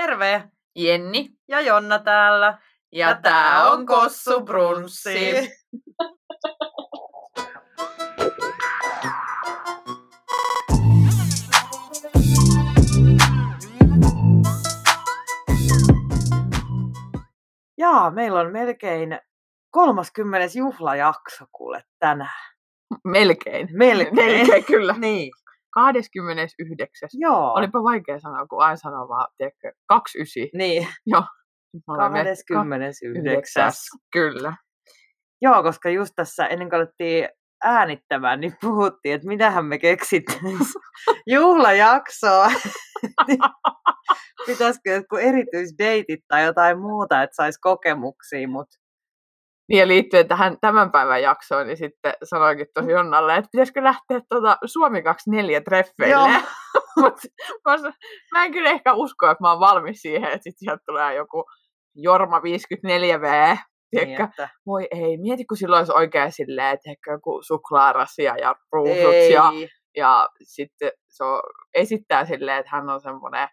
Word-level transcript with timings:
Terve! 0.00 0.50
Jenni. 0.76 1.30
Ja 1.48 1.60
Jonna 1.60 1.98
täällä. 1.98 2.58
Ja, 2.92 3.14
tää 3.22 3.70
on 3.70 3.86
Kossu 3.86 4.40
Brunssi. 4.40 5.18
Jaa, 17.78 18.10
meillä 18.10 18.40
on 18.40 18.52
melkein 18.52 19.20
30. 19.70 20.58
juhlajakso 20.58 21.44
kuule 21.52 21.84
tänään. 21.98 22.54
Melkein. 23.04 23.68
Melkein. 23.72 24.14
Melkein, 24.14 24.64
kyllä. 24.64 24.94
Niin. 24.98 25.32
29. 25.70 27.08
Joo. 27.12 27.52
Olipa 27.52 27.82
vaikea 27.82 28.20
sanoa, 28.20 28.46
kun 28.46 28.62
aina 28.62 28.76
sanoo 28.76 29.08
vaan, 29.08 29.26
tiedätkö, 29.36 29.72
29. 29.86 30.58
Niin, 30.58 30.88
Joo. 31.06 31.24
Nyt 31.74 31.82
me 31.86 31.94
olemme 31.94 32.24
29. 32.54 33.72
Kyllä. 34.12 34.56
Joo, 35.42 35.62
koska 35.62 35.90
just 35.90 36.12
tässä 36.16 36.46
ennen 36.46 36.70
kuin 36.70 36.76
alettiin 36.76 37.28
äänittämään, 37.64 38.40
niin 38.40 38.56
puhuttiin, 38.60 39.14
että 39.14 39.28
mitähän 39.28 39.64
me 39.64 39.78
keksittäisiin 39.78 40.58
juhlajaksoa. 41.34 42.48
Pitäisikö 44.46 44.90
jotkut 44.90 45.18
erityisdeitit 45.20 46.20
tai 46.28 46.44
jotain 46.44 46.80
muuta, 46.80 47.22
että 47.22 47.36
saisi 47.36 47.58
kokemuksia, 47.60 48.48
mutta 48.48 48.76
ja 49.70 49.88
liittyen 49.88 50.28
tähän 50.28 50.56
tämän 50.60 50.92
päivän 50.92 51.22
jaksoon, 51.22 51.66
niin 51.66 51.76
sitten 51.76 52.12
sanoinkin 52.24 52.66
tosi 52.74 52.90
Jonnalle, 52.90 53.36
että 53.36 53.48
pitäisikö 53.52 53.84
lähteä 53.84 54.20
tuota 54.28 54.58
Suomi 54.64 55.02
24 55.02 55.60
treffeille. 55.60 56.28
Mut 57.00 57.14
mä, 57.64 57.92
mä 58.32 58.44
en 58.44 58.52
kyllä 58.52 58.70
ehkä 58.70 58.92
usko, 58.94 59.30
että 59.30 59.44
mä 59.44 59.50
oon 59.50 59.60
valmis 59.60 60.02
siihen, 60.02 60.24
että 60.24 60.44
sitten 60.44 60.58
sieltä 60.58 60.82
tulee 60.86 61.14
joku 61.14 61.44
Jorma 61.94 62.38
54V. 62.38 62.42
niin, 62.42 63.58
Tiedätkö? 63.90 64.24
että 64.24 64.48
Voi 64.66 64.88
ei, 64.90 65.16
mieti 65.16 65.44
kun 65.44 65.56
silloin 65.56 65.80
olisi 65.80 65.92
oikein 65.92 66.32
silleen, 66.32 66.74
että 66.74 66.90
ehkä 66.90 67.12
joku 67.12 67.42
suklaarasia 67.42 68.36
ja 68.36 68.54
ruusut 68.72 69.12
ei, 69.12 69.32
ja, 69.32 69.52
ja 69.96 70.28
sitten 70.42 70.92
se 71.08 71.24
on, 71.24 71.40
esittää 71.74 72.24
silleen, 72.24 72.58
että 72.58 72.70
hän 72.76 72.88
on 72.88 73.00
semmoinen 73.00 73.48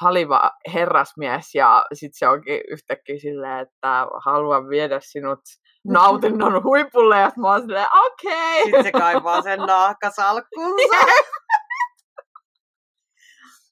haliva 0.00 0.50
herrasmies 0.74 1.54
ja 1.54 1.86
sitten 1.92 2.18
se 2.18 2.28
onkin 2.28 2.60
yhtäkkiä 2.68 3.18
silleen, 3.18 3.58
että 3.58 4.06
haluan 4.24 4.68
viedä 4.68 5.00
sinut 5.02 5.40
nautinnon 5.88 6.64
huipulle 6.64 7.20
ja 7.20 7.30
mä 7.36 7.48
oon 7.48 7.60
silleen, 7.60 7.86
okei. 8.06 8.62
sitten 8.62 8.84
se 8.84 8.92
kaivaa 8.92 9.42
sen 9.42 9.60
naakkasalkkuunsa. 9.60 10.96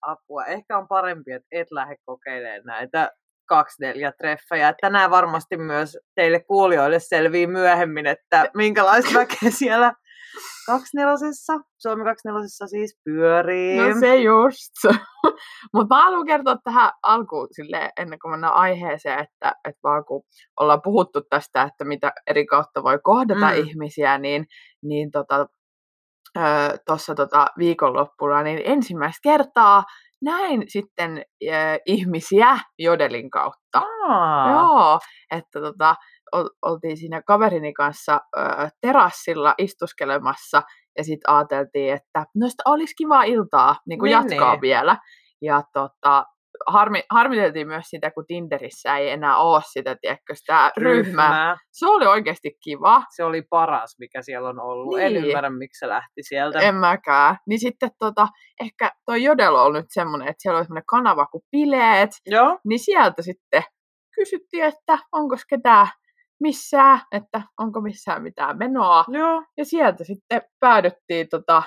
Apua. 0.03 0.45
Ehkä 0.45 0.79
on 0.79 0.89
parempi, 0.89 1.33
että 1.33 1.49
et 1.51 1.71
lähde 1.71 1.97
kokeilemaan 2.05 2.63
näitä 2.65 3.13
kaksi 3.47 3.83
neljä 3.83 4.13
treffejä. 4.13 4.69
Että 4.69 4.81
Tänään 4.81 5.11
varmasti 5.11 5.57
myös 5.57 5.99
teille 6.15 6.41
kuulijoille 6.41 7.01
selvii 7.01 7.47
myöhemmin, 7.47 8.07
että 8.07 8.51
minkälaista 8.55 9.15
väkeä 9.19 9.51
siellä 9.51 9.93
kaksineljosessa, 10.67 11.53
Suomi 11.79 12.05
kaksineljosessa 12.05 12.67
siis 12.67 12.99
pyörii. 13.05 13.79
No 13.79 14.01
se 14.01 14.17
just. 14.17 14.73
Mutta 15.75 15.95
mä 15.95 16.03
haluan 16.05 16.27
kertoa 16.27 16.57
tähän 16.65 16.91
alkuun 17.03 17.49
sille 17.53 17.91
ennen 17.99 18.19
kuin 18.19 18.31
mennään 18.31 18.55
aiheeseen, 18.55 19.19
että, 19.19 19.53
että 19.69 19.81
vaan 19.83 20.05
kun 20.05 20.23
ollaan 20.61 20.83
puhuttu 20.85 21.21
tästä, 21.31 21.63
että 21.63 21.85
mitä 21.85 22.13
eri 22.27 22.47
kautta 22.47 22.83
voi 22.83 22.99
kohdata 23.03 23.47
Mm. 23.51 23.55
ihmisiä, 23.57 24.19
niin, 24.19 24.47
niin 24.83 25.11
tota, 25.11 25.47
tuossa 26.87 27.15
tota 27.15 27.47
viikonloppuna 27.59 28.43
niin 28.43 28.61
ensimmäistä 28.65 29.21
kertaa 29.23 29.85
näin 30.23 30.65
sitten 30.69 31.25
ö, 31.43 31.47
ihmisiä 31.87 32.59
jodelin 32.79 33.31
kautta. 33.31 33.83
Aa, 34.09 34.51
Joo, 34.51 34.99
että 35.31 35.61
tota, 35.61 35.95
oltiin 36.63 36.97
siinä 36.97 37.23
kaverini 37.23 37.73
kanssa 37.73 38.21
ö, 38.37 38.41
terassilla 38.81 39.55
istuskelemassa 39.59 40.63
ja 40.99 41.05
sitten 41.05 41.35
ajateltiin, 41.35 41.93
että 41.95 42.25
no 42.37 42.49
sitä 42.49 42.63
olisi 42.67 42.95
kiva 42.99 43.23
iltaa 43.25 43.77
niin 43.89 43.99
kuin 43.99 44.09
Niin, 44.11 44.13
jatkaa 44.31 44.53
niin. 44.53 44.61
vielä. 44.61 44.97
Ja 45.43 45.63
tota, 45.73 46.25
harmi, 46.67 47.03
harmiteltiin 47.11 47.67
myös 47.67 47.85
sitä, 47.87 48.11
kun 48.11 48.25
Tinderissä 48.27 48.97
ei 48.97 49.11
enää 49.11 49.37
ole 49.37 49.61
sitä, 49.73 49.97
tiedätkö, 50.01 50.35
sitä 50.35 50.73
ryhmää. 50.77 51.03
ryhmää. 51.05 51.57
Se 51.73 51.87
oli 51.87 52.07
oikeasti 52.07 52.57
kiva. 52.65 53.03
Se 53.17 53.25
oli 53.25 53.43
paras, 53.51 53.97
mikä 53.99 54.23
siellä 54.23 54.49
on 54.49 54.61
ollut. 54.61 54.99
En 54.99 55.13
Niin. 55.13 55.25
ymmärrä, 55.25 55.51
miksi 55.51 55.79
se 55.79 55.89
lähti 55.89 56.23
sieltä. 56.23 56.61
En 56.61 56.75
mäkään. 56.75 57.37
Niin 57.49 57.59
sitten 57.61 57.91
tota, 57.99 58.29
ehkä 58.61 58.91
toi 59.07 59.23
Jodel 59.23 59.55
on 59.55 59.73
nyt 59.73 59.87
semmoinen, 59.89 60.29
että 60.29 60.43
siellä 60.43 60.59
on 60.59 60.65
semmoinen 60.65 60.87
kanava 60.91 61.27
kuin 61.27 61.43
Bileet, 61.53 62.11
Joo. 62.27 62.59
niin 62.65 62.79
sieltä 62.79 63.23
sitten 63.23 63.63
kysyttiin, 64.15 64.65
että 64.65 64.99
onko 65.13 65.37
ketään 65.49 65.87
missään, 66.41 67.01
että 67.13 67.43
onko 67.59 67.81
missään 67.81 68.23
mitään 68.23 68.59
menoa. 68.59 69.05
Joo. 69.09 69.43
Ja 69.57 69.65
sieltä 69.65 70.05
sitten 70.05 70.43
päädyttiin 70.61 71.29
tota, 71.29 71.63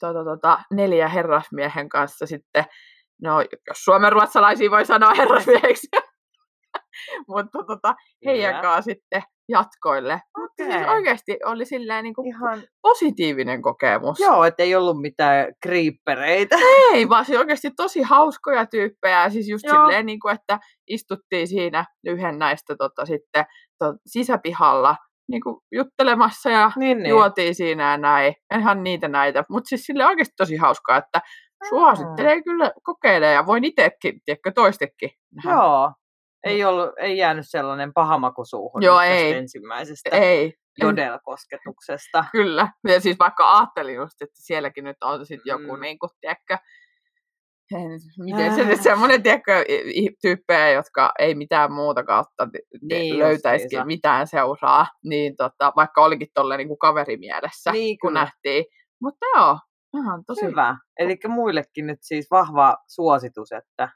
tota, 0.00 0.24
tota, 0.24 0.58
neljä 0.72 1.08
herrasmiehen 1.08 1.88
kanssa 1.88 2.26
sitten, 2.26 2.64
no 3.22 3.40
jos 3.40 3.84
suomenruotsalaisia 3.84 4.70
voi 4.70 4.84
sanoa 4.84 5.14
herrasmieheksi, 5.18 5.88
mutta 7.28 7.58
tota, 7.66 7.94
heidän 8.26 8.50
Kyllä. 8.50 8.62
kanssa 8.62 8.82
sitten 8.82 9.22
jatkoille. 9.48 10.20
Mutta 10.38 10.64
siis 10.64 10.74
Okei. 10.76 10.88
oikeasti 10.88 11.38
oli 11.44 11.64
silleen 11.64 12.04
niin 12.04 12.14
kuin 12.14 12.28
Ihan, 12.28 12.62
positiivinen 12.82 13.62
kokemus. 13.62 14.20
joo, 14.20 14.44
ettei 14.44 14.74
ollut 14.74 15.00
mitään 15.00 15.46
kriippereitä. 15.62 16.56
Ei, 16.92 17.08
vaan 17.08 17.24
siis 17.24 17.38
oikeasti 17.38 17.70
tosi 17.76 18.02
hauskoja 18.02 18.66
tyyppejä. 18.66 19.30
Siis 19.30 19.48
just 19.48 19.64
Joo. 19.64 19.74
silleen, 19.74 20.06
niin 20.06 20.20
kuin, 20.20 20.34
että 20.34 20.58
istuttiin 20.86 21.48
siinä 21.48 21.84
yhden 22.06 22.38
näistä 22.38 22.76
tota, 22.78 23.06
sitten 23.06 23.44
sisäpihalla 24.06 24.96
niin 25.28 25.42
kuin 25.42 25.56
juttelemassa 25.72 26.50
ja 26.50 26.72
Niin, 26.76 26.98
niin. 26.98 27.10
juotiin 27.10 27.54
siinä 27.54 27.90
ja 27.90 27.98
näin. 27.98 28.34
Ihan 28.58 28.82
niitä 28.84 29.08
näitä. 29.08 29.44
Mutta 29.50 29.68
siis 29.68 29.84
sille 29.84 30.06
oikeasti 30.06 30.34
tosi 30.36 30.56
hauskaa, 30.56 30.96
että 30.96 31.20
suosittelee 31.68 32.42
kyllä 32.42 32.72
kokeilemaan 32.82 33.34
ja 33.34 33.46
voin 33.46 33.64
itsekin, 33.64 34.20
tiedätkö, 34.24 34.52
toistekin. 34.54 35.10
nähdä. 35.34 35.50
Joo. 35.50 35.92
Ei, 36.44 36.64
ollut, 36.64 36.90
ei 36.98 37.16
jäänyt 37.18 37.44
sellainen 37.48 37.92
paha 37.94 38.18
maku 38.18 38.44
suuhun 38.44 38.82
Joo, 38.82 39.00
ei. 39.00 39.32
ensimmäisestä 39.32 40.10
Ei, 40.12 40.52
jodelkosketuksesta. 40.82 42.24
kyllä. 42.32 42.68
Ja 42.88 43.00
siis 43.00 43.18
vaikka 43.18 43.56
ajattelin 43.58 43.94
just, 43.94 44.22
että 44.22 44.34
sielläkin 44.38 44.84
nyt 44.84 44.96
on 45.04 45.26
sit 45.26 45.40
joku, 45.44 45.76
Mm. 45.76 45.80
niin 45.80 45.98
kuin, 45.98 46.10
tiedätkö, 46.20 46.58
miten 48.24 48.54
se 48.54 48.64
nyt 48.64 48.82
semmoinen, 48.82 49.22
tiedätkö, 49.22 49.64
tyyppejä, 50.22 50.70
jotka 50.70 51.12
ei 51.18 51.34
mitään 51.34 51.72
muuta 51.72 52.04
kautta 52.04 52.48
Niin 52.82 53.18
löytäisikin 53.18 53.64
justiinsa. 53.64 53.84
mitään 53.86 54.26
seuraa, 54.26 54.86
niin 55.04 55.36
tota, 55.36 55.72
vaikka 55.76 56.04
olikin 56.04 56.28
tolleen 56.34 56.58
niin 56.58 56.68
kuin 56.68 56.78
kaverimielessä, 56.78 57.72
Niin, 57.72 57.98
kun 58.00 58.08
kyllä. 58.10 58.20
nähtiin. 58.20 58.64
Mutta 59.02 59.26
joo, 59.34 59.58
ihan 59.96 60.24
tosi 60.26 60.46
Hyvä. 60.46 60.76
Eli 60.98 61.16
muillekin 61.28 61.86
nyt 61.86 61.98
siis 62.02 62.26
vahva 62.30 62.76
suositus, 62.88 63.52
että 63.52 63.88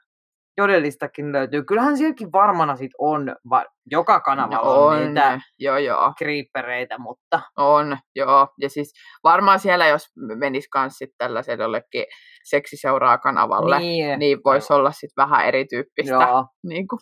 jodelistakin 0.57 1.31
löytyy. 1.31 1.63
Kyllähän 1.63 1.97
sielläkin 1.97 2.31
varmana 2.31 2.75
sit 2.75 2.91
on, 2.97 3.35
va- 3.49 3.65
joka 3.91 4.19
kanavalla 4.19 4.75
No 4.75 4.85
on, 4.85 5.07
niitä 5.07 5.39
Joo, 5.59 5.77
joo, 5.77 6.13
kriippereitä, 6.17 6.97
mutta 6.97 7.41
on, 7.57 7.97
joo. 8.15 8.47
Ja 8.61 8.69
siis 8.69 8.93
varmaan 9.23 9.59
siellä, 9.59 9.87
jos 9.87 10.07
menisi 10.35 10.67
kans 10.71 10.93
sit 10.97 11.09
tällaiselle 11.17 11.63
jollekin 11.63 12.05
seksiseuraa 12.43 13.17
kanavalle, 13.17 13.79
niin, 13.79 14.19
niin, 14.19 14.39
voisi 14.45 14.73
olla 14.73 14.91
sitten 14.91 15.23
vähän 15.23 15.45
erityyppistä 15.45 16.13
joo. 16.13 16.45
niin 16.63 16.87
kuin, 16.87 16.99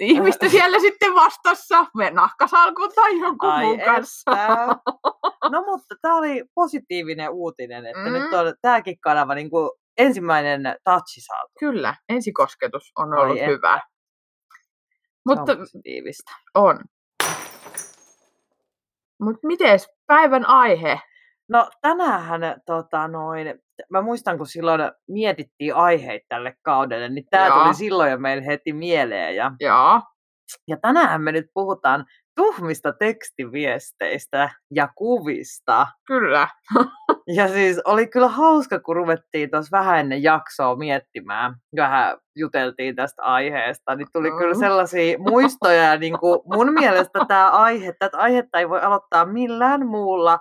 ihmistä 0.00 0.48
siellä 0.48 0.80
sitten 0.80 1.14
vastassa, 1.14 1.86
me 1.96 2.10
nahkasalkun 2.10 2.90
tai 2.94 3.18
jonkun 3.18 3.50
Ai 3.50 3.64
muun 3.64 3.80
kanssa. 3.80 4.30
että. 4.30 4.76
No 5.50 5.62
mutta 5.62 5.94
tämä 6.02 6.16
oli 6.16 6.44
positiivinen 6.54 7.30
uutinen, 7.30 7.86
että. 7.86 8.04
Mm. 8.04 8.12
nyt 8.12 8.32
on 8.32 8.54
tämäkin 8.62 9.00
kanava 9.00 9.34
niin 9.34 9.50
kuin 9.50 9.70
ensimmäinen 9.98 10.62
touchi 10.84 11.20
saatu. 11.20 11.52
Kyllä, 11.58 11.94
ensikosketus 12.08 12.92
on 12.98 13.12
Ai 13.12 13.20
ollut 13.24 13.38
että. 13.38 13.50
hyvä. 13.50 13.80
Mutta... 15.26 15.52
On 15.52 15.58
positiivista. 15.58 16.32
on. 16.54 16.78
Mutta 19.20 19.46
miten 19.46 19.78
päivän 20.06 20.46
aihe? 20.46 21.00
No 21.48 21.70
tänäänhän, 21.82 22.40
tota, 22.66 23.08
noin, 23.08 23.60
mä 23.90 24.02
muistan 24.02 24.38
kun 24.38 24.46
silloin 24.46 24.80
mietittiin 25.08 25.74
aiheita 25.74 26.26
tälle 26.28 26.54
kaudelle, 26.62 27.08
niin 27.08 27.24
tämä 27.30 27.62
tuli 27.62 27.74
silloin 27.74 28.10
jo 28.10 28.18
meille 28.18 28.46
heti 28.46 28.72
mieleen. 28.72 29.36
Ja, 29.36 29.52
Joo, 29.60 30.02
ja 30.68 30.76
tänään 30.82 31.22
me 31.22 31.32
nyt 31.32 31.46
puhutaan 31.54 32.04
tuhmista 32.36 32.92
tekstiviesteistä 32.92 34.50
ja 34.74 34.88
kuvista. 34.96 35.86
kyllä. 36.06 36.48
Ja 37.34 37.48
siis 37.48 37.80
oli 37.84 38.06
kyllä 38.06 38.28
hauska, 38.28 38.80
kun 38.80 38.96
ruvettiin 38.96 39.50
tuossa 39.50 39.78
vähän 39.78 39.98
ennen 40.00 40.22
jaksoa 40.22 40.76
miettimään, 40.76 41.54
vähän 41.76 42.16
juteltiin 42.36 42.96
tästä 42.96 43.22
aiheesta, 43.22 43.94
niin 43.94 44.08
tuli 44.12 44.30
kyllä 44.30 44.54
sellaisia 44.54 45.18
muistoja, 45.18 45.82
ja 45.82 45.96
niin 46.04 46.18
kuin 46.18 46.40
mun 46.54 46.72
mielestä 46.72 47.20
tämä 47.28 47.50
aihe, 47.50 47.92
tätä 47.98 48.18
aihetta 48.18 48.58
ei 48.58 48.68
voi 48.68 48.80
aloittaa 48.80 49.24
millään 49.26 49.86
muulla, 49.86 50.38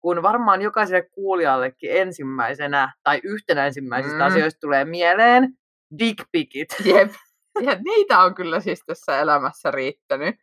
kun 0.00 0.22
varmaan 0.22 0.62
jokaiselle 0.62 1.08
kuulijallekin 1.14 1.90
ensimmäisenä 1.92 2.92
tai 3.02 3.20
yhtenä 3.24 3.66
ensimmäisistä 3.66 4.18
Mm. 4.18 4.24
asioista 4.26 4.60
tulee 4.60 4.84
mieleen 4.84 5.48
dickpikit. 5.98 6.68
Jep, 6.84 7.10
Ja 7.60 7.74
niitä 7.84 8.18
on 8.20 8.34
kyllä 8.34 8.60
siis 8.60 8.82
tässä 8.86 9.18
elämässä 9.20 9.70
riittänyt. 9.70 10.36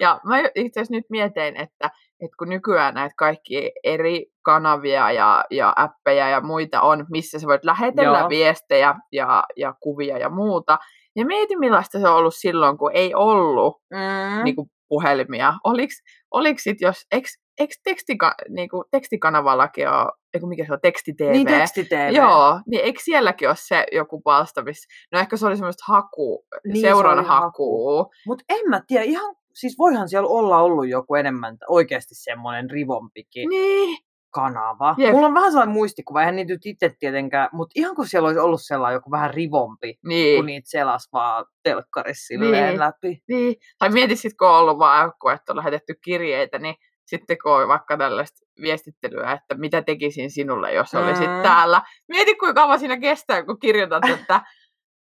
Ja 0.00 0.20
mä 0.24 0.38
itse 0.54 0.80
asiassa 0.80 0.94
nyt 0.94 1.04
mietin, 1.10 1.56
että, 1.56 1.90
että 2.20 2.36
kun 2.38 2.48
nykyään 2.48 2.94
näitä 2.94 3.14
kaikki 3.18 3.72
eri 3.84 4.26
kanavia 4.42 5.12
ja, 5.12 5.44
ja 5.50 5.72
appeja 5.76 6.28
ja 6.28 6.40
muita 6.40 6.80
on, 6.80 7.06
missä 7.10 7.38
sä 7.38 7.46
voit 7.46 7.64
lähetellä 7.64 8.18
Joo. 8.18 8.28
viestejä 8.28 8.94
ja, 9.12 9.44
ja 9.56 9.74
kuvia 9.80 10.18
ja 10.18 10.28
muuta, 10.28 10.78
ja 11.16 11.26
mietin 11.26 11.58
millaista 11.58 12.00
se 12.00 12.08
on 12.08 12.16
ollut 12.16 12.34
silloin, 12.36 12.78
kun 12.78 12.90
ei 12.94 13.14
ollut 13.14 13.82
Mm. 13.90 14.44
niin 14.44 14.56
kuin 14.56 14.68
puhelimia. 14.88 15.54
Oliks, 15.64 15.94
oliks 16.30 16.62
sit 16.62 16.80
jos, 16.80 17.06
eks, 17.12 17.30
eks 17.60 17.80
tekstika, 17.84 18.34
niin 18.48 18.68
kuin 18.68 18.84
teksikanavallakin 18.90 19.88
ole, 19.88 20.12
eiku 20.34 20.46
mikä 20.46 20.64
se 20.66 20.72
on, 20.72 20.78
teksti-tv? 20.82 21.30
Niin 21.30 21.46
teksti-tv. 21.46 22.10
Joo, 22.12 22.60
niin 22.66 22.84
eikö 22.84 23.00
sielläkin 23.02 23.48
ole 23.48 23.56
se 23.58 23.86
joku 23.92 24.20
palsta, 24.20 24.62
missä, 24.62 24.88
no 25.12 25.18
ehkä 25.20 25.36
se 25.36 25.46
oli 25.46 25.56
semmoista 25.56 25.84
haku, 25.88 26.44
Niin, 26.64 26.72
niin, 26.72 26.80
se 26.80 26.86
seuran 26.86 27.18
oli 27.18 27.26
hakua. 27.26 28.06
Mutta 28.26 28.44
en 28.48 28.70
mä 28.70 28.80
tiedä, 28.86 29.04
ihan, 29.04 29.34
siis 29.54 29.78
voihan 29.78 30.08
siellä 30.08 30.28
olla 30.28 30.58
ollut 30.62 30.88
joku 30.88 31.14
enemmän 31.14 31.56
oikeasti 31.68 32.14
semmoinen 32.14 32.70
rivompikin 32.70 33.48
Niin, 33.48 33.98
kanava. 34.30 34.94
Jep. 34.98 35.12
Mulla 35.12 35.26
on 35.26 35.34
vähän 35.34 35.50
sellainen 35.50 35.72
muistikuva, 35.74 36.20
eihän 36.20 36.36
niitä 36.36 36.52
nyt 36.52 36.66
itse 36.66 36.90
tietenkään, 36.98 37.48
mutta 37.52 37.72
ihan 37.76 37.94
kun 37.96 38.06
siellä 38.08 38.26
olisi 38.26 38.40
ollut 38.40 38.60
sellainen 38.62 38.96
joku 38.96 39.10
vähän 39.10 39.34
rivompi, 39.34 39.94
kun 39.94 40.08
niin, 40.08 40.46
niitä 40.46 40.70
selas 40.70 41.08
vaan 41.12 41.44
telkkarissa 41.62 42.26
silleen 42.26 42.68
Niin. 42.68 42.80
läpi. 42.80 43.22
niin. 43.28 43.54
Tai 43.78 43.88
mieti 43.90 44.16
sit, 44.16 44.32
kun 44.38 44.48
on 44.48 44.54
ollut 44.58 44.78
vaan 44.78 45.04
joku, 45.06 45.28
että 45.28 45.52
on 45.52 45.56
lähetetty 45.56 45.94
kirjeitä, 46.04 46.58
niin 46.58 46.74
sitten 47.06 47.36
kun 47.42 47.52
on 47.52 47.68
vaikka 47.68 47.96
tällaista 47.96 48.46
viestittelyä, 48.62 49.32
että 49.32 49.54
mitä 49.54 49.82
tekisin 49.82 50.30
sinulle, 50.30 50.72
jos 50.72 50.94
olisit 50.94 51.30
Mm. 51.36 51.42
täällä. 51.42 51.82
Mieti, 52.08 52.34
kuinka 52.34 52.54
kauan 52.62 52.78
siinä 52.78 52.96
kestää, 53.00 53.42
kun 53.44 53.58
kirjoitat, 53.58 54.04
että 54.08 54.40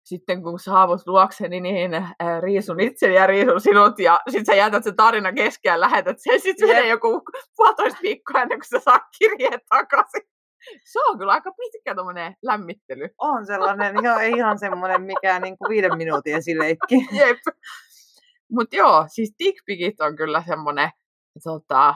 sitten 0.05 0.43
kun 0.43 0.59
saavut 0.59 1.07
luokseni, 1.07 1.61
niin 1.61 1.93
äh, 1.93 2.13
riisun 2.41 2.79
itseni 2.79 3.15
ja 3.15 3.27
riisun 3.27 3.61
sinut, 3.61 3.99
ja 3.99 4.19
sitten 4.29 4.45
sä 4.45 4.55
jätät 4.55 4.83
sen 4.83 4.95
tarina 4.95 5.33
kesken 5.33 5.69
ja 5.69 5.79
lähetät 5.79 6.17
sen. 6.19 6.41
Sitten 6.41 6.67
menee 6.67 6.87
joku 6.87 7.21
puolitoista 7.55 7.99
viikkoa 8.01 8.41
ennen 8.41 8.59
kuin 8.59 8.67
sä 8.67 8.79
saa 8.79 8.99
kirjeen 9.19 9.59
takaisin. 9.69 10.21
Se 10.85 10.99
on 10.99 11.17
kyllä 11.17 11.31
aika 11.31 11.51
pitkä 11.51 11.95
tommonen 11.95 12.35
lämmittely. 12.43 13.09
On 13.17 13.45
sellainen, 13.45 13.95
ihan, 14.03 14.23
ei 14.23 14.31
ihan 14.31 14.59
semmoinen 14.59 15.01
mikään 15.01 15.41
niin 15.41 15.57
kuin 15.57 15.69
viiden 15.69 15.97
minuutin 15.97 16.35
esileikki. 16.35 16.95
Jep. 17.11 17.37
Mutta 18.51 18.75
joo, 18.75 19.05
siis 19.07 19.33
dickpikit 19.39 20.01
on 20.01 20.15
kyllä 20.15 20.43
semmoinen 20.47 20.89
tota, 21.43 21.95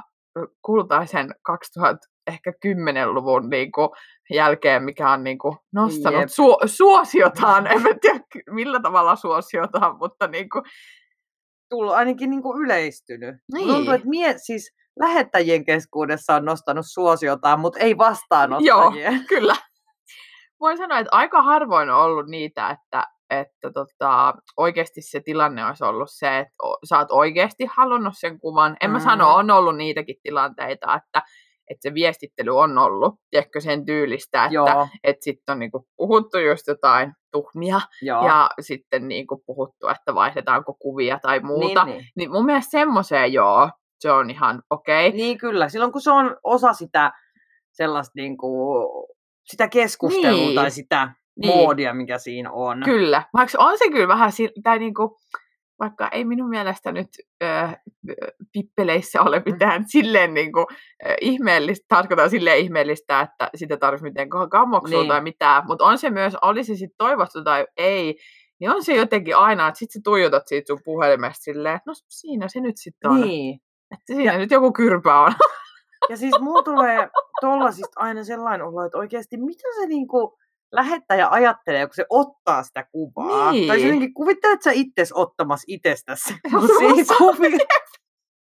kultaisen 0.62 1.36
2000 1.42 2.08
ehkä 2.30 2.52
10-luvun 2.66 3.50
niinku, 3.50 3.96
jälkeen, 4.34 4.84
mikä 4.84 5.12
on 5.12 5.24
niinku, 5.24 5.58
nostanut 5.74 6.20
Jep. 6.20 6.30
suo- 6.30 6.60
suosiotaan. 6.66 7.68
En 7.72 7.81
mä 7.81 7.90
tiedä 8.02 8.20
millä 8.52 8.80
tavalla 8.80 9.16
suosiotaan, 9.16 9.98
mutta 9.98 10.28
niinku, 10.28 10.62
Tullut 11.70 11.94
ainakin 11.94 12.30
niin 12.30 12.42
kuin 12.42 12.62
yleistynyt. 12.62 13.36
Niin. 13.54 13.68
Tuntuu, 13.68 13.94
että 13.94 14.10
mie, 14.10 14.36
siis 14.38 14.72
lähettäjien 15.00 15.66
keskuudessa 15.66 16.36
on 16.36 16.46
nostanut 16.46 16.86
suosiotaan, 16.94 17.60
mutta 17.60 17.80
ei 17.80 17.98
vastaanottajien. 17.98 19.25
kyllä. 19.28 19.56
Voin 20.60 20.78
sanoa, 20.78 21.00
että 21.00 21.10
aika 21.16 21.42
harvoin 21.42 21.90
on 21.90 21.98
ollut 22.02 22.25
niitä, 22.28 22.70
että, 22.70 23.04
että 23.30 23.72
tota, 23.74 24.34
oikeasti 24.58 25.02
se 25.02 25.20
tilanne 25.20 25.66
olisi 25.66 25.84
ollut 25.84 26.10
se, 26.12 26.38
että 26.40 26.54
sä 26.90 26.98
oot 26.98 27.12
oikeasti 27.12 27.66
halunnut 27.75 28.14
sen 28.18 28.40
kuvan. 28.40 28.78
En 28.82 28.92
mä 28.92 28.98
Mm. 28.98 29.04
sano, 29.04 29.36
on 29.36 29.52
ollut 29.52 29.78
niitäkin 29.78 30.16
tilanteita, 30.24 30.96
että, 30.96 31.22
että 31.69 31.81
se 31.89 31.94
viestittely 31.94 32.57
on 32.57 32.77
ollut, 32.77 33.16
tiedätkö, 33.30 33.62
sen 33.62 33.86
tyylistä, 33.86 34.44
että 34.45 34.54
Joo, 34.54 34.88
että 35.04 35.24
sitten 35.24 35.54
on 35.54 35.60
niinku 35.60 35.88
puhuttu 35.98 36.38
just 36.39 36.68
jotain 36.68 37.13
tuhmia 37.31 37.81
joo. 38.01 38.25
ja 38.27 38.50
sitten 38.60 39.07
niinku 39.07 39.44
puhuttu, 39.45 39.88
että 39.88 40.16
vaihdetaanko 40.16 40.74
kuvia 40.74 41.19
tai 41.21 41.39
muuta. 41.39 41.83
Niin, 41.86 41.94
Niin, 41.94 42.01
niin. 42.01 42.12
niin 42.16 42.31
mun 42.31 42.45
mielestä 42.45 42.71
semmoiseen 42.71 43.33
joo, 43.33 43.69
se 44.00 44.12
on 44.12 44.30
ihan 44.30 44.62
okei. 44.69 45.07
Okay. 45.07 45.18
niin 45.18 45.38
kyllä, 45.38 45.69
silloin 45.69 45.92
kun 45.92 46.01
se 46.01 46.12
on 46.12 46.38
osa 46.44 46.74
sitä 46.74 47.12
sellaista 47.72 48.12
niin 48.15 48.38
kuin, 48.38 48.86
sitä 49.51 49.68
keskustelua 49.68 50.31
Niin. 50.45 50.56
tai 50.56 50.72
sitä 50.72 51.12
Niin. 51.42 51.56
moodia, 51.57 51.94
mikä 51.94 52.18
siinä 52.18 52.51
on. 52.51 52.81
Kyllä, 52.86 53.24
vaikka 53.33 53.63
on 53.63 53.77
se 53.77 53.89
kyllä 53.89 54.07
vähän, 54.07 54.31
tai 54.63 54.80
niinku, 54.80 55.18
vaikka 55.80 56.08
ei 56.12 56.26
minun 56.26 56.50
mielestä 56.50 56.92
nyt 56.92 57.08
ö, 57.44 57.48
pippeleissä 58.54 59.22
ole 59.22 59.42
mitään 59.46 59.84
silleen 59.88 60.34
niinku, 60.34 60.66
ö, 61.06 61.16
ihmeellistä, 61.22 61.86
tarkoitan 61.90 62.30
silleen 62.30 62.58
ihmeellistä, 62.60 63.22
että 63.22 63.50
sitä 63.56 63.78
tarvitsisi 63.78 64.10
mitenkään 64.10 64.50
kammoksua 64.50 64.90
Niin. 64.90 65.00
niin. 65.00 65.08
tai 65.08 65.22
mitään, 65.22 65.64
mutta 65.68 65.86
on 65.86 65.98
se 65.98 66.10
myös, 66.10 66.36
oli 66.42 66.64
se 66.64 66.76
sitten 66.76 66.98
toivottu 66.98 67.44
tai 67.44 67.66
ei, 67.78 68.16
niin 68.60 68.72
on 68.72 68.84
se 68.84 68.96
jotenkin 68.96 69.36
aina, 69.38 69.68
että 69.68 69.78
sit 69.80 69.92
sä 69.92 70.00
tuijotat 70.04 70.44
siitä 70.48 70.68
sun 70.68 70.80
puhelimesta 70.86 71.44
silleen, 71.44 71.76
että 71.76 71.90
no 71.90 71.94
siinä 72.10 72.48
se 72.48 72.60
nyt 72.60 72.78
sitten 72.78 73.12
on, 73.12 73.22
Niin. 73.22 73.60
että 73.92 74.14
siinä 74.16 74.38
nyt 74.38 74.52
joku 74.52 74.74
kyrpä 74.74 75.20
on. 75.20 75.32
Ja 76.10 76.18
siis 76.18 76.40
mulla 76.40 76.64
tulee 76.64 77.10
tollasista 77.42 77.94
aina 78.00 78.24
sellainen 78.24 78.68
olo, 78.68 78.86
että 78.86 78.98
oikeasti 78.98 79.38
mitä 79.38 79.64
se 79.82 79.86
niinku 79.88 80.38
lähettäjä 80.71 81.27
ajattelee, 81.30 81.86
kun 81.88 81.95
se 81.95 82.06
ottaa 82.10 82.63
sitä 82.63 82.86
kuvaa. 82.92 83.51
Niin. 83.51 83.68
Tai 83.68 83.80
se 83.80 83.86
jotenkin 83.86 84.13
kuvittelet 84.13 84.62
sä 84.63 84.71
itses 84.74 85.12
ottamassa 85.13 85.66
itsestäsi 85.68 86.33
kuvia. 87.18 87.57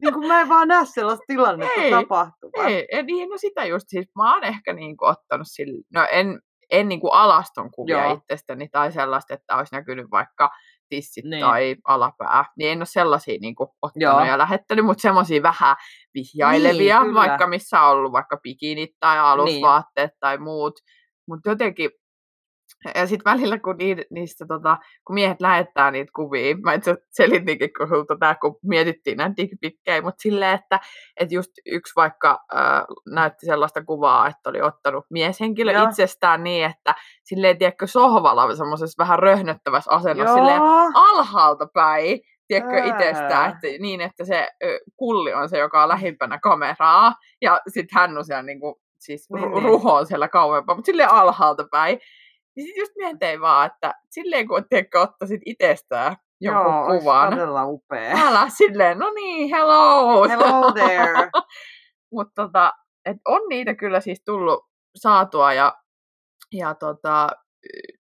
niin 0.02 0.14
kuin 0.14 0.26
mä 0.28 0.40
en 0.40 0.48
vaan 0.48 0.68
näe 0.68 0.84
sellaista 0.86 1.24
tilannetta 1.26 1.80
Ei, 1.80 1.90
tapahtuvan. 1.90 2.66
Ei, 2.68 2.86
ei, 2.92 3.02
niin, 3.02 3.28
no 3.28 3.38
sitä 3.38 3.64
just 3.64 3.84
siis, 3.88 4.06
mä 4.16 4.34
oon 4.34 4.44
ehkä 4.44 4.72
niinku 4.72 5.04
ottanut 5.04 5.46
sille, 5.50 5.82
no 5.94 6.06
en, 6.10 6.40
en 6.70 6.88
niinku 6.88 7.08
alaston 7.08 7.70
kuvia 7.70 8.04
Joo. 8.04 8.14
itsestäni 8.14 8.69
tai 8.69 8.92
sellaista, 8.92 9.34
että 9.34 9.56
olisi 9.56 9.74
näkynyt 9.74 10.06
vaikka 10.10 10.50
tissit 10.88 11.24
Niin. 11.24 11.30
niin. 11.30 11.40
tai 11.40 11.76
alapää, 11.84 12.44
niin 12.58 12.70
en 12.70 12.78
ole 12.78 12.86
sellaisia 12.86 13.38
niinku 13.40 13.62
ottanut 13.82 14.02
Joo. 14.02 14.24
ja 14.24 14.38
lähettänyt, 14.38 14.84
mutta 14.84 15.02
semmoisia 15.02 15.42
vähän 15.42 15.76
vihjailevia, 16.14 17.00
Niin, 17.00 17.08
kyllä. 17.08 17.20
vaikka 17.20 17.46
missä 17.46 17.80
on 17.82 17.90
ollut 17.90 18.12
vaikka 18.12 18.36
bikinit 18.42 18.90
tai 19.00 19.19
alusvaatteet 19.19 20.10
niin. 20.10 20.19
tai 20.20 20.38
muut, 20.38 20.74
mutta 21.28 21.50
jotenkin 21.50 21.90
ja 22.94 23.06
sitten 23.06 23.32
välillä, 23.32 23.58
kun, 23.58 23.76
ni, 23.76 23.96
niistä, 24.10 24.46
tota, 24.48 24.78
kun 25.06 25.14
miehet 25.14 25.40
lähettää 25.40 25.90
niitä 25.90 26.10
kuvia, 26.16 26.56
mä 26.64 26.72
itse 26.72 26.96
selitinkin 27.10 27.70
kun 27.78 28.18
tää, 28.20 28.34
kun 28.34 28.58
mietittiin 28.62 29.16
näitä 29.16 29.34
dickpikkejä, 29.36 30.02
mutta 30.02 30.22
silleen, 30.22 30.54
että, 30.54 30.80
että 31.20 31.34
just 31.34 31.50
yksi 31.66 31.92
vaikka 31.96 32.38
äh, 32.54 32.82
näytti 33.10 33.46
sellaista 33.46 33.84
kuvaa, 33.84 34.28
että 34.28 34.50
oli 34.50 34.62
ottanut 34.62 35.04
mieshenkilö 35.10 35.72
Joo. 35.72 35.82
Joo. 35.82 35.90
itsestään 35.90 36.44
niin, 36.44 36.64
että 36.64 36.94
silleen, 37.24 37.58
tiedätkö, 37.58 37.86
sohvalla 37.86 38.54
semmoisessa 38.54 39.04
vähän 39.04 39.18
röhnöttävässä 39.18 39.90
asennossa, 39.90 40.34
silleen 40.34 40.62
alhaalta 40.94 41.66
päin, 41.74 42.20
tiedätkö, 42.48 42.76
Ää. 42.76 42.86
itsestään, 42.86 43.50
että, 43.50 43.66
niin, 43.78 44.00
että 44.00 44.24
se 44.24 44.48
kulli 44.96 45.34
on 45.34 45.48
se, 45.48 45.58
joka 45.58 45.82
on 45.82 45.88
lähimpänä 45.88 46.38
kameraa, 46.38 47.14
ja 47.43 47.60
sitten 47.69 48.00
hän 48.00 48.19
on 48.19 48.24
siellä 48.24 48.43
niinku, 48.43 48.81
siis 48.98 49.31
Niin, 49.31 49.43
niin, 49.43 49.52
niin. 49.52 49.62
ruho 49.62 49.94
on 49.94 50.06
siellä 50.06 50.28
kauempaa, 50.28 50.74
mutta 50.74 50.86
silleen 50.86 51.10
alhaalta 51.10 51.64
päin. 51.70 51.98
Niin 52.56 52.67
sitten 52.67 52.81
just 52.82 52.93
mietin 52.96 53.41
vaan, 53.41 53.67
että 53.67 53.94
silleen 54.10 54.48
kun 54.48 54.65
tiedätkö, 54.69 55.01
ottaisit 55.01 55.41
itsestään 55.46 56.17
jonkun 56.41 56.72
Joo, 56.72 57.01
kuvan, 57.01 57.31
todella 57.31 57.65
upea. 57.67 58.17
älä 58.29 58.48
silleen, 58.48 58.98
no 58.98 59.10
niin, 59.10 59.51
hello! 59.51 60.29
Hello 60.29 60.72
there. 60.72 61.31
Mutta 62.13 62.43
tota, 62.43 62.72
et 63.05 63.17
on 63.25 63.41
niitä 63.48 63.75
kyllä 63.75 64.01
siis 64.01 64.22
tullut 64.25 64.67
saatua 64.96 65.53
ja, 65.53 65.77
ja 66.53 66.75
tota, 66.75 67.29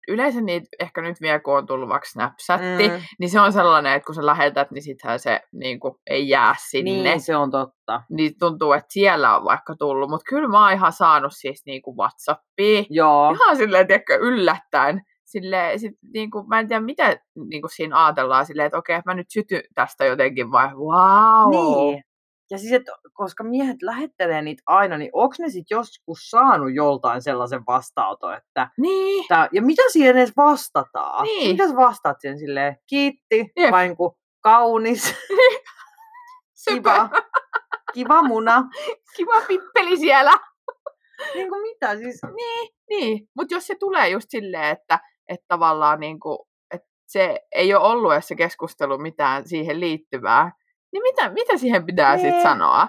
yleensä 0.08 0.40
niitä 0.40 0.68
ehkä 0.80 1.02
nyt 1.02 1.20
vielä 1.20 1.40
kun 1.40 1.56
on 1.58 1.66
tullut 1.66 1.88
vaikka 1.88 2.08
Snapchatti, 2.08 2.88
mm. 2.88 3.00
Niin 3.18 3.30
se 3.30 3.40
on 3.40 3.52
sellainen, 3.52 3.92
että 3.92 4.06
kun 4.06 4.14
sä 4.14 4.26
lähetät, 4.26 4.70
niin 4.70 4.82
sittenhän 4.82 5.18
se 5.18 5.40
niin 5.52 5.80
kuin, 5.80 5.94
ei 6.06 6.28
jää 6.28 6.54
sinne. 6.58 6.90
niin, 6.90 7.20
se 7.20 7.36
on 7.36 7.50
totta. 7.50 8.02
Niin 8.10 8.38
tuntuu, 8.38 8.72
että 8.72 8.92
siellä 8.92 9.36
on 9.36 9.44
vaikka 9.44 9.74
tullut, 9.78 10.10
mutta 10.10 10.28
kyllä 10.28 10.48
mä 10.48 10.64
oon 10.64 10.72
ihan 10.72 10.92
saanut 10.92 11.32
siis 11.34 11.62
niin 11.66 11.82
kuin 11.82 11.96
Whatsappia. 11.96 12.84
Joo. 12.90 13.30
Ihan 13.30 13.56
silleen, 13.56 13.86
tiedätkö, 13.86 14.16
yllättäen. 14.16 15.02
Silleen, 15.24 15.78
sit, 15.78 15.92
niin 16.14 16.30
kuin, 16.30 16.48
mä 16.48 16.60
en 16.60 16.68
tiedä, 16.68 16.80
mitä 16.80 17.16
niin 17.50 17.62
kuin 17.62 17.70
siinä 17.70 18.04
ajatellaan 18.04 18.46
silleen, 18.46 18.66
että 18.66 18.78
okei, 18.78 19.00
mä 19.06 19.14
nyt 19.14 19.30
sytyn 19.30 19.62
tästä 19.74 20.04
jotenkin 20.04 20.52
vai 20.52 20.68
wow. 20.74 21.50
Niin. 21.50 22.02
Ja 22.50 22.58
siis, 22.58 22.72
että 22.72 22.92
koska 23.12 23.44
miehet 23.44 23.82
lähettelee 23.82 24.42
niitä 24.42 24.62
aina, 24.66 24.98
niin 24.98 25.10
onko 25.12 25.34
ne 25.38 25.48
sitten 25.50 25.76
joskus 25.76 26.30
saanut 26.30 26.74
joltain 26.74 27.22
sellaisen 27.22 27.66
vastaanoton, 27.66 28.34
että 28.34 28.70
Niin. 28.78 29.24
tää, 29.28 29.48
ja 29.52 29.62
mitä 29.62 29.82
siihen 29.88 30.16
edes 30.16 30.32
vastataan? 30.36 31.22
Niin. 31.24 31.50
Mitä 31.50 31.68
sä 31.68 31.76
vastaat 31.76 32.20
siihen 32.20 32.38
silleen, 32.38 32.76
kiitti, 32.86 33.52
Jep. 33.56 33.70
vai 33.70 33.86
niin 33.86 33.96
kuin, 33.96 34.12
kaunis, 34.40 35.14
kiva, 36.68 37.10
kiva 37.94 38.22
muna. 38.22 38.64
Kiva 39.16 39.40
pippeli 39.48 39.96
siellä. 39.96 40.32
Niin 41.34 41.48
kuin 41.48 41.62
mitä 41.62 41.96
siis? 41.96 42.20
Niin, 42.36 42.74
niin. 42.88 43.28
mutta 43.36 43.54
jos 43.54 43.66
se 43.66 43.74
tulee 43.74 44.08
just 44.08 44.26
silleen, 44.30 44.64
että, 44.64 45.00
että 45.28 45.44
tavallaan 45.48 46.00
niin 46.00 46.20
kuin, 46.20 46.38
että 46.70 46.88
se 47.06 47.40
ei 47.54 47.74
ole 47.74 47.84
ollut 47.84 48.12
edes 48.12 48.28
se 48.28 48.34
keskustelu 48.34 48.98
mitään 48.98 49.48
siihen 49.48 49.80
liittyvää, 49.80 50.52
niin 50.96 51.14
mitä, 51.14 51.30
mitä 51.30 51.56
siihen 51.56 51.86
pitää 51.86 52.16
Niin. 52.16 52.20
sitten 52.26 52.42
sanoa? 52.42 52.88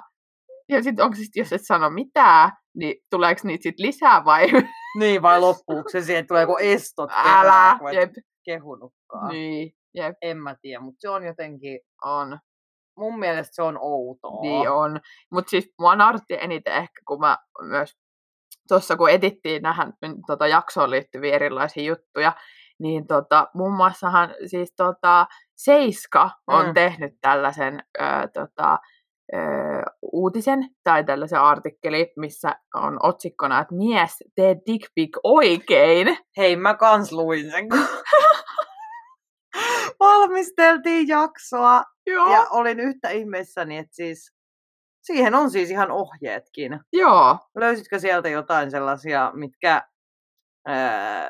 Ja 0.69 0.83
sitten 0.83 1.05
onko 1.05 1.15
sit, 1.15 1.35
jos 1.35 1.53
et 1.53 1.61
sano 1.65 1.89
mitään, 1.89 2.51
niin 2.75 2.95
tuleeko 3.09 3.41
niitä 3.43 3.63
sitten 3.63 3.85
lisää 3.85 4.25
vai? 4.25 4.47
Niin, 4.99 5.21
vai 5.21 5.39
loppuuko 5.39 5.89
se 5.89 6.01
siihen, 6.01 6.27
tulee 6.27 6.41
joku 6.41 6.57
estot 6.59 7.09
Älä, 7.13 7.75
kerran, 7.79 7.95
jep. 7.95 8.11
kehunutkaan. 8.45 9.29
Niin. 9.29 9.71
Jep. 9.95 10.15
En 10.21 10.37
mä 10.37 10.55
tiedä, 10.61 10.79
mutta 10.79 10.97
se 11.01 11.09
on 11.09 11.23
jotenkin, 11.23 11.79
On. 12.05 12.39
mun 12.97 13.19
mielestä 13.19 13.55
se 13.55 13.61
on 13.61 13.77
outoa. 13.81 14.41
Niin 14.41 14.69
on. 14.69 14.99
Mutta 15.31 15.49
siis 15.49 15.73
mua 15.79 15.95
nauratti 15.95 16.33
eniten 16.41 16.73
ehkä, 16.73 17.01
kun 17.07 17.19
mä 17.19 17.37
myös 17.61 17.93
tuossa 18.67 18.95
kun 18.95 19.09
etittiin 19.09 19.61
nähän 19.61 19.93
tota, 20.27 20.47
jaksoon 20.47 20.91
liittyviä 20.91 21.35
erilaisia 21.35 21.83
juttuja, 21.83 22.33
niin 22.79 23.07
tota, 23.07 23.47
muun 23.53 23.73
muassahan 23.73 24.35
siis 24.45 24.73
tota, 24.77 25.27
Seiska 25.57 26.29
on 26.47 26.65
Mm. 26.65 26.73
tehnyt 26.73 27.13
tällaisen 27.21 27.83
ö, 27.99 28.03
tota, 28.33 28.79
ö, 29.33 29.37
uutisen 30.01 30.69
tai 30.83 31.03
tällaisen 31.03 31.41
artikkeli, 31.41 32.13
missä 32.17 32.55
on 32.75 32.97
otsikkona, 33.03 33.59
että 33.61 33.75
mies 33.75 34.23
tee 34.35 34.55
dick 34.65 34.91
pic 34.95 35.09
oikein. 35.23 36.17
Hei, 36.37 36.55
mä 36.55 36.73
kans 36.75 37.11
luin 37.11 37.51
sen, 37.51 37.69
kun 37.69 37.79
valmisteltiin 39.99 41.07
jaksoa 41.07 41.83
Joo. 42.07 42.33
ja 42.33 42.47
olin 42.49 42.79
yhtä 42.79 43.09
ihmeessäni, 43.09 43.77
että 43.77 43.95
siis 43.95 44.33
siihen 45.01 45.35
on 45.35 45.51
siis 45.51 45.69
ihan 45.71 45.91
ohjeetkin. 45.91 46.79
Joo. 46.93 47.37
Löysitkö 47.55 47.99
sieltä 47.99 48.29
jotain 48.29 48.71
sellaisia, 48.71 49.31
mitkä 49.35 49.81
ää, 50.67 51.29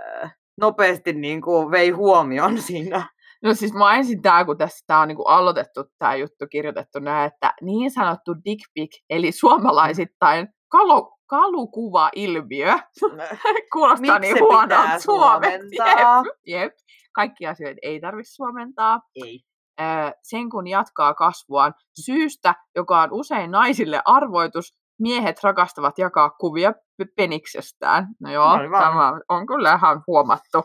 nopeasti 0.61 1.13
niin 1.13 1.41
kuin 1.41 1.71
vei 1.71 1.89
huomioon 1.89 2.61
siinä? 2.61 3.09
No 3.43 3.53
siis 3.53 3.73
mä 3.73 3.95
ensin 3.95 4.21
tää, 4.21 4.45
kun 4.45 4.57
tässä 4.57 4.83
tää 4.87 4.99
on 4.99 5.07
niinku 5.07 5.23
aloitettu 5.23 5.83
tää 5.99 6.15
juttu, 6.15 6.45
kirjoitettu 6.51 6.99
näin, 6.99 7.31
että 7.33 7.53
niin 7.61 7.91
sanottu 7.91 8.35
dick 8.45 8.61
pic, 8.73 9.01
eli 9.09 9.31
suomalaisittain 9.31 10.47
kalu, 10.71 11.17
kalukuva-ilmiö, 11.29 12.73
kuulostaa 13.73 14.19
Miksi 14.19 14.33
niin 14.33 14.43
huonolta 14.43 14.99
suomeksi. 14.99 15.03
suomentaa? 15.03 16.17
Jep, 16.17 16.35
jep. 16.61 16.73
Kaikki 17.15 17.47
asioita 17.47 17.79
ei 17.81 17.99
tarvitse 18.01 18.33
suomentaa. 18.35 18.99
Ei. 19.25 19.39
Öö, 19.81 20.11
sen 20.23 20.49
kun 20.49 20.67
jatkaa 20.67 21.13
kasvuaan 21.13 21.73
syystä, 22.05 22.55
joka 22.75 23.01
on 23.01 23.09
usein 23.11 23.51
naisille 23.51 24.01
arvoitus, 24.05 24.73
miehet 24.99 25.43
rakastavat 25.43 25.97
jakaa 25.97 26.29
kuvia 26.29 26.73
pe- 26.97 27.05
peniksestään. 27.15 28.07
No 28.21 28.31
joo, 28.31 28.45
Aivan. 28.47 28.81
tämä 28.83 29.13
on 29.29 29.45
kyllä 29.47 29.73
ihan 29.73 30.03
huomattu. 30.07 30.63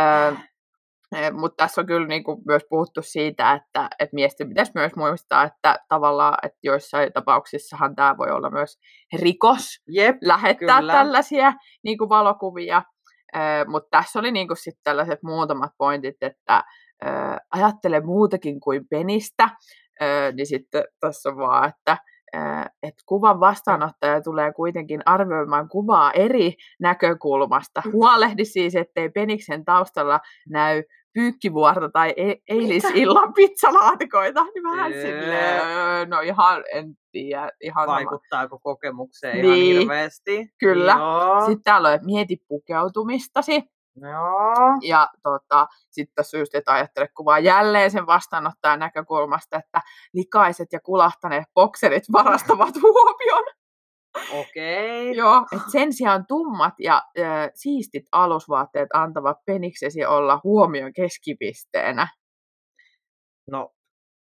Öö, 0.00 0.32
mutta 1.32 1.64
tässä 1.64 1.80
on 1.80 1.86
kyllä 1.86 2.06
niin 2.06 2.24
kuin 2.24 2.42
myös 2.46 2.62
puhuttu 2.68 3.02
siitä, 3.02 3.52
että, 3.52 3.88
että 3.98 4.14
miesten 4.14 4.48
pitäisi 4.48 4.72
myös 4.74 4.92
muistaa, 4.96 5.44
että 5.44 5.78
tavallaan, 5.88 6.38
että 6.42 6.58
joissain 6.62 7.12
tapauksissahan 7.12 7.94
tämä 7.94 8.16
voi 8.18 8.30
olla 8.30 8.50
myös 8.50 8.78
rikos 9.18 9.82
Jep, 9.88 10.16
lähettää 10.22 10.80
Kyllä. 10.80 10.92
tällaisia 10.92 11.52
niin 11.84 11.98
kuin 11.98 12.08
valokuvia. 12.08 12.82
Mutta 13.66 13.88
tässä 13.90 14.18
oli 14.18 14.32
niin 14.32 14.46
kuin 14.48 14.56
sit 14.56 14.78
tällaiset 14.84 15.22
muutamat 15.22 15.72
pointit, 15.78 16.16
että 16.20 16.64
ö, 17.04 17.08
ajattele 17.50 18.00
muutakin 18.00 18.60
kuin 18.60 18.88
penistä, 18.90 19.48
niin 20.36 20.46
sitten 20.46 20.84
tässä 21.00 21.36
vaan, 21.36 21.68
että 21.68 21.96
et 22.82 22.94
kuvan 23.06 23.40
vastaanottaja 23.40 24.22
tulee 24.22 24.52
kuitenkin 24.52 25.02
arvioimaan 25.06 25.68
kuvaa 25.68 26.12
eri 26.12 26.54
näkökulmasta. 26.80 27.82
Huolehdi 27.92 28.44
siis, 28.44 28.76
ettei 28.76 29.08
peniksen 29.08 29.64
taustalla 29.64 30.20
näy 30.48 30.82
pyykkivuorta 31.14 31.88
tai 31.92 32.14
e- 32.16 32.34
eilisillan 32.48 33.34
pizzalaatikoita. 33.34 34.44
Niin 34.44 34.62
vähän 34.64 34.92
Öö. 34.92 35.02
silleen, 35.02 35.62
öö, 35.66 36.06
no 36.06 36.20
ihan, 36.20 36.64
en 36.72 36.94
tiedä, 37.12 37.50
ihan 37.60 37.82
sama. 37.86 37.94
vaikuttaako 37.94 38.58
kokemukseen 38.58 39.36
ihan 39.44 39.50
Niin. 39.50 39.78
hirveästi. 39.78 40.48
Kyllä. 40.58 40.92
Joo. 40.98 41.40
Sitten 41.40 41.62
täällä 41.62 41.88
on, 41.88 41.94
että 41.94 42.06
mieti 42.06 42.36
pukeutumistasi. 42.48 43.62
Joo. 43.96 44.78
Ja 44.82 45.08
tota, 45.22 45.66
sitten 45.90 46.24
just, 46.38 46.54
että 46.54 46.72
ajattele 46.72 47.08
kuvaa 47.16 47.38
jälleen 47.38 47.90
sen 47.90 48.06
vastaanottajan 48.06 48.78
näkökulmasta, 48.78 49.56
että 49.56 49.80
likaiset 50.12 50.72
ja 50.72 50.80
kulahtaneet 50.80 51.44
bokserit 51.54 52.04
varastavat 52.12 52.74
huomion. 52.82 53.44
Okei. 54.32 55.16
Joo, 55.16 55.46
et 55.52 55.62
sen 55.72 55.92
sijaan 55.92 56.24
tummat 56.28 56.74
ja 56.78 57.02
ö, 57.18 57.22
siistit 57.54 58.02
alusvaatteet 58.12 58.88
antavat 58.94 59.36
peniksesi 59.46 60.04
olla 60.04 60.40
huomion 60.44 60.92
keskipisteenä. 60.92 62.08
No, 63.50 63.70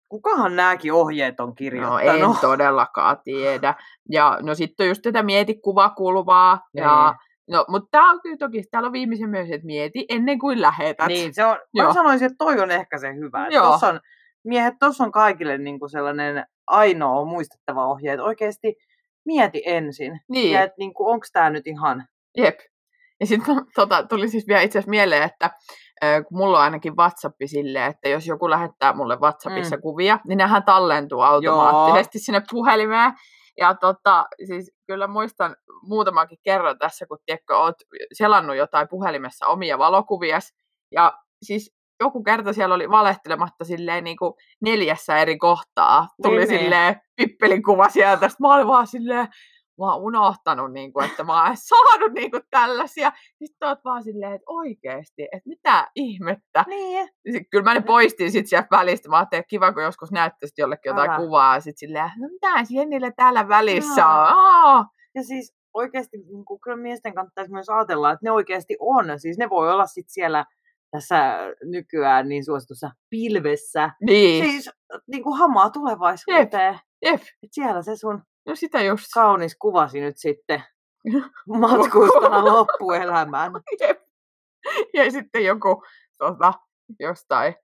kukahan 0.09 0.55
nämäkin 0.55 0.93
ohjeet 0.93 1.39
on 1.39 1.47
No 1.49 1.53
kirjoittanut? 1.55 2.35
en 2.35 2.41
todellakaan 2.41 3.17
tiedä. 3.23 3.73
Ja 4.09 4.37
no 4.41 4.55
sitten 4.55 4.87
just 4.87 5.01
tätä 5.01 5.23
mieti 5.23 5.59
kuvakulmaa. 5.63 6.59
Ja, 6.75 7.05
Niin. 7.11 7.57
no, 7.57 7.65
mutta 7.69 7.87
tää 7.91 8.03
on 8.09 8.19
kyllä 8.21 8.37
toki, 8.37 8.63
täällä 8.71 8.87
on 8.87 8.93
viimeisen 8.93 9.29
myös, 9.29 9.49
että 9.51 9.65
mieti 9.65 10.05
ennen 10.09 10.39
kuin 10.39 10.61
lähetät. 10.61 11.07
Niin, 11.07 11.33
se 11.33 11.45
on, 11.45 11.57
Joo. 11.73 11.87
mä 11.87 11.93
sanoisin, 11.93 12.25
että 12.25 12.35
toi 12.45 12.59
on 12.59 12.71
ehkä 12.71 12.97
se 12.97 13.15
hyvä. 13.15 13.47
Joo. 13.49 13.71
Tossa 13.71 13.87
on, 13.87 13.99
miehet, 14.43 14.73
tuossa 14.79 15.03
on 15.03 15.11
kaikille 15.11 15.57
niinku 15.57 15.87
sellainen 15.87 16.45
ainoa 16.67 17.25
muistettava 17.25 17.85
ohje, 17.85 18.13
että 18.13 18.23
oikeasti 18.23 18.75
mieti 19.25 19.63
ensin. 19.65 20.19
Niin. 20.29 20.51
Ja 20.51 20.63
että 20.63 20.75
niinku, 20.79 21.09
onko 21.09 21.25
tämä 21.33 21.49
nyt 21.49 21.67
ihan... 21.67 22.07
Jep. 22.37 22.59
Ja 23.19 23.27
sitten 23.27 23.55
tota, 23.75 24.03
tuli 24.03 24.29
siis 24.29 24.47
vielä 24.47 24.61
itse 24.61 24.79
asiassa 24.79 24.89
mieleen, 24.89 25.23
että 25.23 25.49
kun 26.01 26.37
mulla 26.37 26.57
on 26.57 26.63
ainakin 26.63 26.97
WhatsAppi 26.97 27.47
silleen, 27.47 27.91
että 27.91 28.09
jos 28.09 28.27
joku 28.27 28.49
lähettää 28.49 28.93
mulle 28.93 29.15
WhatsAppissa 29.15 29.75
mm. 29.75 29.81
kuvia, 29.81 30.19
niin 30.27 30.37
nehän 30.37 30.63
tallentuu 30.63 31.21
automaattisesti 31.21 32.17
Joo. 32.17 32.23
sinne 32.23 32.41
puhelimeen. 32.51 33.13
Ja 33.57 33.75
tota, 33.75 34.25
siis 34.47 34.71
kyllä 34.87 35.07
muistan 35.07 35.55
muutamakin 35.83 36.37
kerran 36.43 36.77
tässä, 36.79 37.05
kun 37.05 37.17
tiedätkö, 37.25 37.57
oot 37.57 37.75
selannut 38.13 38.55
jotain 38.55 38.87
puhelimessa 38.89 39.47
omia 39.47 39.77
valokuvia. 39.77 40.39
Ja 40.91 41.13
siis 41.41 41.75
joku 42.01 42.23
kerta 42.23 42.53
siellä 42.53 42.75
oli 42.75 42.89
valehtelematta 42.89 43.65
silleen 43.65 44.03
niin 44.03 44.17
kuin 44.17 44.33
neljässä 44.61 45.17
eri 45.17 45.37
kohtaa. 45.37 46.07
Tuli 46.23 46.35
Niin, 46.37 46.47
niin, 46.47 46.49
niin. 46.49 46.63
silleen 46.63 46.95
pippelikuva 47.15 47.89
sieltä. 47.89 48.29
Sitten 48.29 48.47
mä 48.47 48.55
olin 48.55 48.67
vaan 48.67 48.87
silleen, 48.87 49.27
mä 49.79 49.93
oon 49.93 50.01
unohtanut, 50.03 50.73
niin 50.73 50.93
kuin, 50.93 51.05
että 51.05 51.23
mä 51.23 51.43
oon 51.45 51.57
saanut 51.57 52.11
niin 52.13 52.31
kuin, 52.31 52.43
tällaisia. 52.49 53.11
Sitten 53.43 53.67
oot 53.69 53.79
vaan 53.85 54.03
silleen, 54.03 54.33
että 54.33 54.45
oikeesti, 54.47 55.23
että 55.23 55.49
mitä 55.49 55.87
ihmettä. 55.95 56.63
Niin. 56.67 57.09
Sit, 57.31 57.43
kyllä 57.51 57.63
mä 57.63 57.73
ne 57.73 57.81
poistin 57.81 58.31
sit 58.31 58.47
sieltä 58.47 58.67
välistä. 58.71 59.09
Mä 59.09 59.17
ajattelin, 59.17 59.39
että 59.39 59.49
kiva, 59.49 59.73
kun 59.73 59.83
joskus 59.83 60.11
näyttäisit 60.11 60.57
jollekin 60.57 60.89
jotain 60.89 61.09
Älä. 61.09 61.17
kuvaa. 61.19 61.55
Ja 61.55 61.61
sit 61.61 61.77
silleen, 61.77 62.11
no 62.17 62.27
mitä 62.31 62.47
Jennillä 62.69 63.11
täällä 63.15 63.47
välissä 63.47 64.07
on? 64.07 64.27
Aa, 64.27 64.85
Ja 65.15 65.23
siis 65.23 65.53
oikeasti 65.73 66.17
niin 66.17 66.45
kuin, 66.45 66.59
kyllä 66.61 66.77
miesten 66.77 67.13
kannattaisi 67.15 67.51
myös 67.51 67.69
ajatella, 67.69 68.11
että 68.11 68.23
ne 68.25 68.31
oikeasti 68.31 68.77
on. 68.79 69.05
Siis 69.19 69.37
ne 69.37 69.49
voi 69.49 69.71
olla 69.71 69.85
sit 69.85 70.09
siellä 70.09 70.45
tässä 70.91 71.37
nykyään 71.63 72.29
niin 72.29 72.45
suositussa 72.45 72.91
pilvessä. 73.09 73.89
niin, 74.01 74.45
Siis 74.45 74.69
niin 75.07 75.23
kuin 75.23 75.37
hamaa 75.37 75.69
tulevaisuuteen. 75.69 76.79
jep. 77.05 77.21
Et 77.43 77.49
siellä 77.51 77.81
se 77.81 77.95
sun 77.95 78.21
No 78.47 78.55
sitä 78.55 78.81
just. 78.81 79.05
kaunis 79.13 79.55
kuvasi 79.59 80.01
nyt 80.01 80.17
sitten 80.17 80.63
matkustaa 81.59 82.45
loppuelämään. 82.53 83.51
Jep. 83.79 84.01
Ja 84.93 85.11
sitten 85.11 85.45
joku 85.45 85.83
tota, 86.17 86.53
jostain 86.99 87.55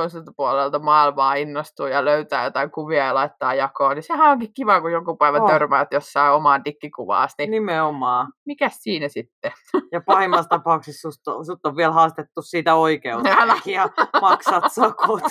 toiselta 0.00 0.32
puolelta 0.36 0.78
maailmaa 0.78 1.34
innostuu 1.34 1.86
ja 1.86 2.04
löytää 2.04 2.44
jotain 2.44 2.70
kuvia 2.70 3.04
ja 3.04 3.14
laittaa 3.14 3.54
jakoon, 3.54 3.94
niin 3.94 4.02
sehän 4.02 4.30
onkin 4.30 4.54
kiva, 4.54 4.80
kun 4.80 4.92
joku 4.92 5.16
päivä 5.16 5.38
On. 5.38 5.50
törmäät 5.50 5.88
jossain 5.92 6.32
omaan 6.32 6.64
dikkikuvaasi, 6.64 7.34
niin 7.38 7.50
Nimenomaan. 7.50 8.32
mikäs 8.46 8.76
siinä 8.82 9.08
sitten? 9.08 9.52
Ja 9.92 10.00
pahimmassa 10.06 10.48
tapauksessa 10.48 11.10
sut 11.10 11.36
on, 11.36 11.46
sut 11.46 11.66
on 11.66 11.76
vielä 11.76 11.92
haastettu 11.92 12.42
siitä 12.42 12.74
oikeuteen 12.74 13.38
Älä. 13.38 13.56
ja 13.66 13.88
maksat 14.20 14.64
sakot. 14.72 15.22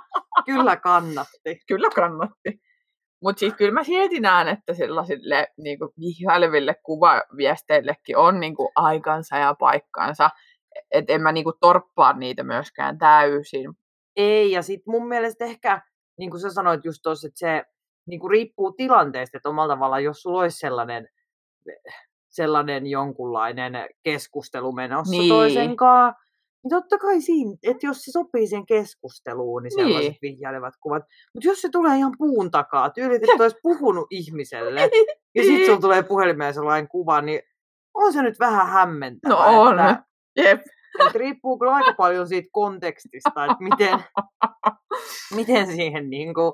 Kyllä 0.46 0.76
kannatti. 0.76 1.60
Kyllä 1.68 1.88
kannatti. 1.94 2.60
Mutta 3.22 3.40
siis 3.40 3.54
kyllä 3.54 3.72
mä 3.72 3.84
silti 3.84 4.20
näen, 4.20 4.48
että 4.48 4.74
sellaisille 4.74 5.48
niin 5.58 5.78
vihjaileville 6.00 6.74
kuvaviesteillekin 6.82 8.16
on 8.16 8.40
niin 8.40 8.56
kuin 8.56 8.68
aikansa 8.76 9.36
ja 9.36 9.54
paikkansa. 9.58 10.30
Että 10.90 11.12
en 11.12 11.22
mä 11.22 11.32
niin 11.32 11.44
kuin 11.44 11.56
torppaa 11.60 12.12
niitä 12.12 12.42
myöskään 12.42 12.98
täysin. 12.98 13.81
Ei, 14.16 14.50
ja 14.50 14.62
sitten 14.62 14.90
mun 14.90 15.08
mielestä 15.08 15.44
ehkä, 15.44 15.82
niin 16.18 16.30
kuin 16.30 16.40
sä 16.40 16.50
sanoit 16.50 16.84
just 16.84 16.98
tuossa, 17.02 17.26
että 17.28 17.38
se 17.38 17.64
niin 18.06 18.20
kuin 18.20 18.30
riippuu 18.30 18.72
tilanteesta, 18.72 19.36
että 19.36 19.48
omalla 19.48 19.74
tavallaan, 19.74 20.04
jos 20.04 20.22
sulla 20.22 20.40
olisi 20.40 20.58
sellainen, 20.58 21.08
sellainen 22.30 22.86
jonkunlainen 22.86 23.72
keskustelu 24.02 24.72
menossa 24.72 25.10
Niin. 25.10 25.20
niin. 25.20 25.28
toisen 25.28 25.76
kanssa, 25.76 26.22
niin 26.64 26.70
totta 26.70 26.98
kai 26.98 27.20
siinä, 27.20 27.56
että 27.62 27.86
jos 27.86 28.02
se 28.02 28.10
sopii 28.10 28.46
siihen 28.46 28.66
keskusteluun, 28.66 29.62
niin 29.62 29.72
sellaiset 29.74 30.00
Niin. 30.00 30.16
niin. 30.22 30.36
vihjailevat 30.36 30.74
kuvat. 30.80 31.02
Mutta 31.34 31.48
jos 31.48 31.60
se 31.60 31.68
tulee 31.68 31.96
ihan 31.96 32.14
puun 32.18 32.50
takaa, 32.50 32.90
tyylit, 32.90 33.22
että 33.22 33.42
olisi 33.42 33.56
puhunut 33.62 34.06
ihmiselle, 34.10 34.80
ja 35.34 35.42
sitten 35.42 35.66
sulla 35.66 35.80
tulee 35.80 36.02
puhelimeen 36.02 36.54
sellainen 36.54 36.88
kuva, 36.88 37.20
niin 37.20 37.40
on 37.94 38.12
se 38.12 38.22
nyt 38.22 38.38
vähän 38.40 38.66
hämmentävää. 38.68 39.36
No 39.52 39.60
on. 39.62 39.78
Että, 39.80 40.04
Jep. 40.36 40.60
Että 40.98 41.18
riippuu 41.18 41.58
kyllä 41.58 41.72
aika 41.72 41.94
paljon 41.96 42.28
siitä 42.28 42.48
kontekstista, 42.52 43.44
että 43.44 43.56
miten, 43.60 44.04
miten 45.36 45.66
siihen 45.66 46.10
niin 46.10 46.34
kuin 46.34 46.52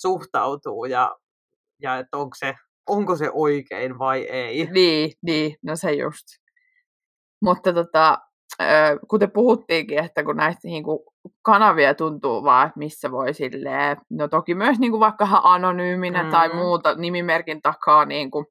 suhtautuu 0.00 0.84
ja, 0.84 1.16
ja 1.82 1.98
että 1.98 2.16
onko 2.16 2.34
se, 2.38 2.54
onko 2.88 3.16
se 3.16 3.30
oikein 3.32 3.98
vai 3.98 4.22
ei. 4.22 4.68
Niin, 4.70 5.12
niin, 5.22 5.56
no 5.62 5.76
se 5.76 5.92
just. 5.92 6.26
Mutta 7.42 7.72
tota, 7.72 8.18
kuten 9.08 9.30
puhuttiinkin, 9.30 9.98
että 9.98 10.24
kun 10.24 10.36
näistä 10.36 10.68
niin 10.68 10.84
kuin, 10.84 10.98
kanavia 11.42 11.94
tuntuu 11.94 12.44
vaan, 12.44 12.66
että 12.66 12.78
missä 12.78 13.10
voi 13.10 13.34
silleen, 13.34 13.96
no 14.10 14.28
toki 14.28 14.54
myös 14.54 14.78
niin 14.78 14.90
kuin, 14.90 15.00
vaikka 15.00 15.24
ihan 15.24 15.40
anonyyminä 15.44 16.22
mm. 16.22 16.30
tai 16.30 16.54
muuta 16.54 16.94
nimimerkin 16.94 17.62
takaa 17.62 18.04
niin 18.04 18.30
kuin, 18.30 18.46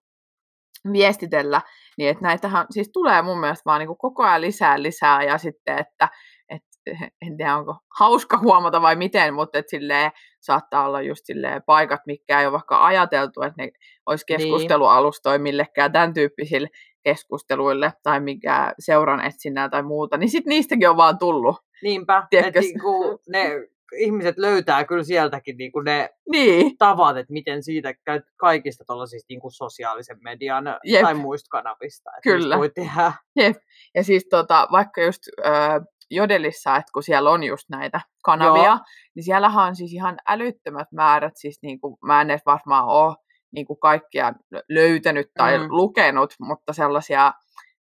viestitellä, 0.92 1.62
niin 1.98 2.10
että 2.10 2.24
näitähän 2.24 2.66
siis 2.70 2.90
tulee 2.94 3.22
mun 3.22 3.40
mielestä 3.40 3.62
vaan 3.66 3.80
niin 3.80 3.88
kuin, 3.88 3.98
koko 3.98 4.24
ajan 4.24 4.42
lisää 4.42 4.82
lisää 4.82 5.24
ja 5.24 5.38
sitten, 5.38 5.80
että 5.80 6.10
et, 6.50 6.64
en 7.26 7.38
tiedä 7.38 7.58
onko 7.58 7.76
hauska 8.00 8.38
huomata 8.38 8.82
vai 8.82 8.96
miten, 8.96 9.34
mutta 9.34 9.60
että 9.60 9.70
silleen, 9.70 10.12
saattaa 10.40 10.86
olla 10.88 11.02
just 11.02 11.22
silleen 11.26 11.62
paikat, 11.66 12.02
mikä 12.06 12.40
ei 12.40 12.46
ole 12.46 12.54
vaikka 12.54 12.86
ajateltu, 12.86 13.42
että 13.42 13.64
ne 13.64 13.72
olisi 14.06 14.26
niin. 14.30 14.38
keskustelualustoja 14.38 15.40
millekään 15.40 15.92
tämän 15.92 16.14
tyyppisille 16.14 16.68
keskusteluille 17.04 17.94
tai 18.04 18.20
mikä 18.20 18.74
seuran 18.80 19.26
etsinnää 19.26 19.70
tai 19.70 19.84
muuta, 19.84 20.18
niin 20.18 20.30
sitten 20.30 20.50
niistäkin 20.50 20.90
on 20.90 20.98
vaan 20.98 21.20
tullut. 21.20 21.56
Niinpä, 21.84 22.28
että 22.32 22.60
niinku 22.60 23.20
ne 23.30 23.52
ihmiset 23.96 24.38
löytää 24.38 24.84
kyllä 24.84 25.04
sieltäkin 25.04 25.58
niinku 25.58 25.80
ne 25.80 26.10
niin. 26.32 26.78
tavat, 26.78 27.18
että 27.18 27.34
miten 27.34 27.64
siitä 27.64 27.94
kaikista 28.38 28.84
tuollaisista 28.88 29.26
niinku 29.30 29.50
sosiaalisen 29.50 30.18
median 30.24 30.66
Jep. 30.84 31.02
tai 31.02 31.14
muista 31.14 31.48
kanavista, 31.50 32.10
että 32.10 32.30
kyllä. 32.30 32.58
voi 32.58 32.70
tehdä. 32.70 33.14
Jep. 33.36 33.56
Ja 33.96 34.04
siis 34.04 34.28
tota, 34.30 34.68
vaikka 34.72 35.02
just 35.02 35.22
äh, 35.46 35.82
Jodelissa, 36.12 36.76
että 36.76 36.92
kun 36.94 37.04
siellä 37.04 37.30
on 37.30 37.44
just 37.44 37.70
näitä 37.70 38.02
kanavia, 38.24 38.64
Joo. 38.64 38.80
niin 39.16 39.24
siellähän 39.24 39.68
on 39.68 39.76
siis 39.76 39.94
ihan 39.94 40.18
älyttömät 40.28 40.88
määrät, 40.92 41.34
siis 41.36 41.60
niin 41.62 41.80
kuin, 41.80 41.98
mä 42.04 42.22
en 42.22 42.30
edes 42.30 42.46
varmaan 42.46 42.86
ole 42.86 43.16
niin 43.52 43.66
kuin 43.66 43.80
kaikkia 43.80 44.34
löytänyt 44.70 45.32
tai 45.38 45.58
mm. 45.58 45.66
lukenut, 45.70 46.34
mutta 46.40 46.74
sellaisia, 46.74 47.34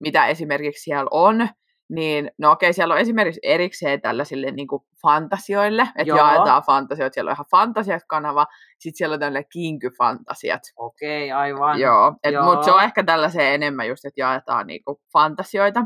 mitä 0.00 0.26
esimerkiksi 0.26 0.82
siellä 0.82 1.09
on, 1.11 1.49
niin 1.95 2.31
no 2.39 2.51
okei, 2.51 2.73
siellä 2.73 2.95
on 2.95 3.01
esimerkiksi 3.01 3.41
erikseen 3.43 4.01
tällaisille 4.01 4.51
niin 4.51 4.69
kuin 4.69 4.83
fantasioille, 5.03 5.83
että 5.83 6.03
Joo. 6.05 6.19
jaetaan 6.19 6.63
fantasioita, 6.63 7.15
siellä 7.15 7.29
on 7.29 7.33
ihan 7.33 7.47
fantasiat-kanava, 7.51 8.47
sitten 8.79 8.99
siellä 8.99 9.15
on 9.15 9.21
tällainen 9.21 9.49
kinky-fantasiat. 9.53 10.63
Okei, 10.77 11.33
aivan. 11.33 11.81
Joo, 11.81 12.13
mutta 12.45 12.65
se 12.65 12.73
on 12.73 12.83
ehkä 12.83 13.05
tällaiseen 13.05 13.55
enemmän 13.55 13.89
just, 13.89 14.05
että 14.05 14.21
jaetaan 14.21 14.67
niin 14.67 14.85
kuin 14.85 14.97
fantasioita. 15.13 15.85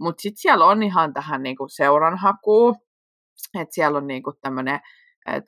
Mutta 0.00 0.22
sitten 0.22 0.40
siellä 0.40 0.66
on 0.66 0.82
ihan 0.82 1.12
tähän 1.12 1.42
niin 1.42 1.56
kuin 1.56 1.70
seuranhakuun, 1.70 2.74
että 3.60 3.74
siellä 3.74 3.98
on 3.98 4.06
niin 4.06 4.22
kuin 4.22 4.36
tämmöinen 4.40 4.80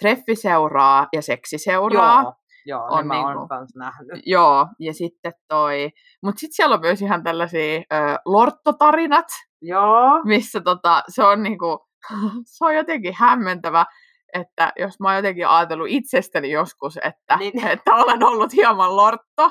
treffiseuraa 0.01 1.07
ja 1.13 1.23
seksiseuraa. 1.23 2.23
Joo. 2.23 2.35
Joo, 2.69 2.87
on 2.91 3.09
niin 3.09 3.49
kans 3.49 3.75
nähnyt. 3.77 4.23
Joo, 4.27 4.67
ja 4.79 4.95
sitten 4.95 5.33
toi, 5.49 5.91
mutta 6.23 6.41
sitten 6.41 6.55
siellä 6.57 6.75
on 6.75 6.81
myös 6.81 7.03
ihan 7.03 7.23
tällaisia 7.23 7.79
ö, 7.79 8.19
lorttotarinat, 8.25 9.27
Joo. 9.63 10.21
missä 10.25 10.61
tota, 10.61 11.03
se 11.09 11.25
on 11.25 11.43
niinku, 11.43 11.87
se 12.57 12.65
on 12.65 12.75
jotenkin 12.75 13.15
hämmentävä, 13.17 13.87
että 14.33 14.73
jos 14.79 15.01
mä 15.01 15.09
oon 15.09 15.17
jotenkin 15.17 15.49
ajatellut 15.49 15.89
itsestäni 15.91 16.51
joskus, 16.51 16.97
että, 16.97 17.37
niin. 17.37 17.67
että 17.73 17.95
olen 17.95 18.25
ollut 18.25 18.53
hieman 18.53 18.97
lortto, 18.97 19.51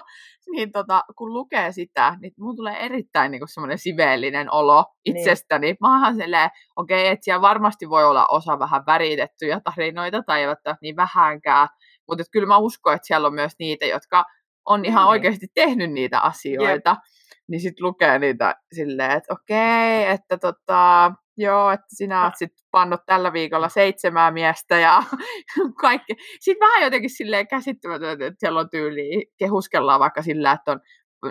niin 0.51 0.71
tota, 0.71 1.03
kun 1.17 1.33
lukee 1.33 1.71
sitä, 1.71 2.17
niin 2.21 2.33
mun 2.39 2.55
tulee 2.55 2.85
erittäin 2.85 3.31
niin 3.31 3.41
semmoinen 3.45 3.77
siveellinen 3.77 4.53
olo 4.53 4.85
niin. 5.05 5.17
itsestäni. 5.17 5.67
Niin. 5.67 5.77
Mä 5.81 5.91
oonhan 5.91 6.15
silleen, 6.15 6.49
okei, 6.75 7.01
okay, 7.01 7.13
että 7.13 7.23
siellä 7.23 7.41
varmasti 7.41 7.89
voi 7.89 8.05
olla 8.05 8.25
osa 8.29 8.59
vähän 8.59 8.85
väritettyjä 8.85 9.61
tarinoita 9.63 10.23
tai 10.23 10.41
eivät 10.41 10.59
niin 10.81 10.95
vähänkään, 10.95 11.67
mutta 12.07 12.23
kyllä 12.31 12.47
mä 12.47 12.57
uskon, 12.57 12.93
että 12.93 13.07
siellä 13.07 13.27
on 13.27 13.33
myös 13.33 13.53
niitä, 13.59 13.85
jotka 13.85 14.25
on 14.65 14.85
ihan 14.85 15.03
niin. 15.03 15.09
oikeasti 15.09 15.47
tehnyt 15.53 15.91
niitä 15.91 16.19
asioita. 16.19 16.89
Jep. 16.89 16.99
Niin 17.47 17.61
sitten 17.61 17.85
lukee 17.85 18.19
niitä 18.19 18.55
silleen, 18.73 19.11
että 19.11 19.33
okei, 19.33 20.03
okay, 20.03 20.13
että 20.13 20.37
tota, 20.37 21.11
joo, 21.37 21.71
että 21.71 21.85
sinä 21.89 22.23
olet 22.23 22.37
sitten 22.37 22.65
pannut 22.71 23.01
tällä 23.05 23.33
viikolla 23.33 23.69
seitsemää 23.69 24.31
miestä 24.31 24.79
ja 24.79 25.03
kaikki. 25.81 26.13
Sitten 26.39 26.67
vähän 26.67 26.83
jotenkin 26.83 27.09
silleen 27.09 27.47
käsittämätöntä, 27.47 28.25
että 28.25 28.39
siellä 28.39 28.59
on 28.59 28.69
tyyli, 28.69 29.25
kehuskellaan 29.37 29.99
vaikka 29.99 30.21
sillä, 30.21 30.51
että 30.51 30.71
on 30.71 30.79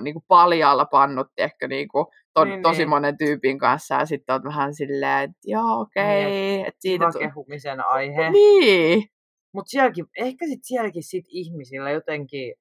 niin 0.05 0.15
kuin 0.15 0.25
paljaalla 0.29 0.85
pannut, 0.85 1.27
ehkä 1.39 1.69
niin 1.69 1.89
kuin, 1.89 2.07
to, 2.35 2.45
niin, 2.45 2.63
tosi 2.63 2.79
niin. 2.79 2.89
monen 2.89 3.19
tyypin 3.19 3.59
kanssa, 3.59 3.95
ja 3.95 4.07
sitten 4.07 4.35
on 4.35 4.45
vähän 4.45 4.75
silleen, 4.75 5.23
että 5.23 5.37
joo, 5.45 5.81
okei. 5.81 6.21
Okay, 6.21 6.31
niin, 6.31 6.67
että 6.67 6.81
siitä 6.81 7.11
tu- 7.13 7.19
kehumisen 7.19 7.87
aihe. 7.87 8.31
Niin. 8.31 9.05
Mutta 9.55 9.71
sielläkin, 9.71 10.05
ehkä 10.19 10.45
sitten 10.47 10.65
sielläkin 10.65 11.03
sit 11.03 11.25
ihmisillä 11.29 11.91
jotenkin, 11.91 12.55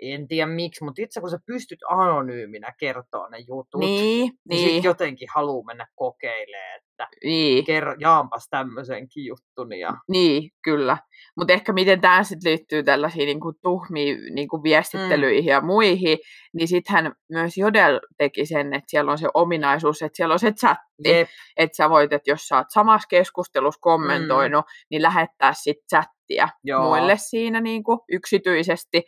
en 0.00 0.28
tiedä 0.28 0.46
miksi, 0.46 0.84
mutta 0.84 1.02
itse 1.02 1.20
kun 1.20 1.30
sä 1.30 1.38
pystyt 1.46 1.78
anonyyminä 1.88 2.72
kertoa 2.78 3.28
ne 3.28 3.38
jutut, 3.38 3.80
niin, 3.80 4.32
niin, 4.50 4.66
niin. 4.66 4.82
jotenkin 4.82 5.28
haluaa 5.34 5.64
mennä 5.64 5.86
kokeilemaan, 5.94 6.78
että 6.78 7.08
niin. 7.24 7.64
kerro, 7.64 7.94
jaampas 8.00 8.48
tämmöisenkin 8.50 9.24
juttun. 9.26 9.78
Ja... 9.78 9.94
Niin, 10.08 10.50
kyllä. 10.64 10.96
Mutta 11.36 11.52
ehkä 11.52 11.72
miten 11.72 12.00
tämä 12.00 12.22
sitten 12.22 12.50
liittyy 12.50 12.82
tällaisiin 12.82 13.26
niinku 13.26 13.52
tuhmiin 13.62 14.34
niinku 14.34 14.62
viestittelyihin 14.62 15.44
mm. 15.44 15.50
ja 15.50 15.60
muihin, 15.60 16.18
niin 16.54 16.68
sittenhän 16.68 17.12
myös 17.32 17.56
Jodel 17.56 18.00
teki 18.18 18.46
sen, 18.46 18.74
että 18.74 18.90
siellä 18.90 19.12
on 19.12 19.18
se 19.18 19.28
ominaisuus, 19.34 20.02
että 20.02 20.16
siellä 20.16 20.32
on 20.32 20.38
se 20.38 20.52
chatti, 20.52 21.28
että 21.56 21.76
sä 21.76 21.90
voit, 21.90 22.12
että 22.12 22.30
jos 22.30 22.48
sä 22.48 22.56
oot 22.56 22.66
samassa 22.70 23.08
keskustelussa 23.08 23.80
kommentoinut, 23.80 24.64
mm. 24.64 24.86
niin 24.90 25.02
lähettää 25.02 25.52
sitten 25.52 25.86
chattia 25.88 26.48
Joo. 26.64 26.82
muille 26.84 27.16
siinä 27.16 27.60
niinku 27.60 28.04
yksityisesti. 28.08 29.02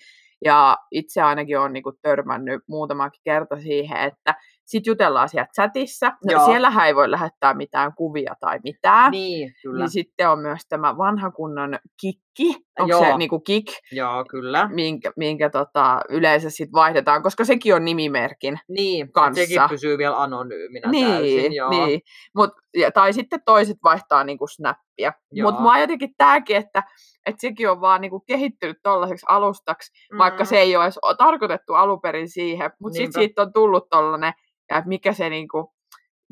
Ja 0.44 0.76
itse 0.90 1.22
ainakin 1.22 1.58
olen 1.58 1.72
niinku 1.72 1.92
törmännyt 2.02 2.62
muutamakin 2.68 3.20
kerta 3.24 3.60
siihen, 3.60 3.98
että 3.98 4.34
sitten 4.70 4.90
jutellaan 4.90 5.28
siellä 5.28 5.48
chatissa. 5.54 6.12
No, 6.32 6.44
siellähän 6.44 6.86
ei 6.86 6.94
voi 6.94 7.10
lähettää 7.10 7.54
mitään 7.54 7.94
kuvia 7.94 8.34
tai 8.40 8.58
mitään. 8.64 9.10
Niin, 9.10 9.54
kyllä. 9.62 9.78
Niin 9.78 9.90
sitten 9.90 10.30
on 10.30 10.38
myös 10.38 10.60
tämä 10.68 10.98
vanha 10.98 11.30
kunnon 11.30 11.78
kikki. 12.00 12.54
Onko 12.78 12.90
Joo. 12.90 13.04
se 13.04 13.16
niinku 13.16 13.40
kik? 13.40 13.66
Joo, 13.92 14.24
kyllä. 14.30 14.68
Minkä, 14.72 15.12
minkä 15.16 15.50
tota, 15.50 16.00
yleensä 16.08 16.50
sitten 16.50 16.72
vaihdetaan, 16.72 17.22
koska 17.22 17.44
sekin 17.44 17.74
on 17.74 17.84
nimimerkin 17.84 18.60
niin, 18.68 19.12
kanssa. 19.12 19.42
sekin 19.42 19.60
pysyy 19.68 19.98
vielä 19.98 20.22
anonyyminä 20.22 20.90
niin, 20.90 21.06
täysin. 21.06 21.52
Joo. 21.52 21.70
Niin, 21.70 22.00
Mut, 22.34 22.50
ja, 22.76 22.90
tai 22.90 23.12
sitten 23.12 23.40
toiset 23.44 23.76
vaihtaa 23.84 24.24
niinku 24.24 24.46
snappia. 24.46 25.12
Mutta 25.42 25.60
mua 25.60 25.78
jotenkin 25.78 26.14
tämäkin, 26.16 26.56
että 26.56 26.82
että 27.26 27.40
sekin 27.40 27.70
on 27.70 27.80
vaan 27.80 28.00
niinku 28.00 28.20
kehittynyt 28.20 28.78
tollaiseksi 28.82 29.26
alustaksi, 29.28 29.92
mm. 30.12 30.18
vaikka 30.18 30.44
se 30.44 30.58
ei 30.58 30.76
ole 30.76 30.84
edes 30.84 30.98
tarkoitettu 31.18 31.74
aluperin 31.74 32.28
siihen, 32.28 32.70
mutta 32.80 32.96
sitten 32.96 33.22
siitä 33.22 33.42
on 33.42 33.52
tullut 33.52 33.88
tollainen 33.90 34.32
ja 34.70 34.78
että 34.78 34.88
mikä 34.88 35.12
se 35.12 35.30
niinku, 35.30 35.74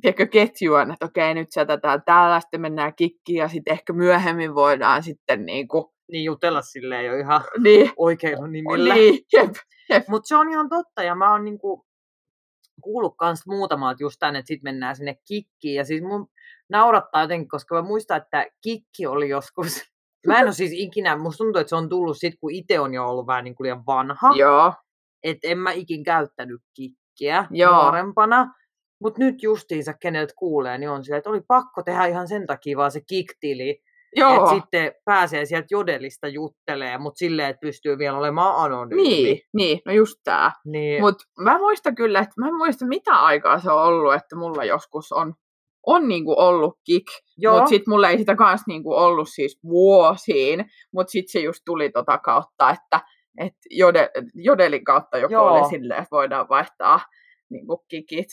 tiedätkö, 0.02 0.26
ketju 0.26 0.74
on, 0.74 0.90
että 0.90 1.04
okei, 1.04 1.34
nyt 1.34 1.48
tätä 1.54 2.00
täällä, 2.06 2.40
sitten 2.40 2.60
mennään 2.60 2.94
kikkiin 2.94 3.36
ja 3.36 3.48
sitten 3.48 3.72
ehkä 3.72 3.92
myöhemmin 3.92 4.54
voidaan 4.54 5.02
sitten 5.02 5.46
niinku... 5.46 5.92
Niin 6.12 6.24
jutella 6.24 6.62
silleen 6.62 7.06
jo 7.06 7.18
ihan 7.18 7.40
niin. 7.64 7.92
oikeilla 7.96 8.46
nimillä. 8.46 8.94
Niin, 8.94 9.20
jep, 9.32 9.50
jep. 9.90 10.04
Mutta 10.08 10.28
se 10.28 10.36
on 10.36 10.48
ihan 10.48 10.68
totta 10.68 11.02
ja 11.02 11.14
mä 11.14 11.32
oon 11.32 11.44
niinku 11.44 11.86
kuullut 12.82 13.16
kans 13.16 13.46
muutamalta 13.46 14.02
just 14.02 14.16
tänne, 14.18 14.38
että 14.38 14.46
sitten 14.46 14.74
mennään 14.74 14.96
sinne 14.96 15.16
kikkiin. 15.28 15.74
Ja 15.74 15.84
siis 15.84 16.02
mun 16.02 16.26
naurattaa 16.68 17.22
jotenkin, 17.22 17.48
koska 17.48 17.74
mä 17.74 17.82
muistan, 17.82 18.16
että 18.16 18.46
kikki 18.62 19.06
oli 19.06 19.28
joskus 19.28 19.82
Mä 20.26 20.38
en 20.38 20.44
ole 20.44 20.52
siis 20.52 20.72
ikinä, 20.74 21.16
musta 21.16 21.44
tuntuu, 21.44 21.60
että 21.60 21.68
se 21.68 21.76
on 21.76 21.88
tullut 21.88 22.16
sit, 22.18 22.34
kun 22.40 22.52
itse 22.52 22.80
on 22.80 22.94
jo 22.94 23.08
ollut 23.08 23.26
vähän 23.26 23.44
niin 23.44 23.54
kuin 23.54 23.64
liian 23.64 23.86
vanha. 23.86 24.30
Joo. 24.34 24.72
Että 25.22 25.48
en 25.48 25.58
mä 25.58 25.72
ikin 25.72 26.04
käyttänyt 26.04 26.60
kikkiä 26.74 27.46
Joo. 27.50 27.82
nuorempana. 27.82 28.54
Mutta 29.00 29.18
nyt 29.18 29.42
justiinsa, 29.42 29.94
keneltä 29.94 30.34
kuulee, 30.36 30.78
niin 30.78 30.90
on 30.90 31.04
sillä, 31.04 31.18
että 31.18 31.30
oli 31.30 31.40
pakko 31.48 31.82
tehdä 31.82 32.06
ihan 32.06 32.28
sen 32.28 32.46
takia 32.46 32.76
vaan 32.76 32.90
se 32.90 33.00
kiktili. 33.08 33.82
Että 34.16 34.54
sitten 34.54 34.92
pääsee 35.04 35.44
sieltä 35.44 35.66
jodelista 35.70 36.28
juttelee, 36.28 36.98
mutta 36.98 37.18
silleen, 37.18 37.48
että 37.48 37.60
pystyy 37.60 37.98
vielä 37.98 38.18
olemaan 38.18 38.64
anonyymi. 38.64 39.02
Niin, 39.02 39.40
niin 39.52 39.80
no 39.86 39.92
just 39.92 40.20
tää. 40.24 40.52
Niin. 40.64 41.00
Mutta 41.00 41.24
mä 41.40 41.58
muistan 41.58 41.94
kyllä, 41.94 42.18
että 42.18 42.34
mä 42.40 42.48
en 42.48 42.54
muista 42.54 42.86
mitä 42.86 43.14
aikaa 43.14 43.58
se 43.60 43.70
on 43.70 43.82
ollut, 43.82 44.14
että 44.14 44.36
mulla 44.36 44.64
joskus 44.64 45.12
on 45.12 45.34
on 45.86 46.08
niinku 46.08 46.34
ollut 46.38 46.78
kik, 46.84 47.06
mutta 47.50 47.66
sitten 47.66 47.92
mulla 47.92 48.08
ei 48.08 48.18
sitä 48.18 48.36
kanssa 48.36 48.64
niinku 48.68 48.94
ollut 48.94 49.28
siis 49.28 49.58
vuosiin, 49.64 50.64
mutta 50.92 51.10
sitten 51.10 51.32
se 51.32 51.40
just 51.40 51.62
tuli 51.64 51.90
tota 51.90 52.18
kautta, 52.18 52.70
että 52.70 53.00
et 53.38 53.54
jode, 53.70 54.10
jodelin 54.34 54.84
kautta 54.84 55.18
joku 55.18 55.32
Joo. 55.32 55.50
oli 55.50 55.68
silleen, 55.68 56.02
että 56.02 56.16
voidaan 56.16 56.48
vaihtaa 56.48 57.00
niinku 57.50 57.84
kikit. 57.88 58.28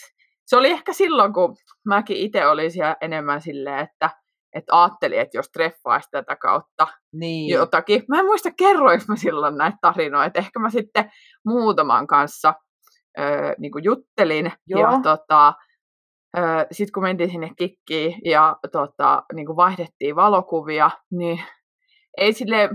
Se 0.45 0.57
oli 0.57 0.69
ehkä 0.69 0.93
silloin, 0.93 1.33
kun 1.33 1.55
mäkin 1.85 2.17
itse 2.17 2.47
olin 2.47 2.71
siellä 2.71 2.95
enemmän 3.01 3.41
silleen, 3.41 3.79
että 3.79 4.09
että 4.55 4.81
ajattelin, 4.81 5.19
että 5.19 5.37
jos 5.37 5.49
treffaisi 5.49 6.09
tätä 6.11 6.35
kautta 6.35 6.87
niin. 7.13 7.49
jotakin. 7.49 8.03
Mä 8.07 8.19
en 8.19 8.25
muista, 8.25 8.51
kerroinko 8.51 9.05
mä 9.07 9.15
silloin 9.15 9.57
näitä 9.57 9.77
tarinoita. 9.81 10.39
Ehkä 10.39 10.59
mä 10.59 10.69
sitten 10.69 11.11
muutaman 11.45 12.07
kanssa 12.07 12.53
öö, 13.19 13.53
niin 13.57 13.71
juttelin. 13.83 14.51
Joo. 14.67 14.81
Ja 14.81 14.99
tota, 15.03 15.53
sitten 16.71 16.93
kun 16.93 17.03
mentiin 17.03 17.29
sinne 17.29 17.51
kikkiin 17.57 18.15
ja 18.25 18.55
tota, 18.71 19.23
niin 19.33 19.45
kuin 19.45 19.55
vaihdettiin 19.55 20.15
valokuvia, 20.15 20.91
niin 21.11 21.43
ei 22.17 22.33
sille, 22.33 22.69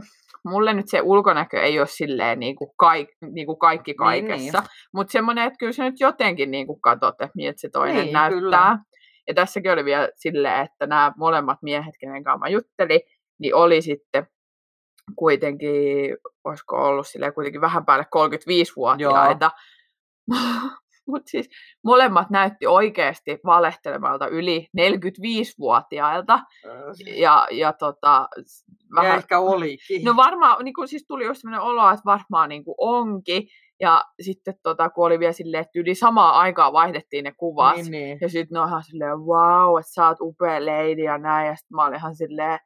mulle 0.44 0.75
nyt 0.75 0.88
se 0.88 1.01
ulkonäkö 1.03 1.62
ei 1.62 1.79
ole 1.79 1.87
silleen 1.87 2.40
niin 2.40 2.57
kuin 2.57 2.70
kaik, 2.77 3.09
niin 3.33 3.46
kuin 3.46 3.59
kaikki 3.59 3.94
kaikessa, 3.94 4.37
niin, 4.37 4.53
niin. 4.53 4.90
mutta 4.94 5.12
semmoinen, 5.12 5.46
että 5.46 5.59
kyllä 5.59 5.73
se 5.73 5.85
nyt 5.85 6.01
jotenkin 6.01 6.51
niin 6.51 6.66
kuin 6.66 6.81
katsot, 6.81 7.14
että 7.14 7.31
miltä 7.35 7.61
se 7.61 7.68
toinen 7.68 8.05
niin, 8.05 8.12
näyttää. 8.12 8.40
Kyllä. 8.40 8.79
Ja 9.29 9.35
tässäkin 9.35 9.73
oli 9.73 9.85
vielä 9.85 10.09
silleen, 10.16 10.64
että 10.64 10.87
nämä 10.87 11.12
molemmat 11.16 11.59
miehet, 11.62 11.94
kenen 12.01 12.25
kanssa 12.25 12.38
mä 12.38 12.49
juttelin, 12.49 13.01
niin 13.38 13.55
oli 13.55 13.83
sitten 13.83 14.27
kuitenkin, 15.16 16.16
olisiko 16.44 16.77
ollut 16.77 17.07
silleen 17.07 17.35
kuitenkin 17.35 17.61
vähän 17.61 17.87
päälle 17.87 18.07
35-vuotiaita. 18.16 19.51
Mutta 21.11 21.31
siis 21.31 21.51
molemmat 21.85 22.31
näytti 22.31 22.66
oikeasti 22.66 23.38
valehtelemalta 23.44 24.29
yli 24.29 24.66
45-vuotiailta. 24.81 26.40
Ja, 27.07 27.46
ja 27.51 27.73
tota, 27.73 28.29
vähän... 28.94 29.11
Ja 29.11 29.16
ehkä 29.16 29.38
olikin. 29.38 30.05
No 30.05 30.16
varmaan, 30.16 30.64
niin 30.64 30.75
kun, 30.75 30.88
siis 30.88 31.05
tuli 31.09 31.25
just 31.25 31.40
sellainen 31.40 31.66
olo, 31.66 31.90
että 31.90 32.05
varmaan 32.05 32.49
niin 32.49 32.64
onkin. 32.79 33.42
Ja 33.81 34.05
sitten 34.20 34.55
tota, 34.62 34.90
kun 34.90 35.07
oli 35.07 35.18
vielä 35.18 35.33
silleen, 35.33 35.61
että 35.61 35.79
yli 35.79 35.94
samaa 35.94 36.40
aikaa 36.40 36.73
vaihdettiin 36.73 37.25
ne 37.25 37.33
kuvat. 37.33 37.77
Niin, 37.77 37.90
niin. 37.90 38.18
Ja 38.20 38.29
sitten 38.29 38.55
ne 38.57 38.61
on 38.61 38.68
ihan 38.68 38.85
silleen, 38.85 39.18
wow, 39.18 39.79
että 39.81 39.92
sä 39.92 40.07
oot 40.07 40.20
upea 40.20 40.66
lady 40.66 41.03
ja 41.03 41.18
näin. 41.18 41.46
Ja 41.46 41.57
sitten 41.57 41.77
mä 41.77 41.85
olin 41.85 41.96
ihan 41.96 42.14
silleen, 42.14 42.59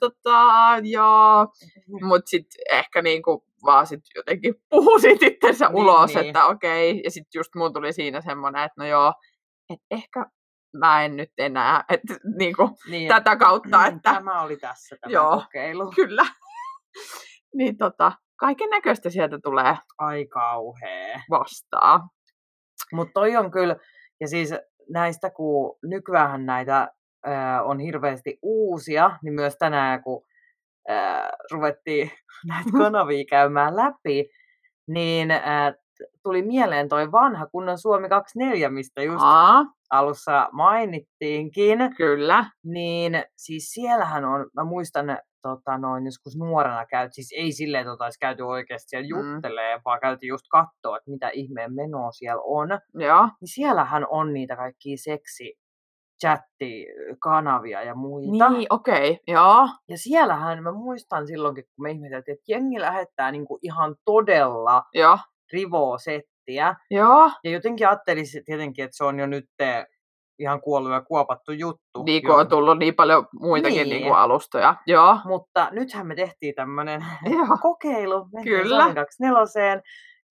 tota, 0.00 0.40
joo. 0.82 1.46
Mutta 2.02 2.28
sitten 2.28 2.60
ehkä 2.72 3.02
niinku 3.02 3.47
vaan 3.64 3.86
sit 3.86 4.00
jotenkin 4.14 4.54
puhusit 4.70 5.22
itsensä 5.22 5.66
niin, 5.66 5.76
ulos, 5.76 6.14
niin. 6.14 6.26
että 6.26 6.46
okei. 6.46 6.90
Okay. 6.90 7.00
Ja 7.04 7.10
sitten 7.10 7.38
just 7.38 7.54
mun 7.54 7.72
tuli 7.72 7.92
siinä 7.92 8.20
semmoinen, 8.20 8.62
että 8.62 8.74
no 8.82 8.86
joo, 8.86 9.12
että 9.70 9.86
ehkä 9.90 10.26
mä 10.76 11.04
en 11.04 11.16
nyt 11.16 11.32
enää, 11.38 11.84
että 11.90 12.16
niinku, 12.38 12.70
niin, 12.90 13.08
tätä 13.08 13.36
kautta, 13.36 13.86
että... 13.86 14.12
Tämä 14.14 14.42
oli 14.42 14.56
tässä 14.56 14.96
tämä 15.00 15.12
joo, 15.12 15.40
kokeilu. 15.40 15.92
Kyllä. 15.96 16.26
niin 17.54 17.76
tota, 17.76 18.12
kaiken 18.36 18.70
näköistä 18.70 19.10
sieltä 19.10 19.38
tulee 19.42 19.76
Ai 19.98 20.26
kauhea. 20.26 21.20
vastaan. 21.30 22.00
Mutta 22.92 23.12
toi 23.12 23.36
on 23.36 23.50
kyllä, 23.50 23.76
ja 24.20 24.28
siis 24.28 24.54
näistä 24.90 25.30
kun 25.30 25.78
nykyään 25.82 26.46
näitä 26.46 26.88
äh, 27.26 27.66
on 27.68 27.80
hirveästi 27.80 28.38
uusia, 28.42 29.18
niin 29.22 29.34
myös 29.34 29.56
tänään 29.58 30.02
kun 30.02 30.27
äh, 30.90 31.28
ruvettiin 31.52 32.10
näitä 32.48 32.70
kanavia 32.78 33.24
käymään 33.30 33.76
läpi, 33.76 34.30
niin 34.86 35.30
äh, 35.30 35.74
tuli 36.22 36.42
mieleen 36.42 36.88
toi 36.88 37.12
vanha 37.12 37.46
kunnon 37.46 37.78
Suomi 37.78 38.08
24, 38.08 38.70
mistä 38.70 39.02
just 39.02 39.24
Aa. 39.24 39.64
alussa 39.90 40.48
mainittiinkin. 40.52 41.78
Kyllä. 41.96 42.44
Niin 42.64 43.24
siis 43.36 43.70
siellähän 43.70 44.24
on, 44.24 44.46
mä 44.54 44.64
muistan 44.64 45.18
tota, 45.42 45.78
noin, 45.78 46.04
joskus 46.04 46.36
nuorena 46.36 46.86
käyt, 46.86 47.14
siis 47.14 47.34
ei 47.36 47.52
silleen, 47.52 47.80
että 47.80 47.90
oltaisiin 47.90 48.20
käyty 48.20 48.42
oikeasti 48.42 48.88
siellä 48.88 49.16
mm. 49.16 49.32
juttelee, 49.32 49.76
mm. 49.76 49.82
vaan 49.84 50.00
käytiin 50.00 50.28
just 50.28 50.44
katsoa, 50.50 50.96
että 50.96 51.10
mitä 51.10 51.28
ihmeen 51.28 51.74
menoa 51.74 52.12
siellä 52.12 52.42
on. 52.44 52.68
Ja. 52.98 53.28
Niin 53.40 53.48
siellähän 53.54 54.06
on 54.10 54.32
niitä 54.32 54.56
kaikkia 54.56 54.96
seksi 54.96 55.54
chattikanavia 56.20 57.82
ja 57.82 57.94
muita. 57.94 58.48
Niin, 58.48 58.66
okei, 58.70 59.10
okay, 59.10 59.16
joo. 59.26 59.68
Ja 59.88 59.98
siellähän 59.98 60.62
mä 60.62 60.72
muistan 60.72 61.26
silloinkin, 61.26 61.64
kun 61.64 61.82
me 61.82 61.90
ihmeteltiin, 61.90 62.32
että 62.32 62.52
jengi 62.52 62.80
lähettää 62.80 63.32
niinku 63.32 63.58
ihan 63.62 63.96
todella 64.04 64.82
ja. 64.94 65.18
rivoa 65.52 65.98
settiä. 65.98 66.74
Joo. 66.90 67.30
Ja 67.44 67.50
jotenkin 67.50 67.88
ajattelin 67.88 68.24
tietenkin, 68.44 68.84
että 68.84 68.96
se 68.96 69.04
on 69.04 69.18
jo 69.18 69.26
nyt 69.26 69.46
ihan 70.38 70.60
kuollut 70.60 70.92
ja 70.92 71.00
kuopattu 71.00 71.52
juttu. 71.52 72.02
Niin 72.04 72.22
kuin 72.22 72.34
on 72.34 72.48
tullut 72.48 72.78
niin 72.78 72.94
paljon 72.94 73.26
muitakin 73.40 73.76
niin. 73.76 73.88
Niin 73.88 74.02
kuin 74.02 74.14
alustoja. 74.18 74.74
Joo. 74.86 75.18
Mutta 75.24 75.68
nythän 75.70 76.06
me 76.06 76.14
tehtiin 76.14 76.54
tämmöinen 76.54 77.04
kokeilu. 77.62 78.28
Kyllä. 78.44 78.94
24 78.94 79.82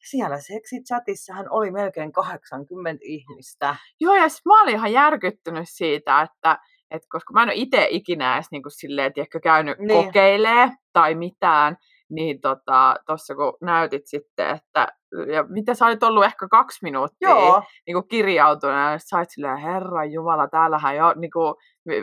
siellä 0.09 0.39
seksichatissahan 0.41 1.45
oli 1.49 1.71
melkein 1.71 2.11
80 2.11 3.01
ihmistä. 3.03 3.75
Joo, 3.99 4.15
ja 4.15 4.27
mä 4.45 4.61
olin 4.61 4.75
ihan 4.75 4.91
järkyttynyt 4.91 5.69
siitä, 5.69 6.21
että, 6.21 6.59
että 6.91 7.07
koska 7.11 7.33
mä 7.33 7.43
en 7.43 7.49
ole 7.49 7.55
itse 7.55 7.87
ikinä 7.89 8.35
edes 8.35 8.51
niin 8.51 8.63
kuin 8.63 8.71
silleen, 8.71 9.13
tiedätkö, 9.13 9.39
käynyt 9.39 9.79
niin. 9.79 10.05
kokeilee 10.05 10.71
tai 10.93 11.15
mitään, 11.15 11.77
niin 12.09 12.41
tuossa 12.41 13.33
tota, 13.33 13.35
kun 13.35 13.57
näytit 13.61 14.07
sitten, 14.07 14.49
että 14.49 14.87
ja 15.33 15.43
mitä 15.49 15.73
sä 15.73 15.85
olit 15.85 16.03
ollut 16.03 16.25
ehkä 16.25 16.47
kaksi 16.47 16.79
minuuttia 16.81 17.29
Joo. 17.29 17.63
Niin 17.87 17.95
kuin 17.95 18.07
kirjautuneena, 18.07 18.91
ja 18.91 18.99
sait 18.99 19.29
silleen, 19.29 19.57
herra 19.57 20.05
Jumala, 20.05 20.47
täällähän 20.47 20.95
jo 20.95 21.13
niin 21.15 21.31
kuin, 21.31 21.55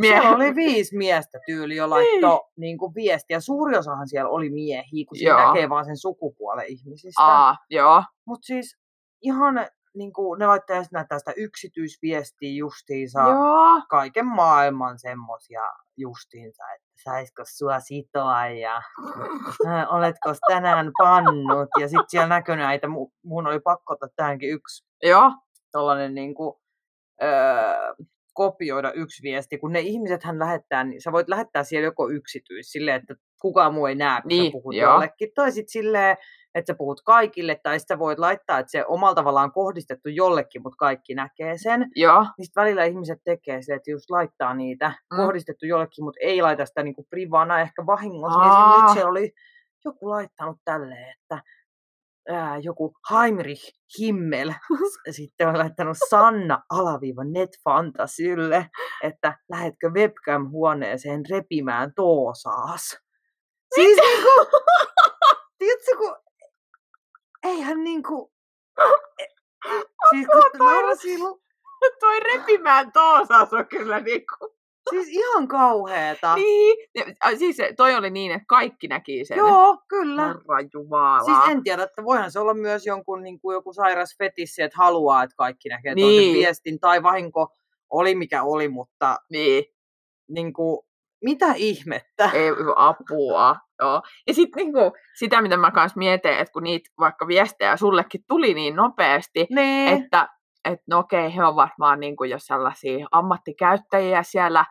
mie- 0.00 0.10
Siellä 0.10 0.36
oli 0.36 0.54
viisi 0.54 0.96
miestä 0.96 1.38
tyyli, 1.46 1.76
jo 1.76 1.90
laittoi 1.90 2.30
niin. 2.30 2.50
niin 2.56 2.78
kuin 2.78 2.94
viestiä. 2.94 3.40
Suuri 3.40 3.78
osahan 3.78 4.08
siellä 4.08 4.30
oli 4.30 4.50
miehiä, 4.50 5.04
kun 5.08 5.16
siinä 5.16 5.46
näkee 5.46 5.68
vaan 5.68 5.84
sen 5.84 5.96
sukupuolen 5.96 6.66
ihmisistä. 6.68 7.22
Aa, 7.22 7.56
joo. 7.70 8.04
Mutta 8.26 8.46
siis 8.46 8.78
ihan 9.22 9.54
niin 9.94 10.12
kuin, 10.12 10.38
ne 10.38 10.46
laittaa 10.46 10.82
näitä 10.92 11.08
tästä 11.08 11.32
yksityisviestiä 11.36 12.52
justiinsa, 12.52 13.20
Joo. 13.20 13.82
kaiken 13.88 14.26
maailman 14.26 14.98
semmosia 14.98 15.62
justiinsa, 15.96 16.64
että 16.76 16.91
saisko 17.04 17.42
sua 17.46 17.80
sitoa 17.80 18.46
ja 18.46 18.82
oletko 19.96 20.34
tänään 20.48 20.90
pannut. 20.98 21.68
Ja 21.80 21.88
sitten 21.88 22.04
siellä 22.08 22.28
näkö 22.28 22.56
näitä, 22.56 22.88
mun 23.24 23.46
oli 23.46 23.60
pakko 23.60 23.92
ottaa 23.92 24.08
tähänkin 24.16 24.50
yksi 24.50 24.84
Joo. 25.02 25.32
tollanen 25.72 26.14
niin 26.14 26.34
kuin, 26.34 26.54
öö, 27.22 27.94
kopioida 28.32 28.92
yksi 28.92 29.22
viesti, 29.22 29.58
kun 29.58 29.72
ne 29.72 29.80
ihmiset 29.80 30.24
hän 30.24 30.38
lähettää, 30.38 30.84
niin 30.84 31.02
sä 31.02 31.12
voit 31.12 31.28
lähettää 31.28 31.64
siellä 31.64 31.84
joko 31.84 32.10
yksityis, 32.10 32.72
silleen, 32.72 33.00
että 33.00 33.14
kukaan 33.40 33.74
muu 33.74 33.86
ei 33.86 33.94
näe, 33.94 34.22
kun 34.22 34.28
niin, 34.28 34.46
sä 34.46 34.52
puhut 34.52 34.74
joo. 34.74 34.92
jollekin, 34.92 35.28
tai 35.34 35.52
sitten 35.52 35.72
silleen, 35.72 36.16
että 36.54 36.72
sä 36.72 36.76
puhut 36.76 37.00
kaikille, 37.04 37.60
tai 37.62 37.80
sitten 37.80 37.98
voit 37.98 38.18
laittaa, 38.18 38.58
että 38.58 38.70
se 38.70 38.84
omalla 38.86 39.14
tavallaan 39.14 39.52
kohdistettu 39.52 40.08
jollekin, 40.08 40.62
mutta 40.62 40.76
kaikki 40.76 41.14
näkee 41.14 41.58
sen. 41.58 41.90
Joo. 41.96 42.20
Niin 42.22 42.44
sitten 42.46 42.60
välillä 42.62 42.84
ihmiset 42.84 43.18
tekee 43.24 43.62
se, 43.62 43.74
että 43.74 43.90
just 43.90 44.10
laittaa 44.10 44.54
niitä 44.54 44.88
mm. 44.88 45.16
kohdistettu 45.16 45.66
jollekin, 45.66 46.04
mutta 46.04 46.18
ei 46.22 46.42
laita 46.42 46.66
sitä 46.66 46.82
niinku 46.82 47.06
privana 47.10 47.60
ehkä 47.60 47.86
vahingossa. 47.86 48.38
Niin 48.38 48.82
nyt 48.82 48.92
siellä 48.92 49.10
oli 49.10 49.32
joku 49.84 50.10
laittanut 50.10 50.56
tälleen, 50.64 51.14
että 51.20 51.42
ää, 52.28 52.58
joku 52.58 52.94
Heinrich 53.10 53.72
Himmel 53.98 54.52
sitten 55.10 55.48
on 55.48 55.58
laittanut 55.58 55.96
Sanna 56.10 56.62
alaviiva 56.70 57.24
netfantasylle, 57.24 58.66
että 59.02 59.38
lähetkö 59.50 59.90
webcam-huoneeseen 59.90 61.22
repimään 61.30 61.92
toosaas. 61.94 62.98
Siis 63.74 63.98
niinku, 63.98 64.58
tiedätkö, 65.58 65.96
kun 65.98 66.16
eihän 67.42 67.84
niinku... 67.84 68.32
Siis 70.10 70.26
kun 70.32 70.42
toi, 70.58 70.96
silloin... 70.96 71.40
toi 72.00 72.20
repimään 72.20 72.92
toosaas 72.92 73.52
on 73.52 73.66
kyllä 73.66 74.00
niinku... 74.00 74.34
Siis 74.90 75.08
ihan 75.08 75.48
kauheeta. 75.48 76.34
Niin, 76.34 76.76
siis 77.38 77.56
toi 77.76 77.94
oli 77.94 78.10
niin, 78.10 78.32
että 78.32 78.44
kaikki 78.48 78.88
näki 78.88 79.24
sen. 79.24 79.36
Joo, 79.38 79.78
kyllä. 79.88 80.26
Herra 80.26 80.68
Jumala. 80.74 81.24
Siis 81.24 81.38
en 81.50 81.62
tiedä, 81.62 81.82
että 81.82 82.04
voihan 82.04 82.32
se 82.32 82.38
olla 82.38 82.54
myös 82.54 82.86
jonkun 82.86 83.22
niin 83.22 83.40
kuin 83.40 83.54
joku 83.54 83.72
sairas 83.72 84.16
fetissi, 84.18 84.62
että 84.62 84.78
haluaa, 84.78 85.22
että 85.22 85.36
kaikki 85.36 85.68
näkee 85.68 85.94
niin. 85.94 86.06
toisen 86.06 86.32
viestin. 86.32 86.80
Tai 86.80 87.02
vahinko 87.02 87.48
oli 87.90 88.14
mikä 88.14 88.42
oli, 88.42 88.68
mutta 88.68 89.16
niin. 89.30 89.64
Niin 90.28 90.52
kuin, 90.52 90.78
mitä 91.22 91.52
ihmettä? 91.56 92.30
Ei, 92.34 92.50
apua. 92.76 93.56
Joo. 93.80 94.02
Ja 94.26 94.34
sitten 94.34 94.64
niinku, 94.64 94.92
sitä, 95.18 95.42
mitä 95.42 95.56
mä 95.56 95.70
kanssa 95.70 95.98
mietin, 95.98 96.32
että 96.32 96.52
kun 96.52 96.62
niitä 96.62 96.90
vaikka 96.98 97.26
viestejä 97.26 97.76
sullekin 97.76 98.24
tuli 98.28 98.54
niin 98.54 98.76
nopeasti, 98.76 99.46
niin. 99.50 99.88
että 99.88 100.28
että 100.64 100.84
no 100.88 100.98
okei, 100.98 101.36
he 101.36 101.44
ovat 101.44 101.70
vaan 101.78 102.00
niinku 102.00 102.24
jo 102.24 102.38
sellaisia 102.38 103.06
ammattikäyttäjiä 103.12 104.22
siellä 104.22 104.64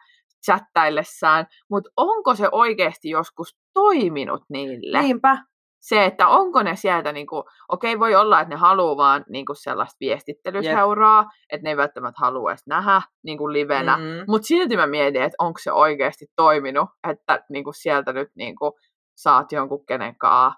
chattaillessaan, 0.45 1.47
mutta 1.69 1.89
onko 1.97 2.35
se 2.35 2.49
oikeasti 2.51 3.09
joskus 3.09 3.57
toiminut 3.73 4.43
niille? 4.49 5.01
Niinpä. 5.01 5.37
Se, 5.81 6.05
että 6.05 6.27
onko 6.27 6.63
ne 6.63 6.75
sieltä, 6.75 7.11
niinku, 7.11 7.43
okei 7.69 7.99
voi 7.99 8.15
olla, 8.15 8.41
että 8.41 8.53
ne 8.55 8.59
haluaa 8.59 8.97
vaan 8.97 9.25
niinku 9.29 9.53
sellaista 9.53 9.97
viestittelyseuraa, 9.99 11.19
yep. 11.19 11.29
että 11.49 11.63
ne 11.63 11.69
ei 11.69 11.77
välttämättä 11.77 12.19
halua 12.21 12.51
edes 12.51 12.67
nähdä 12.67 13.01
niinku 13.23 13.51
livenä, 13.51 13.97
mm-hmm. 13.97 14.23
mutta 14.27 14.47
silti 14.47 14.77
mä 14.77 14.87
mietin, 14.87 15.21
että 15.21 15.35
onko 15.39 15.59
se 15.63 15.71
oikeasti 15.71 16.25
toiminut, 16.35 16.89
että 17.09 17.43
niinku 17.49 17.73
sieltä 17.73 18.13
nyt 18.13 18.29
niinku 18.35 18.77
saat 19.15 19.51
jonkun 19.51 19.85
kenenkaan 19.85 20.53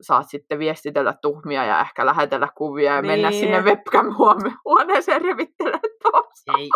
saat 0.00 0.26
sitten 0.28 0.58
viestitellä 0.58 1.14
tuhmia 1.22 1.64
ja 1.64 1.80
ehkä 1.80 2.06
lähetellä 2.06 2.48
kuvia 2.56 2.94
ja 2.94 3.02
niin. 3.02 3.12
mennä 3.12 3.30
sinne 3.30 3.60
webcam-huoneeseen 3.60 5.22
revittelemään 5.22 5.80
Ei. 6.58 6.68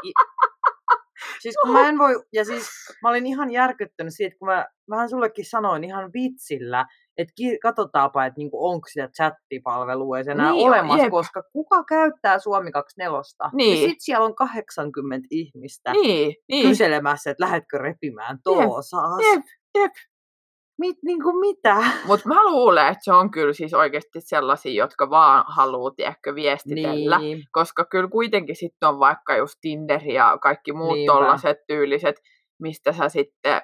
Siis 1.41 1.55
kun 1.63 1.73
mä 1.73 1.89
en 1.89 1.99
voi, 1.99 2.23
ja 2.33 2.45
siis 2.45 2.67
mä 3.03 3.09
olin 3.09 3.27
ihan 3.27 3.51
järkyttynyt 3.51 4.15
siitä, 4.15 4.37
kun 4.39 4.49
mä 4.49 4.67
vähän 4.91 5.09
sullekin 5.09 5.45
sanoin 5.45 5.85
ihan 5.85 6.11
vitsillä, 6.13 6.87
että 7.17 7.33
ki- 7.37 7.59
katsotaanpa, 7.59 8.27
että 8.27 8.39
niinku, 8.39 8.67
onko 8.69 8.89
sitä 8.89 9.09
chattipalvelua 9.17 10.19
enää 10.19 10.53
niin, 10.53 10.69
olemassa, 10.69 11.05
jep. 11.05 11.11
koska 11.11 11.43
kuka 11.53 11.85
käyttää 11.85 12.39
Suomi 12.39 12.73
24? 12.73 13.51
Niin. 13.53 13.81
Ja 13.81 13.89
sitten 13.89 14.01
siellä 14.01 14.25
on 14.25 14.35
80 14.35 15.27
ihmistä 15.31 15.93
niin, 15.93 16.35
niin. 16.49 16.69
kyselemässä, 16.69 17.31
että 17.31 17.45
lähetkö 17.45 17.79
repimään 17.79 18.39
toosaas. 18.45 19.23
Jep, 19.33 19.45
jep. 19.79 19.93
Mit, 20.83 20.97
niin 21.05 21.23
kuin 21.23 21.37
mitä? 21.37 21.77
Mutta 22.07 22.29
mä 22.29 22.45
luulen, 22.45 22.87
että 22.87 23.05
se 23.05 23.13
on 23.13 23.31
kyllä 23.31 23.53
siis 23.53 23.75
oikeasti 23.75 24.21
sellaisia, 24.21 24.85
jotka 24.85 25.11
vaan 25.11 25.45
haluaa, 25.49 25.91
tiedätkö, 25.97 26.35
viestitellä. 26.35 27.19
Niin. 27.19 27.43
Koska 27.53 27.85
kyllä 27.85 28.09
kuitenkin 28.09 28.57
sitten 28.57 28.89
on 28.89 28.99
vaikka 28.99 29.37
just 29.37 29.55
Tinder 29.61 30.01
ja 30.05 30.39
kaikki 30.43 30.73
muut 30.73 30.95
Niinpä. 30.95 31.13
tollaset 31.13 31.57
tyyliset, 31.67 32.17
mistä 32.63 32.93
sä 32.93 33.09
sitten, 33.09 33.63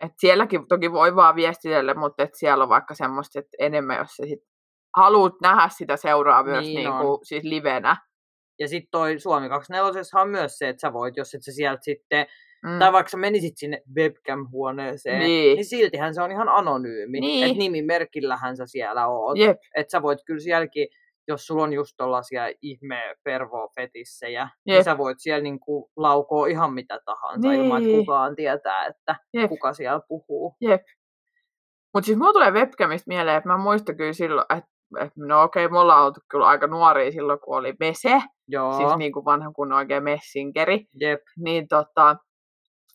että 0.00 0.16
sielläkin 0.18 0.68
toki 0.68 0.92
voi 0.92 1.16
vaan 1.16 1.34
viestitellä, 1.34 1.94
mutta 1.94 2.22
et 2.22 2.34
siellä 2.34 2.62
on 2.64 2.68
vaikka 2.68 2.94
semmoista, 2.94 3.38
että 3.38 3.56
enemmän 3.58 3.96
jos 3.96 4.10
sä 4.10 4.26
sit 4.26 4.42
haluat 4.96 5.34
nähdä 5.42 5.68
sitä 5.68 5.96
seuraa 5.96 6.42
myös 6.42 6.64
Niin 6.66 6.76
niin 6.76 6.90
niinku, 6.90 7.20
siis 7.22 7.44
livenä. 7.44 7.96
Ja 8.58 8.68
sitten 8.68 8.88
toi 8.90 9.18
Suomi 9.18 9.48
24 9.48 10.02
on 10.22 10.28
myös 10.28 10.58
se, 10.58 10.68
että 10.68 10.80
sä 10.80 10.92
voit, 10.92 11.16
jos 11.16 11.34
et 11.34 11.44
sä 11.44 11.52
sieltä 11.52 11.82
sitten, 11.82 12.26
Mm. 12.66 12.78
tai 12.78 12.92
vaikka 12.92 13.16
menisit 13.16 13.52
sinne 13.56 13.82
webcam-huoneeseen, 13.96 15.18
Niin. 15.18 15.54
niin 15.56 15.64
siltihän 15.64 16.14
se 16.14 16.22
on 16.22 16.30
ihan 16.30 16.48
anonyymi. 16.48 17.20
Niin. 17.20 17.44
Että 17.46 17.58
nimimerkillähän 17.58 18.56
sä 18.56 18.66
siellä 18.66 19.06
oot. 19.08 19.38
Jep, 19.38 19.56
Että 19.76 19.90
sä 19.90 20.02
voit 20.02 20.18
kyllä 20.26 20.40
sielläkin, 20.40 20.88
jos 21.28 21.46
sulla 21.46 21.62
on 21.62 21.72
just 21.72 21.94
tollasia 21.96 22.42
ihme 22.62 23.02
pervo-fetissejä, 23.24 24.40
Jep. 24.40 24.48
niin 24.66 24.84
sä 24.84 24.98
voit 24.98 25.16
siellä 25.20 25.42
niinku 25.42 25.90
laukoa 25.96 26.46
ihan 26.46 26.72
mitä 26.72 27.00
tahansa 27.04 27.52
ilman, 27.52 27.76
että 27.82 27.86
Niin. 27.88 27.98
kukaan 28.06 28.36
tietää, 28.36 28.86
että 28.86 29.16
Jep. 29.34 29.48
kuka 29.48 29.72
siellä 29.72 30.00
puhuu. 30.08 30.56
Jep. 30.60 30.82
Mutta 31.94 32.06
siis 32.06 32.18
mulla 32.18 32.32
tulee 32.32 32.50
webcamista 32.50 33.08
mieleen, 33.08 33.36
että 33.36 33.48
mä 33.48 33.56
muistan 33.58 33.96
kyllä 33.96 34.12
silloin, 34.12 34.46
että 34.56 34.70
et, 35.00 35.12
no 35.16 35.42
okei, 35.42 35.64
okay, 35.64 35.72
me 35.72 35.78
ollaan 35.78 36.04
oltu 36.04 36.20
kyllä 36.30 36.46
aika 36.46 36.66
nuoria 36.66 37.12
silloin, 37.12 37.38
kun 37.40 37.56
oli 37.58 37.74
Mese, 37.80 38.22
Joo, 38.48 38.72
siis 38.76 38.96
niin 38.96 39.12
kuin 39.12 39.24
vanha 39.24 39.52
kun 39.52 39.72
oikein 39.72 40.04
messingeri. 40.04 40.84
jep, 41.00 41.20
Niin 41.38 41.68
tota, 41.68 42.16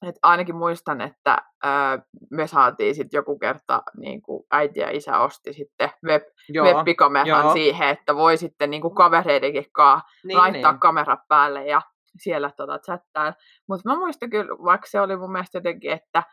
et 0.06 0.16
ainakin 0.24 0.56
muistan, 0.56 1.02
että 1.02 1.38
ää, 1.63 2.00
me 2.32 2.48
saatiin 2.48 2.96
sitten 2.96 3.18
joku 3.18 3.39
kerta, 3.39 3.84
niin 3.98 4.22
kuin 4.22 4.44
äiti 4.52 4.80
ja 4.80 4.89
isä 4.89 5.20
osti 5.20 5.54
sitten 5.54 5.89
web, 6.06 6.24
webbikameran 6.63 7.54
siihen, 7.54 7.89
että 7.89 8.16
voi 8.16 8.38
sitten 8.38 8.70
niin 8.70 8.82
kuin 8.82 8.96
kavereidenkin 8.96 9.66
kanssa 9.72 10.08
Niin, 10.24 10.38
laittaa 10.38 10.72
niin. 10.72 10.80
kamera 10.80 11.18
päälle 11.28 11.66
ja 11.66 11.82
siellä 12.18 12.52
tota, 12.58 12.80
chattaa. 12.80 13.34
Mutta 13.70 13.89
mä 13.89 13.96
muistan 13.96 14.30
kyllä, 14.30 14.58
vaikka 14.63 14.88
se 14.89 15.02
oli 15.02 15.18
mun 15.18 15.32
mielestä 15.32 15.58
jotenkin, 15.58 15.92
että 15.92 16.24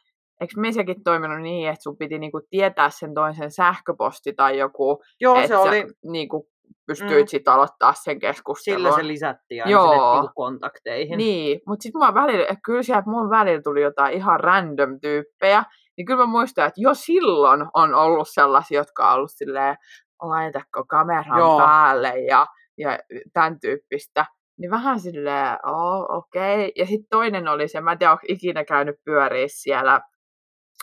eikö 0.41 0.55
mesekin 0.57 1.05
toiminut 1.05 1.41
niin, 1.41 1.69
että 1.69 1.83
sun 1.83 1.97
piti 1.97 2.19
niinku 2.19 2.41
tietää 2.51 2.91
sen 2.91 3.15
toisen 3.15 3.51
sähköposti 3.51 4.33
tai 4.33 4.59
joku, 4.59 5.03
Joo, 5.21 5.35
että 5.37 5.49
se 5.49 5.57
oli, 5.57 5.87
niinku 6.05 6.49
pystyit 6.87 7.27
Mm. 7.27 7.27
sit 7.27 7.49
aloittaa 7.49 7.93
sen 7.93 8.19
keskustelun. 8.19 8.79
sillä 8.79 8.97
se 8.97 9.07
lisättiin 9.07 9.63
aina 9.63 9.71
Joo. 9.71 9.91
sinne 9.93 10.13
niinku 10.13 10.33
kontakteihin. 10.35 11.19
Niin, 11.19 11.61
mutta 11.67 11.83
sitten 11.83 11.99
mulla 11.99 12.15
välillä, 12.15 12.43
että 12.43 12.61
kyllä 12.65 12.83
sieltä 12.83 13.11
mun 13.11 13.31
välillä 13.31 13.63
tuli 13.63 13.83
jotain 13.83 14.15
ihan 14.15 14.41
random 14.41 15.01
tyyppejä, 15.01 15.65
niin 15.97 16.07
kyllä 16.07 16.23
mä 16.23 16.27
muistan, 16.27 16.67
että 16.67 16.81
jo 16.81 16.95
silloin 16.95 17.67
on 17.75 17.95
ollut 17.95 18.29
sellaisia, 18.31 18.81
jotka 18.81 19.09
on 19.09 19.15
ollut 19.17 19.31
silleen, 19.35 19.77
laitatko 20.23 20.85
kameran 20.89 21.39
Joo. 21.39 21.59
päälle 21.59 22.19
ja, 22.19 22.47
ja 22.79 22.99
tämän 23.33 23.61
tyyppistä. 23.61 24.27
Niin 24.59 24.71
vähän 24.71 25.01
silleen, 25.01 25.59
oh, 25.67 26.17
okei. 26.17 26.55
Okay. 26.55 26.71
Ja 26.77 26.87
sitten 26.87 27.09
toinen 27.11 27.49
oli 27.49 27.69
se, 27.69 27.81
mä 27.81 27.93
en 27.93 27.99
tiedä, 27.99 28.13
onko 28.13 28.23
ikinä 28.29 28.65
käynyt 28.65 28.97
pyöriä 29.05 29.47
siellä 29.49 30.01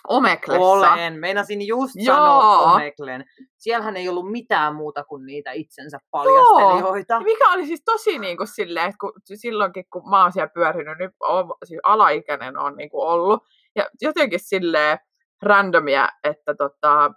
Omeklessa. 0.07 0.61
Olen. 0.61 1.19
Meinasin 1.19 1.67
just 1.67 1.93
Joo. 1.95 2.15
sanoa 2.15 2.73
Omeklen. 2.73 3.25
Siellähän 3.57 3.97
ei 3.97 4.09
ollut 4.09 4.31
mitään 4.31 4.75
muuta 4.75 5.03
kuin 5.03 5.25
niitä 5.25 5.51
itsensä 5.51 5.97
paljastelijoita. 6.11 7.19
Mikä 7.19 7.51
oli 7.51 7.65
siis 7.67 7.81
tosi 7.85 8.19
niin 8.19 8.37
kuin 8.37 8.47
silleen, 8.47 8.85
että 8.85 8.97
kun, 9.01 9.13
silloinkin 9.35 9.85
kun 9.93 10.09
mä 10.09 10.21
oon 10.21 10.31
siellä 10.31 10.51
pyörinyt, 10.53 10.97
niin 10.97 11.09
on, 11.19 11.45
siis 11.63 11.79
alaikäinen 11.83 12.57
on 12.57 12.75
niin 12.75 12.89
kuin 12.89 13.07
ollut. 13.07 13.43
Ja 13.75 13.89
jotenkin 14.01 14.39
silleen 14.39 14.97
randomia, 15.41 16.09
että 16.23 16.55
tota, 16.55 17.11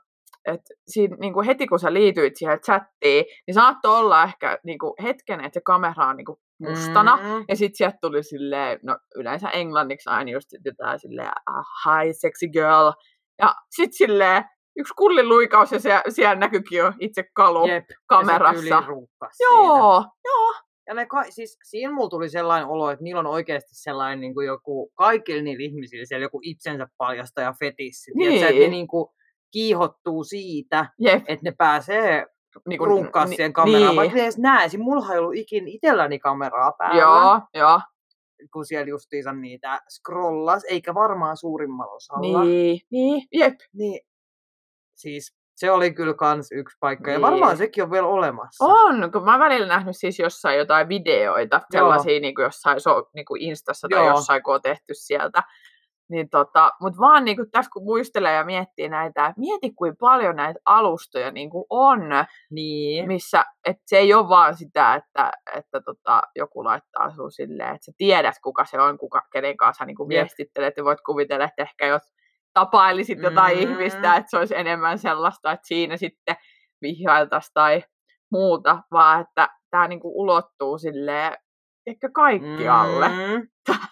et 0.44 0.60
siinä, 0.88 1.16
niin 1.20 1.32
kuin 1.32 1.46
heti 1.46 1.66
kun 1.66 1.78
sä 1.78 1.92
liityit 1.92 2.36
siihen 2.36 2.60
chattiin, 2.60 3.24
niin 3.46 3.54
saattoi 3.54 3.98
olla 3.98 4.22
ehkä 4.22 4.58
niin 4.64 4.78
kuin 4.78 4.92
hetken, 5.02 5.40
että 5.40 5.54
se 5.54 5.60
kamera 5.60 6.06
on 6.06 6.16
niin 6.16 6.24
kuin 6.24 6.38
mustana. 6.60 7.16
Mm. 7.16 7.44
Ja 7.48 7.56
sitten 7.56 7.76
sieltä 7.76 7.98
tuli 8.00 8.22
silleen, 8.22 8.78
no 8.82 8.98
yleensä 9.16 9.50
englanniksi 9.50 10.10
aina 10.10 10.30
just 10.30 10.48
jotain 10.64 10.98
silleen, 10.98 11.30
ah, 11.46 11.66
hi 12.04 12.12
sexy 12.14 12.48
girl. 12.48 12.92
Ja 13.38 13.54
sitten 13.70 13.96
silleen, 13.96 14.44
yksi 14.76 14.94
kulliluikaus 14.96 15.72
ja 15.72 15.78
se, 15.80 16.00
siellä 16.08 16.34
näkyykin 16.34 16.78
jo 16.78 16.92
itse 17.00 17.24
kalu 17.34 17.66
Jep. 17.66 17.84
kamerassa. 18.06 18.66
Ja 18.66 18.80
se 18.80 18.86
ruukkas 18.86 19.36
siinä. 19.36 19.50
Joo, 19.56 20.04
joo. 20.24 20.54
Ja 20.86 20.94
ne 20.94 21.06
ka- 21.06 21.30
siis, 21.30 21.58
siinä 21.64 21.92
mulla 21.92 22.08
tuli 22.10 22.28
sellainen 22.28 22.68
olo, 22.68 22.90
että 22.90 23.02
niillä 23.02 23.18
on 23.20 23.26
oikeasti 23.26 23.70
sellainen 23.72 24.20
niin 24.20 24.34
kuin 24.34 24.46
joku, 24.46 24.90
kaikilla 24.94 25.42
niillä 25.42 25.64
ihmisillä 25.64 26.04
siellä 26.04 26.24
joku 26.24 26.40
itsensä 26.42 26.86
paljastaja 26.96 27.54
fetissi. 27.58 28.10
Niin. 28.14 28.32
Että 28.34 28.46
ne 28.46 28.58
Niin. 28.58 28.70
niin 28.70 28.88
kuin 28.88 29.06
kiihottuu 29.52 30.24
siitä, 30.24 30.86
Jep. 30.98 31.22
että 31.28 31.44
ne 31.44 31.52
pääsee 31.58 32.26
Niin 32.68 32.80
runkkaa 32.80 33.24
ni- 33.24 33.36
siihen 33.36 33.52
kameraan, 33.52 33.82
niin. 33.86 33.96
vaikka 33.96 34.18
edes 34.18 34.38
näe. 34.38 34.68
Siis 34.68 34.82
mulla 34.82 35.12
ei 35.12 35.18
ollut 35.18 35.34
ikin 35.36 35.68
itselläni 35.68 36.18
kameraa 36.18 36.72
päällä, 36.78 37.00
Joo, 37.00 37.40
joo. 37.54 37.80
kun 38.52 38.66
siellä 38.66 38.88
justiinsa 38.88 39.32
niitä 39.32 39.80
scrollas, 39.90 40.64
eikä 40.64 40.94
varmaan 40.94 41.36
suurimmalla 41.36 41.92
osalla. 41.92 42.44
Niin, 42.44 42.80
niin, 42.90 43.28
jep. 43.34 43.54
niin 43.72 44.00
siis 44.94 45.34
se 45.56 45.70
oli 45.70 45.94
kyllä 45.94 46.14
kans 46.14 46.52
yksi 46.52 46.76
paikka, 46.80 47.10
ja 47.10 47.16
Niin. 47.18 47.22
varmaan 47.30 47.56
sekin 47.56 47.84
on 47.84 47.90
vielä 47.90 48.06
olemassa. 48.06 48.64
On, 48.64 49.12
kun 49.12 49.24
mä 49.24 49.30
oon 49.30 49.40
välillä 49.40 49.66
nähnyt 49.66 49.96
siis 49.96 50.18
jossain 50.18 50.58
jotain 50.58 50.88
videoita, 50.88 51.60
sellaisia 51.72 52.20
niin 52.20 52.34
kuin 52.34 52.42
jossain 52.44 52.80
so, 52.80 53.10
niin 53.14 53.24
kuin 53.24 53.42
Instassa 53.42 53.88
tai 53.90 54.06
Joo. 54.06 54.08
jossain, 54.16 54.42
kun 54.42 54.54
on 54.54 54.62
tehty 54.62 54.94
sieltä. 54.94 55.42
Niin 56.10 56.30
tota, 56.30 56.70
mutta 56.80 57.00
vaan 57.00 57.24
niin 57.24 57.36
kuin 57.36 57.50
tässä 57.50 57.70
kun 57.72 57.84
muistelee 57.84 58.34
ja 58.34 58.44
miettii 58.44 58.88
näitä, 58.88 59.34
mieti 59.36 59.72
kuinka 59.72 59.96
paljon 60.00 60.36
näitä 60.36 60.60
alustoja 60.66 61.30
niin 61.30 61.50
kuin 61.50 61.64
on, 61.70 62.00
Niin. 62.50 63.06
missä, 63.06 63.44
että 63.66 63.82
se 63.86 63.96
ei 63.98 64.14
ole 64.14 64.28
vaan 64.28 64.56
sitä, 64.56 64.94
että, 64.94 65.30
että 65.56 65.80
tota, 65.84 66.20
joku 66.36 66.64
laittaa 66.64 67.10
sun 67.14 67.32
silleen, 67.32 67.74
että 67.74 67.84
sä 67.84 67.92
tiedät 67.98 68.34
kuka 68.42 68.64
se 68.64 68.80
on, 68.80 68.98
kuka, 68.98 69.22
kenen 69.32 69.56
kanssa 69.56 69.84
niin 69.84 69.96
kuin 69.96 70.12
Jep. 70.12 70.20
viestittelet 70.20 70.76
ja 70.76 70.84
voit 70.84 71.00
kuvitella, 71.06 71.44
että 71.44 71.62
ehkä 71.62 71.86
jos 71.86 72.02
tapailisit 72.54 73.18
jotain 73.22 73.56
Mm. 73.56 73.62
ihmistä, 73.62 74.16
että 74.16 74.30
se 74.30 74.38
olisi 74.38 74.56
enemmän 74.56 74.98
sellaista, 74.98 75.52
että 75.52 75.66
siinä 75.66 75.96
sitten 75.96 76.36
vihjailtaisiin 76.82 77.54
tai 77.54 77.82
muuta, 78.32 78.82
vaan 78.92 79.20
että 79.20 79.48
tämä 79.70 79.88
niin 79.88 80.00
kuin 80.00 80.12
ulottuu 80.14 80.78
silleen 80.78 81.36
ehkä 81.86 82.08
kaikkialle, 82.14 83.08
mm. 83.08 83.48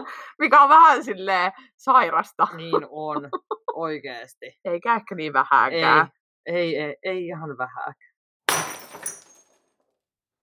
Mikä 0.40 0.62
on 0.62 0.68
vähän 0.68 1.04
silleen 1.04 1.52
sairasta, 1.76 2.48
niin 2.56 2.74
on, 2.90 3.28
oikeesti. 3.74 4.46
eikä 4.64 4.94
ehkä 4.94 5.14
niin 5.14 5.30
Ei, 5.30 5.32
vähääkään. 5.32 6.08
ei, 6.46 6.76
ei, 6.78 6.96
ei 7.02 7.26
ihan 7.26 7.58
vähän. 7.58 7.94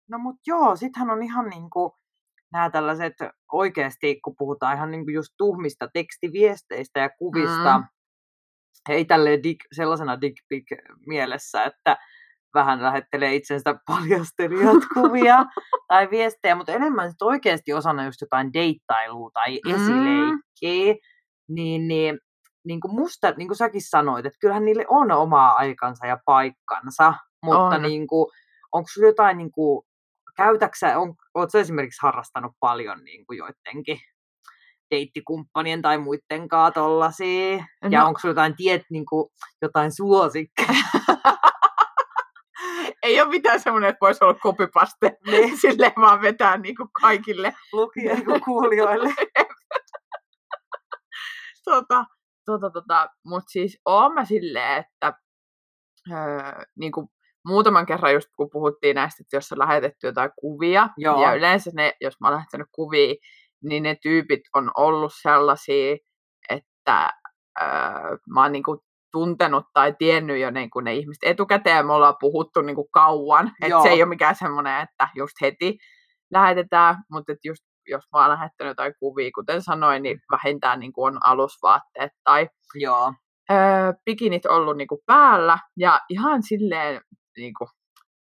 No 0.09 0.17
mut 0.17 0.35
joo, 0.47 0.75
sittenhän 0.75 1.09
on 1.09 1.23
ihan 1.23 1.49
niinku 1.49 1.95
nämä 2.53 2.69
tällaiset 2.69 3.13
oikeasti, 3.51 4.19
kun 4.23 4.35
puhutaan 4.37 4.75
ihan 4.75 4.91
niinku 4.91 5.11
just 5.11 5.33
tuhmista 5.37 5.87
tekstiviesteistä 5.93 6.99
ja 6.99 7.09
kuvista, 7.09 7.77
Mm. 7.77 7.85
ei 8.89 9.05
tälleen 9.05 9.43
dig, 9.43 9.57
sellaisena 9.71 10.21
dick 10.21 10.35
pic 10.49 10.65
mielessä, 11.07 11.63
että 11.63 11.97
vähän 12.53 12.83
lähettelee 12.83 13.35
itsensä 13.35 13.75
paljastelijat 13.87 14.83
kuvia 14.93 15.45
tai 15.87 16.09
viestejä, 16.11 16.55
mutta 16.55 16.71
enemmän 16.71 17.09
sit 17.11 17.21
oikeasti 17.21 17.73
osana 17.73 18.05
just 18.05 18.21
jotain 18.21 18.53
deittailua 18.53 19.29
tai 19.33 19.59
Mm. 19.65 19.75
esileikkiä, 19.75 20.95
niin, 21.49 21.87
niin, 21.87 22.19
niin 22.65 22.79
kuin 22.81 22.93
musta, 22.95 23.33
niin 23.37 23.47
kuin 23.47 23.57
säkin 23.57 23.81
sanoit, 23.89 24.25
että 24.25 24.37
kyllähän 24.41 24.65
niille 24.65 24.85
on 24.89 25.11
omaa 25.11 25.51
aikansa 25.53 26.07
ja 26.07 26.17
paikkansa, 26.25 27.13
mutta 27.45 27.75
On. 27.75 27.81
niin 27.81 28.07
kuin, 28.07 28.27
onko 28.71 28.87
sulla 28.93 29.07
jotain, 29.07 29.37
niin 29.37 29.51
kuin, 29.51 29.83
käytäksä, 30.37 30.99
on, 30.99 31.13
ootko 31.35 31.57
esimerkiksi 31.57 31.99
harrastanut 32.01 32.51
paljon 32.59 33.03
niin 33.03 33.25
kuin 33.25 33.37
joidenkin 33.37 33.97
deittikumppanien 34.91 35.81
tai 35.81 35.97
muiden 35.97 36.47
kanssa 36.47 36.71
tollasia? 36.71 37.55
Ja 37.91 37.99
No. 37.99 38.07
onko 38.07 38.19
sulla 38.19 38.31
jotain, 38.31 38.55
tiet, 38.55 38.81
niin 38.89 39.05
kuin, 39.05 39.29
jotain 39.61 39.91
suosikkeja? 39.95 40.67
Ei 43.03 43.21
ole 43.21 43.29
mitään 43.29 43.59
semmoinen, 43.59 43.89
että 43.89 44.01
voisi 44.01 44.23
olla 44.23 44.33
kopipaste. 44.33 45.17
Niin. 45.31 45.57
Silleen 45.61 45.93
vaan 46.01 46.21
vetää 46.21 46.57
niin 46.57 46.75
kuin 46.75 46.89
kaikille. 47.01 47.53
Lukijoille 47.73 48.39
kuulijoille? 48.39 49.09
tota, 51.65 52.05
tota, 52.45 52.69
tota, 52.69 53.07
Mutta 53.25 53.51
siis 53.51 53.79
oon 53.85 54.13
mä 54.13 54.25
silleen, 54.25 54.85
että 54.85 55.13
öö, 56.11 56.63
niin 56.79 56.91
kuin 56.91 57.07
muutaman 57.45 57.85
kerran 57.85 58.13
just 58.13 58.27
kun 58.37 58.49
puhuttiin 58.51 58.95
näistä, 58.95 59.23
että 59.23 59.37
jos 59.37 59.51
on 59.51 59.59
lähetetty 59.59 60.07
jotain 60.07 60.31
kuvia, 60.39 60.89
Joo. 60.97 61.23
ja 61.23 61.33
yleensä 61.33 61.71
ne, 61.73 61.93
jos 62.01 62.19
mä 62.19 62.27
oon 62.27 62.35
lähettänyt 62.35 62.67
kuvia, 62.71 63.15
niin 63.63 63.83
ne 63.83 63.95
tyypit 64.01 64.41
on 64.53 64.71
ollut 64.77 65.11
sellaisia, 65.21 65.97
että 66.49 67.11
öö, 67.61 68.17
mä 68.33 68.41
oon 68.41 68.51
niin 68.51 68.63
kuin 68.63 68.79
tuntenut 69.11 69.65
tai 69.73 69.95
tiennyt 69.99 70.39
jo 70.39 70.51
niin 70.51 70.69
kuin 70.69 70.85
ne 70.85 70.95
ihmiset 70.95 71.23
etukäteen, 71.23 71.77
ja 71.77 71.83
me 71.83 71.93
ollaan 71.93 72.15
puhuttu 72.19 72.61
niin 72.61 72.75
kuin 72.75 72.87
kauan, 72.91 73.51
että 73.61 73.83
se 73.83 73.89
ei 73.89 74.03
ole 74.03 74.09
mikään 74.09 74.35
semmoinen, 74.35 74.81
että 74.81 75.09
just 75.15 75.33
heti 75.41 75.77
lähetetään, 76.31 76.95
mutta 77.11 77.31
että 77.31 77.47
just 77.47 77.63
jos 77.87 78.03
mä 78.13 78.19
oon 78.19 78.29
lähettänyt 78.29 78.71
jotain 78.71 78.93
kuvia, 78.99 79.29
kuten 79.35 79.61
sanoin, 79.61 80.03
niin 80.03 80.19
vähintään 80.31 80.79
niin 80.79 80.93
kuin 80.93 81.13
on 81.13 81.19
alusvaatteet 81.25 82.11
tai 82.23 82.49
Joo. 82.75 83.13
öö, 83.51 83.93
bikinit 84.05 84.45
ollut 84.45 84.77
niinku 84.77 85.03
päällä 85.05 85.57
ja 85.77 85.99
ihan 86.09 86.43
silleen 86.43 87.01
niinku, 87.37 87.69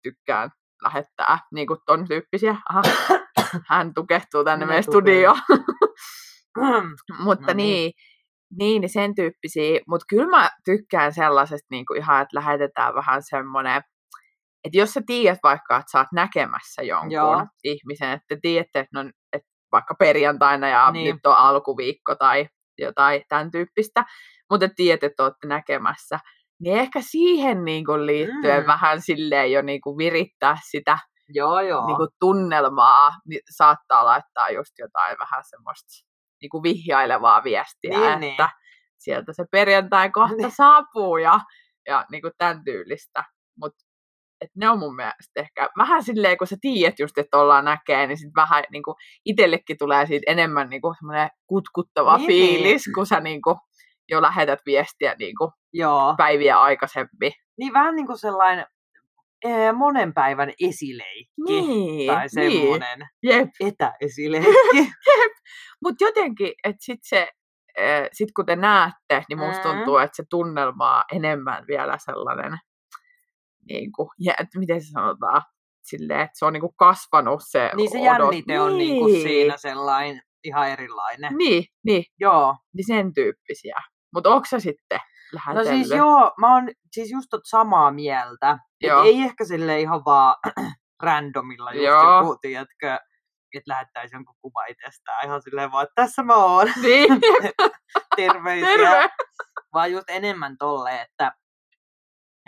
tykkään 0.02 0.50
lähettää 0.82 1.38
niinku 1.52 1.76
ton 1.86 2.08
tyyppisiä. 2.08 2.56
Aha, 2.70 2.82
hän 3.68 3.94
tukehtuu 3.94 4.44
tänne 4.44 4.64
Minä 4.64 4.70
meidän 4.70 4.84
studioon. 4.84 5.38
Mutta 7.24 7.46
No 7.46 7.52
niin. 7.52 7.56
niin, 7.56 7.92
niin, 8.58 8.80
niin 8.80 8.90
sen 8.90 9.14
tyyppisiä. 9.14 9.80
Mutta 9.88 10.04
kyllä 10.08 10.28
mä 10.28 10.50
tykkään 10.64 11.12
sellaisesta 11.12 11.66
niinku 11.70 11.94
ihan, 11.94 12.22
että 12.22 12.36
lähetetään 12.36 12.94
vähän 12.94 13.22
semmoinen, 13.22 13.76
että 14.64 14.78
jos 14.78 14.94
sä 14.94 15.00
tiedät 15.06 15.38
vaikka, 15.42 15.76
että 15.76 15.90
sä 15.92 15.98
oot 15.98 16.12
näkemässä 16.12 16.82
jonkun 16.82 17.12
Joo. 17.12 17.46
ihmisen, 17.64 18.10
että 18.10 18.36
tiedätte, 18.42 18.78
että, 18.78 19.02
no, 19.02 19.10
että 19.32 19.48
vaikka 19.72 19.94
perjantaina 19.98 20.68
ja 20.68 20.90
Niin. 20.90 21.04
niin. 21.04 21.14
nyt 21.14 21.26
on 21.26 21.36
alkuviikko 21.36 22.14
tai 22.14 22.48
jotain 22.78 23.22
tämän 23.28 23.50
tyyppistä, 23.50 24.04
mutta 24.50 24.68
tiedät, 24.76 25.04
että 25.04 25.22
olette 25.22 25.46
näkemässä, 25.46 26.18
niin 26.60 26.76
ehkä 26.76 27.00
siihen 27.00 27.64
niin 27.64 27.84
kuin 27.84 28.06
liittyen 28.06 28.62
mm. 28.62 28.66
vähän 28.66 29.00
silleen 29.00 29.52
jo 29.52 29.62
niin 29.62 29.80
kuin 29.80 29.98
virittää 29.98 30.56
sitä 30.70 30.98
Joo, 31.28 31.60
joo. 31.60 31.86
niin 31.86 31.96
kuin 31.96 32.08
tunnelmaa, 32.20 33.10
niin 33.28 33.40
saattaa 33.50 34.04
laittaa 34.04 34.50
just 34.50 34.72
jotain 34.78 35.16
vähän 35.18 35.42
semmoista 35.44 36.11
niin 36.42 36.50
kuin 36.50 36.62
vihjailevaa 36.62 37.44
viestiä, 37.44 37.98
Niin, 37.98 38.12
että 38.12 38.18
niin. 38.20 38.36
sieltä 38.98 39.32
se 39.32 39.44
perjantai 39.50 40.10
kohta 40.10 40.36
Niin. 40.36 40.50
saapuu 40.50 41.16
ja, 41.16 41.40
ja 41.86 42.04
niin 42.10 42.22
kuin 42.22 42.32
tämän 42.38 42.64
tyylistä. 42.64 43.24
Mutta 43.60 43.84
ne 44.56 44.68
on 44.68 44.78
mun 44.78 44.96
mielestä 44.96 45.40
ehkä 45.40 45.68
vähän 45.78 46.02
silleen, 46.02 46.38
kun 46.38 46.46
sä 46.46 46.56
tiedät 46.60 46.98
just, 46.98 47.18
että 47.18 47.38
ollaan 47.38 47.64
näkee, 47.64 48.06
niin 48.06 48.18
sit 48.18 48.30
vähän 48.36 48.64
niin 48.72 48.82
kuin 48.82 48.94
itsellekin 49.24 49.78
tulee 49.78 50.06
siitä 50.06 50.32
enemmän 50.32 50.70
niin 50.70 50.82
kuin 50.82 50.94
semmoinen 50.98 51.28
kutkuttava 51.46 52.16
Niin, 52.16 52.28
niin, 52.28 52.40
niin. 52.40 52.54
fiilis, 52.62 52.82
kun 52.94 53.06
sä 53.06 53.20
niin 53.20 53.42
kuin 53.42 53.56
jo 54.08 54.22
lähetät 54.22 54.58
viestiä 54.66 55.14
niin 55.18 55.34
kuin 55.38 55.50
joo. 55.72 56.14
päiviä 56.18 56.60
aikaisemmin. 56.60 57.32
Niin 57.58 57.72
vähän 57.72 57.96
niin 57.96 58.06
kuin 58.06 58.18
sellainen 58.18 58.66
ee, 59.44 59.72
monen 59.72 60.14
päivän 60.14 60.52
esileikki. 60.60 61.32
Niin, 61.46 62.06
Tai 62.06 62.26
niin. 62.36 62.52
semmoinen 62.60 63.08
Jep. 63.22 63.48
etäesileikki. 63.60 64.90
Mutta 65.84 66.04
jotenkin, 66.04 66.52
että 66.64 66.84
sit 66.84 67.00
se, 67.02 67.28
eh, 67.78 68.08
sit 68.12 68.28
kun 68.36 68.46
te 68.46 68.56
näette, 68.56 69.24
niin 69.28 69.38
musta 69.38 69.68
Mm. 69.72 69.76
tuntuu, 69.76 69.96
että 69.96 70.16
se 70.16 70.24
tunnelma 70.30 70.96
on 70.96 71.02
enemmän 71.12 71.64
vielä 71.68 71.96
sellainen, 71.98 72.58
niin 73.68 73.92
kuin, 73.92 74.08
ja, 74.18 74.32
että 74.40 74.58
miten 74.58 74.80
se 74.82 74.88
sanotaan, 74.90 75.42
silleen, 75.82 76.20
että 76.20 76.38
se 76.38 76.44
on 76.44 76.52
niin 76.52 76.60
kuin 76.60 76.74
kasvanut 76.76 77.40
se 77.48 77.70
niin 77.76 77.90
se 77.90 77.98
odot- 77.98 78.04
jännite 78.04 78.60
on 78.60 78.78
niin 78.78 78.98
kuin 78.98 79.12
Niin. 79.12 79.22
siinä 79.28 79.56
sellainen 79.56 80.22
ihan 80.44 80.68
erilainen. 80.68 81.36
Niin, 81.36 81.64
niin, 81.84 82.04
Joo. 82.20 82.56
niin 82.74 82.86
sen 82.86 83.14
tyyppisiä. 83.14 83.76
Mutta 84.14 84.30
onko 84.30 84.44
se 84.50 84.60
sitten 84.60 85.00
No 85.32 85.40
lähetellyt? 85.54 85.68
siis 85.86 85.90
joo, 85.98 86.32
mä 86.40 86.54
oon 86.54 86.68
siis 86.92 87.10
just 87.12 87.26
tot 87.30 87.40
samaa 87.44 87.90
mieltä. 87.90 88.50
Et 88.80 88.88
Joo. 88.88 89.04
ei 89.04 89.22
ehkä 89.22 89.44
sille 89.44 89.80
ihan 89.80 90.04
vaan 90.04 90.34
randomilla 91.02 91.72
just 91.72 91.84
Joo. 91.86 92.18
joku, 92.18 92.36
tiedätkö, 92.40 92.98
että 93.54 93.70
lähettäisi 93.72 94.16
jonkun 94.16 94.34
kuva 94.42 94.64
itsestään 94.64 95.24
ihan 95.26 95.42
silleen 95.42 95.72
vaan, 95.72 95.82
että 95.82 96.02
tässä 96.02 96.22
mä 96.22 96.34
oon, 96.34 96.66
Niin, 96.82 97.20
terveisiä. 98.16 98.68
terve! 98.76 99.10
Vaan 99.74 99.92
just 99.92 100.10
enemmän 100.10 100.56
tolle, 100.58 101.00
että 101.00 101.32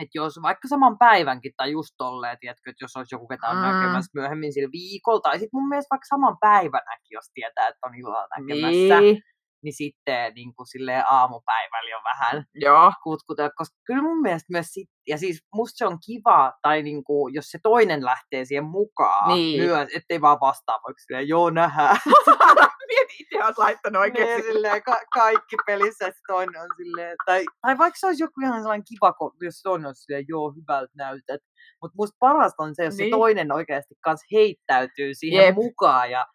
että 0.02 0.10
jos 0.18 0.38
vaikka 0.42 0.68
saman 0.68 0.98
päivänkin 0.98 1.52
tai 1.56 1.70
just 1.72 1.94
tolleen, 1.98 2.36
tiedätkö, 2.40 2.70
että 2.70 2.84
jos 2.84 2.96
olisi 2.96 3.14
joku 3.14 3.26
ketä 3.28 3.46
on 3.48 3.56
Mm. 3.56 3.62
näkemässä 3.62 4.10
myöhemmin 4.14 4.52
sillä 4.52 4.68
viikolla, 4.72 5.20
tai 5.20 5.38
sitten 5.38 5.50
mun 5.60 5.68
mielestä 5.68 5.88
vaikka 5.90 6.06
saman 6.08 6.36
päivänäkin, 6.40 7.10
jos 7.10 7.30
tietää, 7.34 7.68
että 7.68 7.86
on 7.86 7.94
illalla 7.94 8.28
näkemässä, 8.38 9.00
niin, 9.00 9.22
Niin, 9.64 9.70
niin 9.70 9.74
sitten 9.74 10.32
niin 10.34 10.54
kuin 10.54 10.66
silleen 10.66 11.04
aamupäivällä 11.10 11.90
jo 11.90 11.98
vähän 12.04 12.44
joo, 12.54 12.92
kutkutella, 13.02 13.50
koska 13.56 13.76
kyllä 13.86 14.02
mun 14.02 14.20
mielestä 14.22 14.46
myös 14.52 14.66
sit, 14.66 14.88
ja 15.08 15.18
siis 15.18 15.40
musta 15.54 15.76
se 15.78 15.86
on 15.86 15.98
kiva, 16.06 16.52
tai 16.62 16.82
niinku, 16.82 17.28
jos 17.28 17.44
se 17.44 17.58
toinen 17.62 18.04
lähtee 18.04 18.44
siihen 18.44 18.64
mukaan 18.64 19.28
Niin. 19.34 19.62
myös, 19.62 19.88
ettei 19.94 20.20
vaan 20.20 20.40
vastaa 20.40 20.78
vaikka 20.86 21.00
silleen, 21.00 21.28
joo 21.28 21.50
nähdään. 21.50 21.96
Mieti, 22.88 23.14
itse 23.20 23.44
oot 23.44 23.58
laittanut 23.58 24.02
Niin, 24.02 24.12
oikeasti. 24.16 24.42
silleen, 24.52 24.82
ka- 24.82 25.00
kaikki 25.14 25.56
pelissä, 25.66 26.06
että 26.06 26.20
toinen 26.28 26.60
on 26.62 26.68
silleen, 26.76 27.16
tai, 27.26 27.44
tai 27.62 27.78
vaikka 27.78 27.98
se 27.98 28.06
olisi 28.06 28.22
joku 28.24 28.40
ihan 28.42 28.60
sellainen 28.60 28.84
kiva, 28.88 29.14
jos 29.40 29.60
toinen 29.62 29.86
on 29.88 29.94
silleen, 29.94 30.24
joo 30.28 30.52
hyvältä 30.52 30.92
näytät. 30.96 31.40
Mutta 31.82 31.94
musta 31.98 32.16
parasta 32.18 32.62
on 32.62 32.74
se, 32.74 32.84
jos 32.84 32.94
niin. 32.94 32.98
se 32.98 33.02
Niin. 33.02 33.10
toinen 33.12 33.52
oikeasti 33.52 33.94
kans 34.04 34.20
heittäytyy 34.32 35.14
siihen 35.14 35.44
Jep. 35.44 35.54
mukaan 35.54 36.10
ja 36.10 36.26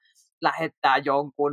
lähettää 0.41 0.97
jonkun 0.97 1.51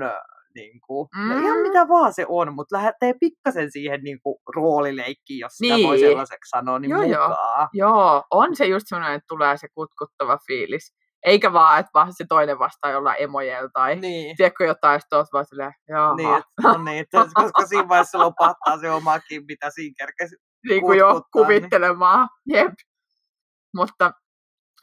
niin 0.56 0.80
kuin, 0.86 1.08
mm. 1.16 1.44
Ihan 1.44 1.58
mitä 1.58 1.88
vaan 1.88 2.12
se 2.14 2.26
on, 2.28 2.54
mutta 2.54 2.76
lähettää 2.76 3.12
pikkasen 3.20 3.70
siihen 3.70 4.00
niin 4.02 4.18
kuin, 4.22 4.36
roolileikkiin, 4.56 5.38
jos 5.40 5.52
sitä 5.52 5.74
voi 5.74 5.96
Niin. 5.96 6.08
sellaiseksi 6.08 6.48
sanoa, 6.48 6.78
niin 6.78 6.90
Joo, 6.90 7.02
joo. 7.02 7.28
mukaan. 7.28 7.68
Joo, 7.72 8.22
on 8.30 8.56
se 8.56 8.66
just 8.66 8.86
semmoinen, 8.88 9.14
että 9.16 9.26
tulee 9.28 9.56
se 9.56 9.68
kutkuttava 9.74 10.38
fiilis. 10.46 10.94
Eikä 11.26 11.52
vaan, 11.52 11.80
että 11.80 11.90
vaan 11.94 12.12
se 12.12 12.24
toinen 12.28 12.58
vastaa 12.58 12.90
jollain 12.90 13.22
emojella 13.22 13.70
tai 13.72 13.96
Niin. 13.96 14.36
tiedätkö 14.36 14.64
jotain, 14.64 15.00
sitten 15.00 15.16
oot 15.16 15.26
vaan 15.32 15.46
silleen, 15.46 15.72
jaha. 15.88 16.14
Niin, 16.14 16.42
no 16.62 16.84
niin, 16.84 17.06
koska 17.34 17.66
siinä 17.66 17.88
vaiheessa 17.88 18.18
lopahtaa 18.18 18.78
se 18.80 18.90
omakin, 18.90 19.44
mitä 19.48 19.70
siinä 19.70 19.94
kerkesi. 19.98 20.36
niin 20.68 20.80
kuin 20.82 20.98
jo 20.98 21.12
niin. 21.12 21.22
kuvittelemaan. 21.32 22.28
Jep. 22.52 22.72
Mutta 23.76 24.12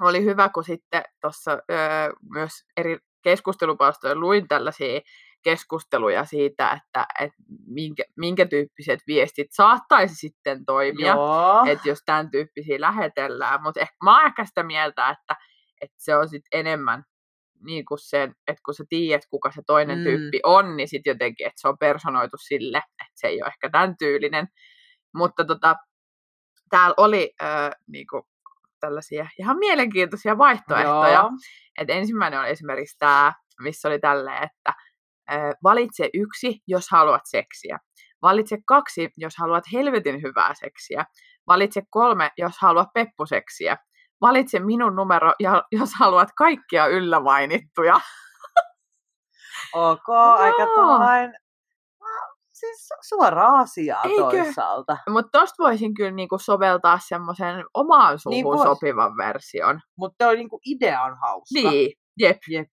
oli 0.02 0.24
hyvä, 0.24 0.50
kun 0.50 0.64
sitten 0.64 1.04
tuossa 1.22 1.52
öö, 1.72 2.12
myös 2.34 2.52
eri 2.78 2.98
keskustelupalstoja 3.24 4.16
luin 4.16 4.48
tällaisia 4.48 5.02
keskusteluja 5.44 6.26
siitä, 6.26 6.72
että 6.72 7.06
et 7.20 7.32
minkä, 7.68 8.04
minkä 8.18 8.46
tyyppiset 8.46 9.00
viestit 9.08 9.48
saattaisi 9.52 10.16
sitten 10.16 10.66
toimia, 10.66 11.14
Joo. 11.14 11.66
että 11.66 11.90
jos 11.90 12.00
tämän 12.06 12.32
tyyppisiä 12.32 12.82
lähetellään. 12.82 13.64
Mutta 13.64 13.80
ehkä, 13.80 13.96
mä 14.04 14.18
oon 14.18 14.26
ehkä 14.26 14.46
sitä 14.46 14.64
mieltä, 14.64 15.10
että, 15.10 15.36
että 15.82 15.96
se 16.00 16.16
on 16.16 16.30
sitten 16.30 16.60
enemmän 16.60 17.04
niin 17.66 17.86
kuin 17.86 18.00
sen, 18.00 18.36
että 18.48 18.62
kun 18.66 18.74
sä 18.74 18.84
tiedät, 18.90 19.26
kuka 19.30 19.52
se 19.52 19.62
toinen 19.68 19.98
Mm. 19.98 20.04
tyyppi 20.04 20.40
on, 20.44 20.78
niin 20.78 20.88
sitten 20.88 21.12
jotenkin, 21.12 21.48
että 21.48 21.62
se 21.62 21.68
on 21.68 21.78
personoitu 21.78 22.38
sille, 22.38 22.78
että 22.78 23.14
se 23.14 23.28
ei 23.28 23.42
ole 23.42 23.48
ehkä 23.48 23.70
tämän 23.70 23.98
tyylinen. 23.98 24.48
Mutta 25.16 25.46
tota, 25.46 25.76
täällä 26.70 26.94
oli 26.98 27.34
äh, 27.44 27.72
niin 27.88 28.08
kuin 28.08 28.24
tällaisia 28.80 29.28
ihan 29.40 29.58
mielenkiintoisia 29.58 30.38
vaihtoehtoja. 30.38 31.14
Joo. 31.14 31.32
Et 31.78 31.90
ensimmäinen 31.90 32.40
on 32.40 32.48
esimerkiksi 32.48 32.96
tämä, 33.00 33.34
missä 33.60 33.88
oli 33.88 34.00
tälleen, 34.00 34.44
että 34.44 34.70
äh, 34.70 34.76
valitse 35.64 36.10
yksi, 36.14 36.60
jos 36.68 36.86
haluat 36.92 37.22
seksiä. 37.26 37.80
Valitse 38.22 38.58
kaksi, 38.68 39.10
jos 39.18 39.34
haluat 39.38 39.64
helvetin 39.74 40.22
hyvää 40.22 40.54
seksiä. 40.54 41.06
Valitse 41.48 41.82
kolme, 41.90 42.32
jos 42.38 42.54
haluat 42.62 42.88
peppuseksiä. 42.94 43.78
Valitse 44.22 44.60
minun 44.60 44.96
numero, 44.96 45.34
jos 45.72 45.90
haluat 46.00 46.30
kaikkia 46.38 46.88
yllä 46.88 47.20
mainittuja. 47.20 48.00
Ok, 49.76 50.10
aika 50.38 50.62
Joo. 50.62 50.76
tuollain, 50.76 51.34
siis 52.54 52.90
suora 53.10 53.48
asiaa 53.60 54.04
Eikö? 54.04 54.22
toisaalta. 54.22 54.98
Mutta 55.10 55.40
tosta 55.40 55.64
voisin 55.64 55.94
kyllä 55.94 56.12
niinku 56.12 56.38
soveltaa 56.38 57.00
semmoisen 57.08 57.66
omaan 57.74 58.20
suuhun 58.20 58.36
Niin 58.36 58.44
niin 58.46 58.58
vois. 58.58 58.64
sopivan 58.64 59.18
version. 59.18 59.82
Mutta 59.98 60.32
niinku 60.32 60.60
idea 60.66 61.02
on 61.02 61.18
hauska. 61.22 61.54
Niin, 61.54 61.92
jep. 62.20 62.38
Jep. 62.50 62.68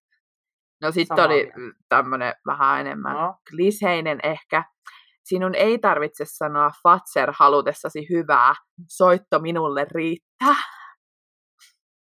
No 0.83 0.93
sitten 0.93 1.25
oli 1.25 1.51
tämmöinen 1.89 2.35
vähän 2.47 2.81
enemmän 2.81 3.17
No. 3.17 3.35
kliseinen 3.51 4.19
ehkä. 4.23 4.65
Sinun 5.25 5.55
ei 5.55 5.79
tarvitse 5.79 6.25
sanoa 6.29 6.71
Fatser 6.83 7.33
halutessasi 7.39 8.07
hyvää. 8.11 8.55
Soitto 8.89 9.39
minulle 9.39 9.87
riittää. 9.95 10.55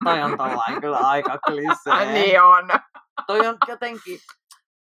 Toi 0.06 0.22
on 0.22 0.38
tollain 0.38 0.82
kyllä 0.82 0.98
aika 0.98 1.38
klisee. 1.48 2.14
niin 2.14 2.42
on. 2.42 2.68
Toi 3.28 3.48
on 3.48 3.58
jotenkin, 3.68 4.20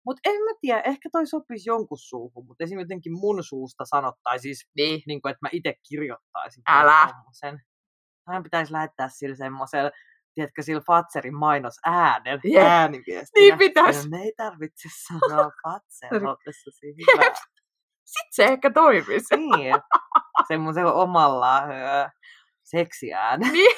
mutta 0.06 0.20
en 0.24 0.42
mä 0.42 0.50
tiedä, 0.60 0.80
ehkä 0.80 1.08
toi 1.12 1.26
sopisi 1.26 1.70
jonkun 1.70 1.98
suuhun, 1.98 2.46
mutta 2.46 2.64
esimerkiksi 2.64 2.92
jotenkin 2.92 3.12
mun 3.12 3.44
suusta 3.44 3.84
sanottaisiin 3.84 4.56
siis, 4.56 4.70
Niin. 4.76 5.02
niin 5.06 5.22
kuin, 5.22 5.30
että 5.30 5.38
mä 5.42 5.48
itse 5.52 5.74
kirjoittaisin. 5.88 6.62
Älä. 6.68 7.08
Sen. 7.32 7.58
Aina 8.26 8.42
pitäisi 8.42 8.72
lähettää 8.72 9.08
sillä 9.08 9.36
semmoisella, 9.36 9.90
tiedätkö, 10.34 10.62
sillä 10.62 10.82
Fatserin 10.86 11.36
mainos 11.36 11.74
äänen, 11.86 12.40
Jep. 12.44 12.66
ääniviestinä. 12.66 13.40
Niin 13.40 13.58
pitäis. 13.58 14.08
Ja 14.10 14.18
ei 14.18 14.32
tarvitse 14.36 14.88
sanoa 15.08 15.50
Fatser, 15.62 16.26
ottessasi 16.26 16.86
hyvää. 16.86 17.34
Sitten 18.12 18.30
se 18.30 18.44
ehkä 18.44 18.70
toimisi. 18.70 19.36
Niin, 19.36 19.74
semmoisella 20.48 20.92
omalla 20.92 21.62
öö, 21.64 22.08
seksiään. 22.62 23.40
Niin. 23.40 23.76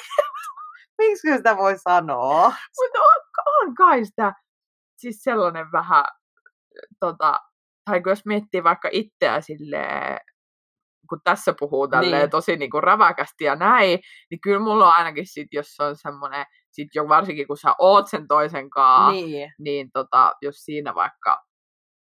Miksi 0.97 1.35
sitä 1.37 1.57
voi 1.57 1.77
sanoa? 1.77 2.53
Mutta 2.77 2.99
on, 2.99 3.21
on 3.61 3.75
kai 3.75 4.05
sitä 4.05 4.33
siis 4.97 5.23
sellainen 5.23 5.71
vähän, 5.71 6.05
tota, 6.99 7.39
tai 7.85 8.01
jos 8.05 8.25
miettii 8.25 8.63
vaikka 8.63 8.89
itseä 8.91 9.41
silleen, 9.41 10.19
kun 11.09 11.19
tässä 11.23 11.53
puhuu 11.59 11.87
tälleen 11.87 12.21
Niin. 12.21 12.29
tosi 12.29 12.57
niin 12.57 12.69
kuin 12.71 12.83
räväkästi 12.83 13.43
ja 13.43 13.55
näin, 13.55 13.99
niin 14.31 14.39
kyllä 14.41 14.59
mulla 14.59 14.87
on 14.87 14.93
ainakin 14.93 15.27
sit, 15.27 15.47
jos 15.51 15.67
on 15.79 15.95
semmoinen, 15.95 16.45
sit 16.71 16.87
jo 16.95 17.07
varsinkin 17.07 17.47
kun 17.47 17.57
sä 17.57 17.75
oot 17.79 18.07
sen 18.07 18.27
toisen 18.27 18.69
kaa, 18.69 19.11
niin, 19.11 19.51
Niin. 19.59 19.89
tota, 19.93 20.33
jos 20.41 20.55
siinä 20.55 20.95
vaikka 20.95 21.41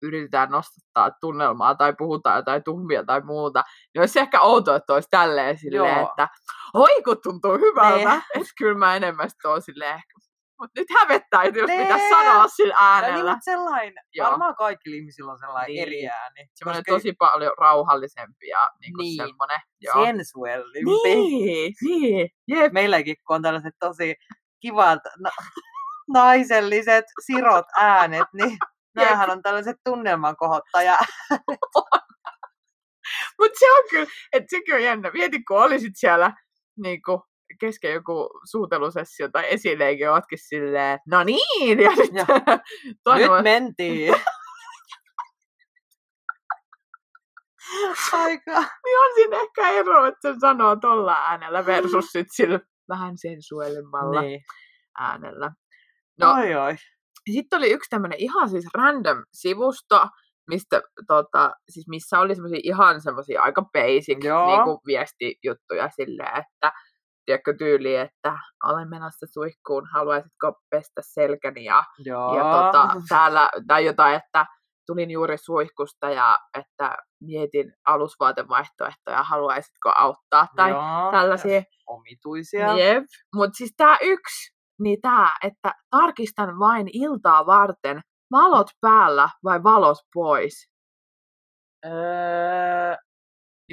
yritetään 0.03 0.51
nostattaa 0.51 1.11
tunnelmaa 1.21 1.75
tai 1.75 1.93
puhutaan 1.99 2.37
jotain 2.37 2.65
tuhmia 2.65 3.05
tai 3.05 3.21
muuta, 3.21 3.63
niin 3.95 4.01
olisi 4.03 4.19
ehkä 4.21 4.41
outoa, 4.41 4.77
että 4.77 4.95
olisi 4.95 5.09
tälleen 5.11 5.59
silleen, 5.59 5.97
Joo. 5.99 6.09
että 6.11 6.29
oi 6.75 7.03
kun 7.05 7.17
tuntuu 7.23 7.59
hyvältä, 7.59 7.97
Niin. 8.11 8.23
että 8.35 8.49
kyllä 8.59 8.79
mä 8.79 8.97
enemmän 8.97 9.31
sit 9.31 9.45
oon 9.45 9.63
silleen 9.63 9.95
ehkä. 9.95 10.13
Mutta 10.61 10.81
nyt 10.81 10.89
hävettää, 11.01 11.43
että 11.43 11.59
jos 11.61 11.71
pitäisi 11.71 12.09
sanoa 12.09 12.49
sillä 12.49 12.75
niin, 12.75 12.83
äänellä. 12.89 13.31
mutta 13.31 13.45
sellainen, 13.45 14.05
Joo. 14.15 14.29
varmaan 14.29 14.55
kaikilla 14.55 14.97
ihmisillä 14.97 15.33
on 15.33 15.39
sellainen 15.39 15.69
Niin. 15.75 15.83
eri 15.83 16.09
ääni. 16.09 16.47
Semmoinen 16.55 16.83
koska 16.85 16.93
tosi 16.93 17.13
paljon 17.19 17.53
rauhallisempi 17.59 18.47
ja 18.49 18.69
niin 18.81 18.95
kuin 18.95 19.05
Niin. 19.05 19.17
semmoinen. 19.17 19.59
Joo. 19.81 20.05
sensuellimpi. 20.05 20.91
Niin, 21.05 21.75
niin, 21.85 22.29
jep. 22.49 22.73
Meilläkin, 22.73 23.17
kun 23.27 23.37
on 23.37 23.43
tällaiset 23.43 23.75
tosi 23.81 24.15
kivat 24.61 25.01
na- 25.19 25.45
naiselliset 26.09 27.05
sirot 27.27 27.67
äänet, 27.79 28.27
niin 28.33 28.59
näähän 28.97 29.31
on 29.31 29.43
tällaiset 29.43 29.77
tunnelman 29.85 30.37
kohottaja. 30.37 30.99
Mutta 33.41 33.59
se 33.59 33.73
on 33.73 33.85
kyllä, 33.91 34.07
että 34.33 34.47
sekin 34.51 34.75
on 34.75 34.83
jännä. 34.83 35.11
Mieti, 35.11 35.43
kun 35.49 35.63
olisit 35.63 35.93
siellä 35.97 36.33
niin 36.83 37.03
kuin, 37.03 37.21
kesken 37.61 37.93
joku 37.93 38.29
suutelusessio 38.51 39.29
tai 39.33 39.45
esileikin, 39.49 40.11
ootkin 40.11 40.39
silleen, 40.39 40.99
no 41.11 41.25
niin, 41.25 41.81
ja 41.81 41.91
sitten 41.97 42.15
Ja 42.17 42.27
toinen 43.05 43.31
Nyt 43.31 43.43
mentiin. 43.43 44.15
Aika. 48.13 48.61
niin 48.61 48.99
on 49.01 49.15
siinä 49.15 49.41
ehkä 49.41 49.69
ero, 49.71 50.07
että 50.07 50.33
se 50.33 50.39
sanoo 50.41 50.77
tolla 50.77 51.13
äänellä 51.15 51.67
versus 51.67 52.05
sit 52.13 52.27
sillä 52.31 52.61
vähän 52.89 53.19
sensuellemmalla 53.19 54.21
Niin. 54.21 54.41
äänellä. 54.99 55.51
No, 56.21 56.33
Oi, 56.33 56.55
oi. 56.55 56.75
Sitten 57.33 57.57
oli 57.59 57.71
yksi 57.71 57.91
tämmöinen 57.91 58.19
ihan 58.19 58.49
siis 58.49 58.65
random 58.75 59.23
sivusto, 59.33 60.07
mistä, 60.49 60.83
tota, 61.07 61.51
siis 61.71 61.89
missä 61.89 62.19
oli 62.21 62.35
semmoisia 62.35 62.61
ihan 62.63 63.01
semmoisia 63.01 63.43
aika 63.43 63.63
basic 63.63 64.25
Joo. 64.25 64.47
niinku, 64.57 64.81
viestijuttuja 64.87 65.89
silleen, 65.97 66.29
että 66.45 66.73
tiedätkö 67.31 67.55
tyyli, 67.59 67.97
että 67.97 68.39
olen 68.65 68.89
menossa 68.89 69.27
suihkuun, 69.27 69.89
haluaisitko 69.93 70.53
pestä 70.71 71.01
selkäni 71.05 71.65
ja, 71.65 71.85
Joo. 71.99 72.37
ja 72.37 72.43
tota, 72.43 73.03
täällä, 73.09 73.51
tai 73.67 73.85
jotain, 73.85 74.17
että 74.17 74.47
tulin 74.87 75.11
juuri 75.11 75.39
suihkusta 75.39 76.11
ja 76.11 76.39
että 76.59 76.97
mietin 77.21 77.73
alusvaatevaihtoehtoja, 77.87 79.23
haluaisitko 79.23 79.93
auttaa 79.97 80.47
tai 80.57 80.71
Joo. 80.71 81.11
tällaisia. 81.11 81.63
Omituisia. 81.87 82.75
Jep. 82.75 83.05
Mutta 83.35 83.57
siis 83.57 83.75
tämä 83.77 83.99
yksi, 84.03 84.55
niin 84.81 85.01
tämä, 85.01 85.35
että 85.45 85.75
tarkistan 85.91 86.59
vain 86.59 86.87
iltaa 86.93 87.47
varten, 87.47 88.01
valot 88.33 88.71
päällä 88.81 89.29
vai 89.45 89.63
valot 89.63 89.99
pois. 90.15 90.71
Öö, 91.87 92.97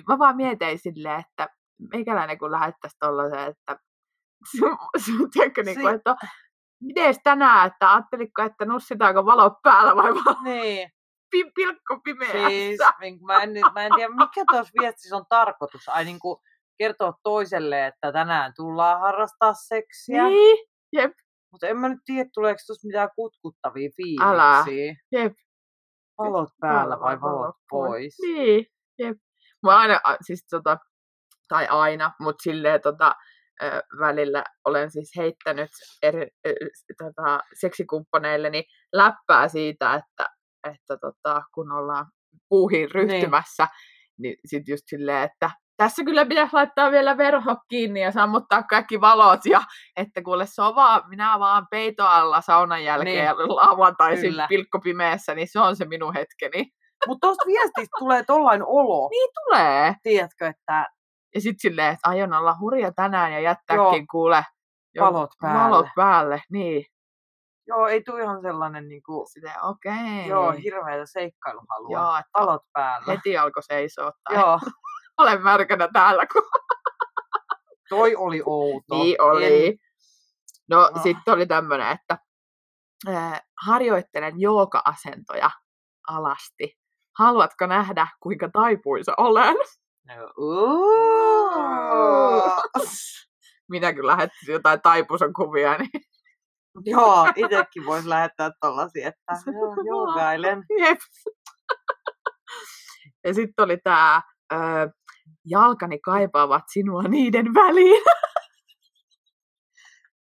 mä 0.07 0.19
vaan 0.19 0.35
mietin 0.35 0.79
silleen, 0.79 1.19
että 1.19 1.56
meikäläinen 1.93 2.39
kun 2.39 2.51
lähettäisi 2.51 2.97
tollasen, 2.99 3.39
että 3.39 3.79
tiedätkö, 5.33 5.63
niin 5.63 5.81
kuin, 5.81 5.95
että 5.95 6.15
miten 6.83 7.15
tänään, 7.23 7.67
että 7.67 7.93
ajattelitko, 7.93 8.41
että 8.41 8.65
nussitaanko 8.65 9.25
valot 9.25 9.53
päällä 9.63 9.95
vai 9.95 10.13
valot 10.13 10.41
niin. 10.43 10.89
pi- 11.31 11.51
pilkko 11.55 11.99
pimeässä? 12.03 12.49
Siis, 12.49 12.79
mä, 13.21 13.43
en, 13.43 13.51
mä 13.73 13.85
en 13.85 13.91
tiedä, 13.95 14.13
mikä 14.13 14.43
tuossa 14.51 14.73
viestissä 14.81 15.15
on 15.15 15.25
tarkoitus. 15.29 15.89
Ai 15.89 16.05
niin 16.05 16.19
kuin 16.19 16.37
kertoa 16.77 17.13
toiselle, 17.23 17.87
että 17.87 18.11
tänään 18.11 18.53
tullaan 18.55 18.99
harrastaa 18.99 19.53
seksiä. 19.53 20.23
Niin, 20.23 20.67
jep, 20.93 21.11
Mutta 21.51 21.67
en 21.67 21.77
mä 21.77 21.89
nyt 21.89 21.99
tiedä, 22.05 22.29
tuleeko 22.33 22.59
tuossa 22.67 22.87
mitään 22.87 23.09
kutkuttavia 23.15 23.89
Älä. 24.21 24.63
fiiliksiä. 24.65 24.95
jep. 25.11 25.33
Valot 26.17 26.49
päällä 26.61 26.99
vai 26.99 27.21
valot 27.21 27.55
pois? 27.69 28.15
Niin, 28.21 28.65
jep. 28.99 29.17
Mä 29.63 29.77
aina, 29.77 29.99
siis 30.21 30.47
tota, 30.49 30.77
tai 31.47 31.67
aina, 31.67 32.11
mutta 32.19 32.41
silleen 32.43 32.81
tota, 32.81 33.15
välillä 33.99 34.43
olen 34.65 34.91
siis 34.91 35.11
heittänyt 35.17 35.69
eri, 36.03 36.27
tota, 36.97 37.39
seksikumppaneilleni 37.59 38.63
läppää 38.93 39.47
siitä, 39.47 39.93
että, 39.93 40.29
että 40.73 40.97
tota, 41.01 41.41
kun 41.53 41.71
ollaan 41.71 42.05
puuhiin 42.49 42.91
ryhtymässä, 42.91 43.67
niin, 44.17 44.29
niin 44.29 44.37
sit 44.45 44.67
just 44.67 44.83
silleen, 44.87 45.23
että 45.23 45.51
tässä 45.77 46.03
kyllä 46.03 46.25
pitäisi 46.25 46.53
laittaa 46.53 46.91
vielä 46.91 47.17
verho 47.17 47.55
kiinni 47.69 48.01
ja 48.01 48.11
sammuttaa 48.11 48.63
kaikki 48.63 49.01
valot 49.01 49.45
ja 49.45 49.61
että 49.95 50.21
kuule 50.23 50.45
se 50.45 50.61
on 50.61 50.75
vaan, 50.75 51.01
minä 51.09 51.39
vaan 51.39 51.67
peito 51.71 52.03
alla 52.05 52.41
saunan 52.41 52.83
jälkeen 52.83 53.15
Niin. 53.37 53.55
lauantaisin 53.55 54.33
pilkkopimeessä, 54.49 55.35
niin 55.35 55.47
se 55.51 55.59
on 55.59 55.75
se 55.75 55.85
minun 55.85 56.13
hetkeni. 56.13 56.71
Mutta 57.07 57.27
tuosta 57.27 57.45
viestistä 57.47 57.95
tulee 57.99 58.23
tollain 58.23 58.63
olo, 58.65 59.09
Niin 59.09 59.29
tulee. 59.43 59.93
tiedätkö, 60.03 60.47
että 60.47 60.85
Ja 61.35 61.41
sitten 61.41 61.59
silleen, 61.59 61.93
että 61.93 62.09
aion 62.09 62.33
olla 62.33 62.55
hurja 62.59 62.91
tänään 62.91 63.31
ja 63.33 63.39
jättääkin 63.39 63.83
Joo. 63.83 64.05
kuule 64.11 64.45
jo- 64.95 65.03
valot 65.03 65.29
päälle. 65.41 65.63
valot 65.63 65.87
päälle. 65.95 66.41
Niin. 66.51 66.85
Joo, 67.67 67.87
ei 67.87 68.03
tule 68.03 68.21
ihan 68.23 68.41
sellainen 68.41 68.87
niinku, 68.87 69.25
Silleen, 69.29 69.63
okei. 69.63 70.27
joo, 70.27 70.51
hirveätä 70.51 71.03
seikkailuhalua. 71.05 71.97
Joo, 71.97 72.15
että 72.17 72.39
Valot 72.39 72.61
päällä. 72.73 73.05
heti 73.13 73.37
alkoi 73.37 73.63
seisoa. 73.63 74.11
Tai 74.23 74.35
Joo, 74.39 74.59
olen 75.17 75.41
märkänä 75.43 75.87
täällä. 75.93 76.25
Kun... 76.33 76.41
toi 77.89 78.15
oli 78.15 78.41
outo. 78.45 78.95
Niin 78.95 79.21
oli. 79.21 79.67
En, 79.67 79.73
No 80.69 80.89
Ah. 80.95 81.03
sitten 81.03 81.33
oli 81.33 81.45
tämmöinen, 81.47 81.87
että 81.91 82.17
äh, 83.07 83.41
harjoittelen 83.65 84.33
jooga-asentoja 84.39 85.49
alasti. 86.07 86.77
Haluatko 87.19 87.65
nähdä, 87.65 88.07
kuinka 88.19 88.49
taipuisa 88.53 89.13
olen? 89.17 89.55
No. 90.15 90.33
Minä 93.71 93.93
kyllä 93.93 94.11
lähettäisin 94.11 94.53
jotain 94.53 94.81
taipusan 94.81 95.33
kuvia, 95.33 95.77
niin 95.77 95.89
Joo, 96.85 97.27
itsekin 97.35 97.85
voisi 97.85 98.09
lähettää 98.09 98.51
tollasia, 98.61 99.07
että 99.07 99.51
joo, 99.51 99.75
joogailen. 99.85 100.63
Jep. 100.81 100.99
Ja 103.25 103.33
sitten 103.33 103.65
oli 103.65 103.77
tämä 103.83 104.21
jalkani 105.45 105.99
kaipaavat 105.99 106.63
sinua 106.73 107.03
niiden 107.03 107.53
väliin. 107.53 108.03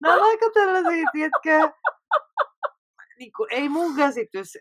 Nämä 0.01 0.15
on 0.15 0.23
aika 0.23 0.45
tällaisia, 0.53 1.07
tiedätkö, 1.11 1.77
niin 3.19 3.31
kuin, 3.37 3.47
ei 3.51 3.69
mun 3.69 3.95
käsitys 3.95 4.57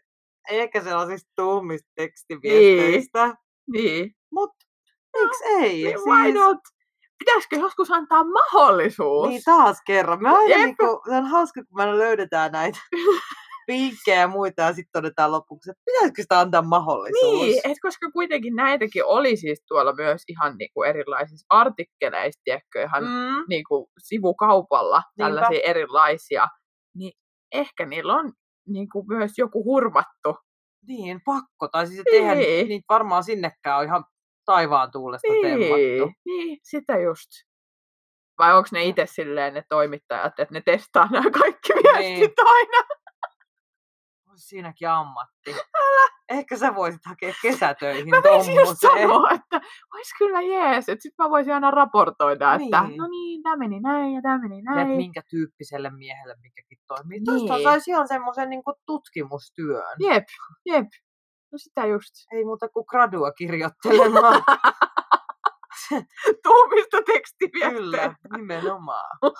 ehkä 0.50 0.82
sellaisista 0.82 1.30
tuumista 1.36 1.90
tekstiviesteistä, 1.96 3.34
niin. 3.72 4.04
mutta 4.04 4.21
miksi 5.24 5.44
ei? 5.44 5.82
niin 5.84 5.98
why 6.06 6.32
not? 6.32 6.58
Pitäisikö 7.18 7.56
joskus 7.56 7.90
antaa 7.90 8.24
mahdollisuus? 8.24 9.28
Niin 9.28 9.42
taas 9.44 9.78
kerran. 9.86 10.22
Me 10.22 10.28
aina 10.28 10.48
Jep. 10.56 10.58
niinku, 10.64 11.02
se 11.08 11.14
on 11.16 11.26
hauska, 11.26 11.60
kun 11.64 11.76
me 11.76 11.98
löydetään 11.98 12.52
näitä 12.52 12.78
vinkkejä 13.68 14.20
ja 14.20 14.28
muita 14.28 14.62
ja 14.62 14.72
sitten 14.72 14.92
todetaan 14.92 15.32
lopuksi, 15.32 15.70
että 15.70 15.82
pitäisikö 15.84 16.22
sitä 16.22 16.40
antaa 16.40 16.62
mahdollisuus. 16.62 17.40
Niin, 17.40 17.60
et 17.64 17.76
koska 17.82 18.10
kuitenkin 18.10 18.56
näitäkin 18.56 19.04
oli 19.04 19.36
siis 19.36 19.62
tuolla 19.68 19.92
myös 19.92 20.22
ihan 20.28 20.56
niinku 20.58 20.82
erilaisissa 20.82 21.46
artikkeleissa, 21.48 22.40
tiedätkö, 22.44 22.82
ihan 22.82 23.02
Mm, 23.04 23.44
niinku 23.48 23.90
sivukaupalla 23.98 25.02
Niinpä. 25.18 25.24
tällaisia 25.34 25.60
erilaisia, 25.70 26.46
niin 26.94 27.12
ehkä 27.52 27.86
niillä 27.86 28.14
on 28.14 28.32
niinku 28.68 29.04
myös 29.08 29.32
joku 29.38 29.64
hurmattu. 29.64 30.36
niin, 30.88 31.20
pakko. 31.24 31.68
Tai 31.72 31.86
siis, 31.86 31.98
että 31.98 32.10
eihän 32.16 32.38
Niin. 32.38 32.68
niitä 32.68 32.84
varmaan 32.88 33.24
sinnekään 33.24 33.76
ole 33.78 33.84
ihan 33.84 34.04
taivaan 34.44 34.90
tuulesta 34.92 35.28
temmattu. 35.42 35.74
Niin, 35.76 36.14
niin, 36.24 36.58
sitä 36.62 36.98
just. 36.98 37.28
Vai 38.38 38.56
onko 38.56 38.68
ne 38.72 38.84
itse 38.84 39.06
silleen 39.06 39.54
ne 39.54 39.64
toimittajat, 39.68 40.38
että 40.40 40.54
ne 40.54 40.60
testaa 40.60 41.08
nämä 41.10 41.30
kaikki 41.30 41.72
viestit 41.72 42.38
aina? 42.38 42.88
Olisi 44.30 44.46
siinäkin 44.46 44.88
ammatti. 44.88 45.50
Älä. 45.74 46.12
Ehkä 46.28 46.56
sä 46.56 46.74
voisit 46.74 47.00
hakea 47.06 47.34
kesätöihin 47.42 48.08
Mä 48.08 48.16
voisin 48.16 48.54
just 48.54 48.74
sanoa, 48.80 49.30
että 49.30 49.60
olisi 49.94 50.14
kyllä 50.18 50.40
jees, 50.40 50.88
että 50.88 51.02
sit 51.02 51.14
mä 51.18 51.30
voisin 51.30 51.54
aina 51.54 51.70
raportoida, 51.70 52.54
että 52.54 52.82
Niin. 52.82 52.98
no 52.98 53.06
niin, 53.08 53.42
tämä 53.42 53.56
meni 53.56 53.80
näin 53.80 54.14
ja 54.14 54.22
tämä 54.22 54.38
meni 54.38 54.54
Ja 54.56 54.60
että 54.72 54.84
näin. 54.84 54.96
minkä 54.96 55.22
tyyppiselle 55.30 55.90
miehelle 55.90 56.36
mikäkin 56.42 56.78
toimii. 56.88 57.18
Niin. 57.18 57.24
Tuosta 57.24 57.62
saisi 57.62 57.90
ihan 57.90 58.08
semmoisen 58.08 58.50
niin 58.50 58.62
tutkimustyön. 58.86 59.96
Jep, 60.00 60.24
jep. 60.66 60.86
No 61.52 61.58
sitä 61.58 61.86
just. 61.86 62.12
Ei 62.32 62.44
muuta 62.44 62.68
kuin 62.68 62.84
gradua 62.88 63.32
kirjoittelemaan. 63.32 64.42
Tuumista 66.44 66.98
tekstiviestejä. 67.06 67.70
Kyllä, 67.70 68.14
nimenomaan. 68.36 69.18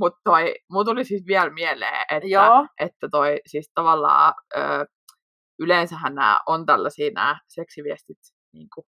Mutta 0.00 0.20
toi, 0.24 0.54
mulla 0.70 0.84
tuli 0.84 1.04
siis 1.04 1.26
vielä 1.26 1.50
mieleen, 1.50 2.06
että, 2.10 2.28
Joo. 2.28 2.66
että 2.80 3.08
toi 3.10 3.40
siis 3.46 3.70
tavallaan 3.74 4.34
ö, 4.56 4.86
yleensähän 5.58 6.14
nämä 6.14 6.40
on 6.46 6.66
tällaisia 6.66 7.10
nämä 7.14 7.38
seksiviestit 7.48 8.18
niin 8.52 8.68
kuin, 8.74 8.84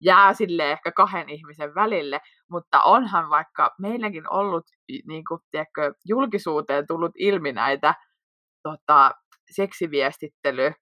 jää 0.00 0.34
sille 0.34 0.72
ehkä 0.72 0.92
kahden 0.92 1.28
ihmisen 1.28 1.74
välille, 1.74 2.20
mutta 2.50 2.82
onhan 2.82 3.30
vaikka 3.30 3.74
meilläkin 3.78 4.32
ollut 4.32 4.64
niin 5.06 5.24
kuin, 5.28 5.40
tiedätkö, 5.50 5.94
julkisuuteen 6.04 6.86
tullut 6.86 7.12
ilmi 7.18 7.52
näitä 7.52 7.94
tota, 8.62 9.10
seksiviestittely 9.50 10.72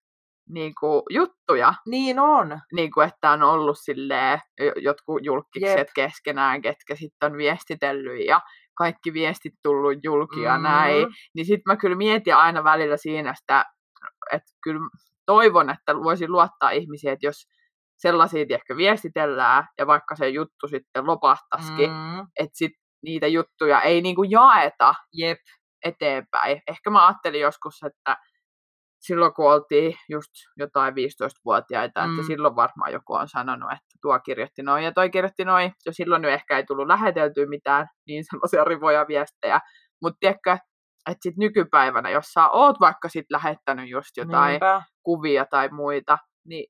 niin 0.48 0.72
kuin, 0.80 1.02
juttuja, 1.10 1.74
Niin 1.86 2.18
on. 2.18 2.60
niin 2.72 2.90
kuin, 2.92 3.08
että 3.08 3.30
on 3.30 3.42
ollut 3.42 3.78
silleen, 3.80 4.40
jo- 4.60 4.72
jotkut 4.76 5.24
julkikset 5.24 5.78
Jep. 5.78 5.88
keskenään, 5.94 6.62
ketkä 6.62 6.94
sitten 6.94 7.32
on 7.32 7.38
viestitellyt 7.38 8.26
ja 8.26 8.40
kaikki 8.74 9.12
viestit 9.12 9.54
tullut 9.62 9.98
julki 10.04 10.40
ja 10.42 10.58
näin. 10.58 11.06
Mm. 11.08 11.12
Niin 11.34 11.46
sitten 11.46 11.62
mä 11.72 11.76
kyllä 11.76 11.96
mietin 11.96 12.36
aina 12.36 12.64
välillä 12.64 12.96
siinä 12.96 13.34
sitä, 13.34 13.64
että 14.32 14.52
kyllä 14.62 14.80
toivon, 15.26 15.70
että 15.70 15.96
voisin 15.96 16.32
luottaa 16.32 16.70
ihmisiin, 16.70 17.12
että 17.12 17.26
jos 17.26 17.46
sellaisia 17.98 18.46
ehkä 18.50 18.76
viestitellään 18.76 19.64
ja 19.78 19.86
vaikka 19.86 20.16
se 20.16 20.28
juttu 20.28 20.68
sitten 20.68 21.06
lopahtaisikin, 21.06 21.90
Mm. 21.90 22.20
että 22.40 22.50
sit 22.58 22.72
niitä 23.02 23.26
juttuja 23.26 23.80
ei 23.80 24.00
niinku 24.02 24.22
jaeta 24.22 24.94
Jep. 25.12 25.38
eteenpäin. 25.84 26.62
Ehkä 26.68 26.90
mä 26.90 27.06
ajattelin 27.06 27.40
joskus, 27.40 27.82
että 27.82 28.16
silloin 29.00 29.34
kun 29.34 29.52
oltiin 29.52 29.94
just 30.08 30.30
jotain 30.56 30.94
15-vuotiaita, 30.94 32.06
mm. 32.06 32.10
että 32.14 32.26
silloin 32.26 32.56
varmaan 32.56 32.92
joku 32.92 33.14
on 33.14 33.28
sanonut, 33.28 33.72
että 33.72 33.98
tuo 34.02 34.20
kirjoitti 34.20 34.62
noin 34.62 34.84
ja 34.84 34.92
toi 34.92 35.10
kirjoitti 35.10 35.44
noin. 35.44 35.72
Ja 35.86 35.92
silloin 35.92 36.22
nyt 36.22 36.30
ehkä 36.30 36.56
ei 36.56 36.64
tullut 36.66 36.86
läheteltyä 36.86 37.46
mitään 37.46 37.86
niin 38.06 38.24
sellaisia 38.30 38.64
rivoja 38.64 39.06
viestejä. 39.08 39.60
Mutta 40.02 40.16
tiedätkö, 40.20 40.50
että 41.10 41.22
sit 41.22 41.36
nykypäivänä, 41.36 42.10
jos 42.10 42.26
sä 42.26 42.48
oot 42.48 42.80
vaikka 42.80 43.08
sit 43.08 43.26
lähettänyt 43.30 43.88
just 43.88 44.16
jotain 44.16 44.50
Niinpä. 44.50 44.82
kuvia 45.02 45.44
tai 45.44 45.68
muita, 45.68 46.18
niin 46.44 46.66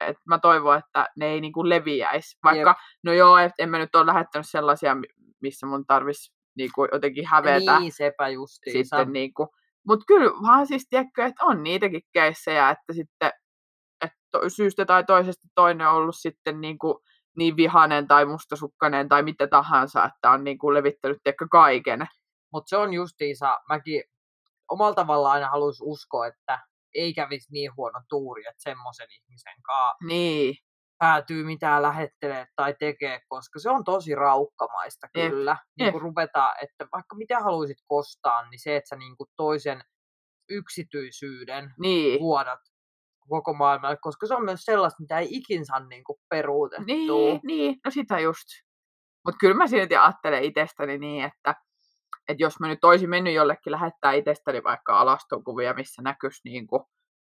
et 0.00 0.16
mä 0.28 0.38
toivon, 0.38 0.78
että 0.78 1.06
ne 1.16 1.26
ei 1.26 1.40
niinku 1.40 1.68
leviäisi. 1.68 2.38
Vaikka, 2.44 2.74
no 3.04 3.12
joo, 3.12 3.38
et 3.38 3.52
en 3.58 3.70
mä 3.70 3.78
nyt 3.78 3.94
ole 3.94 4.06
lähettänyt 4.06 4.48
sellaisia, 4.48 4.94
mi- 4.94 5.32
missä 5.42 5.66
mun 5.66 5.86
tarvitsisi 5.86 6.32
niinku 6.56 6.88
jotenkin 6.92 7.26
hävetä 7.26 7.78
Niin, 7.78 7.92
sepä 7.92 8.28
justiinsa. 8.28 8.96
sitten 8.96 9.12
niinku. 9.12 9.48
Mutta 9.86 10.04
kyllä 10.06 10.30
vaan 10.30 10.66
siis 10.66 10.86
tiedätkö, 10.90 11.24
että 11.24 11.44
on 11.44 11.62
niitäkin 11.62 12.02
keissejä, 12.12 12.70
että 12.70 12.92
sitten 12.92 13.32
että 14.04 14.38
syystä 14.48 14.84
tai 14.86 15.04
toisesta 15.04 15.48
toinen 15.54 15.88
on 15.88 15.94
ollut 15.94 16.16
sitten 16.18 16.60
niinku 16.60 17.00
niin 17.36 17.56
vihanen 17.56 18.08
tai 18.08 18.24
mustasukkainen 18.24 19.08
tai 19.08 19.22
mitä 19.22 19.46
tahansa, 19.46 20.04
että 20.04 20.30
on 20.30 20.44
niinku 20.44 20.74
levittänyt 20.74 21.18
tiedätkö, 21.22 21.46
kaiken. 21.50 22.06
Mutta 22.52 22.68
se 22.68 22.76
on 22.76 22.92
justiinsa, 22.92 23.58
mäkin 23.68 24.02
omalla 24.70 24.94
tavallaan 24.94 25.34
aina 25.34 25.50
haluaisin 25.50 25.86
uskoa, 25.86 26.26
että 26.26 26.58
ei 26.94 27.14
kävisi 27.14 27.52
niin 27.52 27.76
huono 27.76 28.00
tuuri, 28.08 28.42
että 28.42 28.62
semmoisen 28.62 29.08
ihmisen 29.10 29.62
kanssa 29.62 29.96
Niin, 30.06 30.54
päätyy 31.00 31.44
mitään 31.44 31.82
lähettelee 31.82 32.46
tai 32.56 32.74
tekee, 32.78 33.20
koska 33.28 33.58
se 33.58 33.70
on 33.70 33.84
tosi 33.84 34.14
raukkamaista 34.14 35.06
kyllä. 35.14 35.56
Niin 35.78 35.84
jep. 35.84 35.92
kun 35.92 36.02
ruvetaan, 36.02 36.56
että 36.62 36.86
vaikka 36.92 37.16
mitä 37.16 37.40
haluaisit 37.40 37.78
kostaa, 37.86 38.50
niin 38.50 38.58
se, 38.58 38.76
että 38.76 38.88
sä 38.88 38.96
niin 38.96 39.16
kuin 39.16 39.28
toisen 39.36 39.82
yksityisyyden 40.50 41.74
niin. 41.78 42.20
vuodat 42.20 42.60
koko 43.28 43.54
maailmalle, 43.54 43.96
koska 44.00 44.26
se 44.26 44.34
on 44.34 44.44
myös 44.44 44.60
sellaista, 44.64 45.02
mitä 45.02 45.18
ei 45.18 45.28
ikin 45.30 45.66
saa 45.66 45.86
niin 45.86 46.04
kuin 46.04 46.18
peruutettua. 46.28 46.86
Niin, 46.86 47.40
niin, 47.44 47.76
no 47.84 47.90
sitä 47.90 48.18
just. 48.18 48.46
Mutta 49.26 49.38
kyllä 49.40 49.54
mä 49.54 49.66
silti 49.66 49.96
ajattelen 49.96 50.44
itsestäni 50.44 50.98
niin, 50.98 51.24
että, 51.24 51.54
että 52.28 52.42
jos 52.42 52.60
mä 52.60 52.68
nyt 52.68 52.84
olisin 52.84 53.10
mennyt 53.10 53.34
jollekin 53.34 53.70
lähettää 53.70 54.12
itsestäni 54.12 54.62
vaikka 54.62 55.00
alastokuvia, 55.00 55.74
missä 55.74 56.02
näkyisi 56.02 56.40
niin 56.44 56.66
kuin 56.66 56.82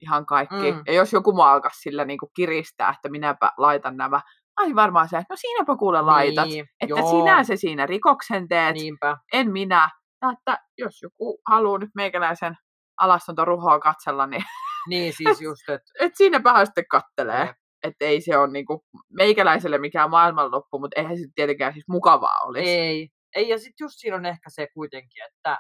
ihan 0.01 0.25
kaikki. 0.25 0.71
Mm. 0.71 0.83
Ja 0.87 0.93
jos 0.93 1.13
joku 1.13 1.33
mua 1.33 1.51
alkaisi 1.51 1.81
sillä 1.81 2.05
niin 2.05 2.19
kuin 2.19 2.29
kiristää, 2.35 2.89
että 2.89 3.09
minäpä 3.09 3.51
laitan 3.57 3.97
nämä, 3.97 4.21
ai 4.57 4.75
varmaan 4.75 5.09
se, 5.09 5.17
no 5.17 5.35
siinäpä 5.35 5.75
kuule 5.75 6.01
laitat. 6.01 6.47
Niin, 6.47 6.65
Että 6.81 6.99
joo, 6.99 7.09
sinä 7.11 7.43
se 7.43 7.55
siinä 7.55 7.85
rikoksen 7.85 8.47
teet, 8.47 8.73
Niinpä. 8.73 9.17
en 9.33 9.51
minä. 9.51 9.89
Ja 10.21 10.31
että 10.31 10.57
jos 10.77 11.01
joku 11.01 11.41
haluaa 11.47 11.77
nyt 11.77 11.89
meikäläisen 11.95 12.57
alastontoruhoa 13.01 13.79
katsella, 13.79 14.27
niin 14.27 14.43
Niin 14.89 15.13
siis 15.13 15.41
just, 15.41 15.69
että 15.69 15.91
et 15.99 16.11
siinäpä 16.15 16.65
sitten 16.65 16.85
kattelee. 16.89 17.45
Jep. 17.45 17.55
Että 17.83 18.05
ei 18.05 18.21
se 18.21 18.37
ole 18.37 18.51
niinku 18.51 18.85
meikäläiselle 19.09 19.77
mikään 19.77 20.09
maailmanloppu, 20.09 20.79
mutta 20.79 21.01
eihän 21.01 21.17
se 21.17 21.23
tietenkään 21.35 21.73
siis 21.73 21.85
mukavaa 21.87 22.39
olisi. 22.43 22.69
ei. 22.69 23.09
Ei, 23.35 23.49
ja 23.49 23.57
sitten 23.57 23.85
just 23.85 23.95
siinä 23.97 24.15
on 24.15 24.25
ehkä 24.25 24.49
se 24.49 24.67
kuitenkin, 24.73 25.23
että, 25.25 25.59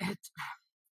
että 0.00 0.42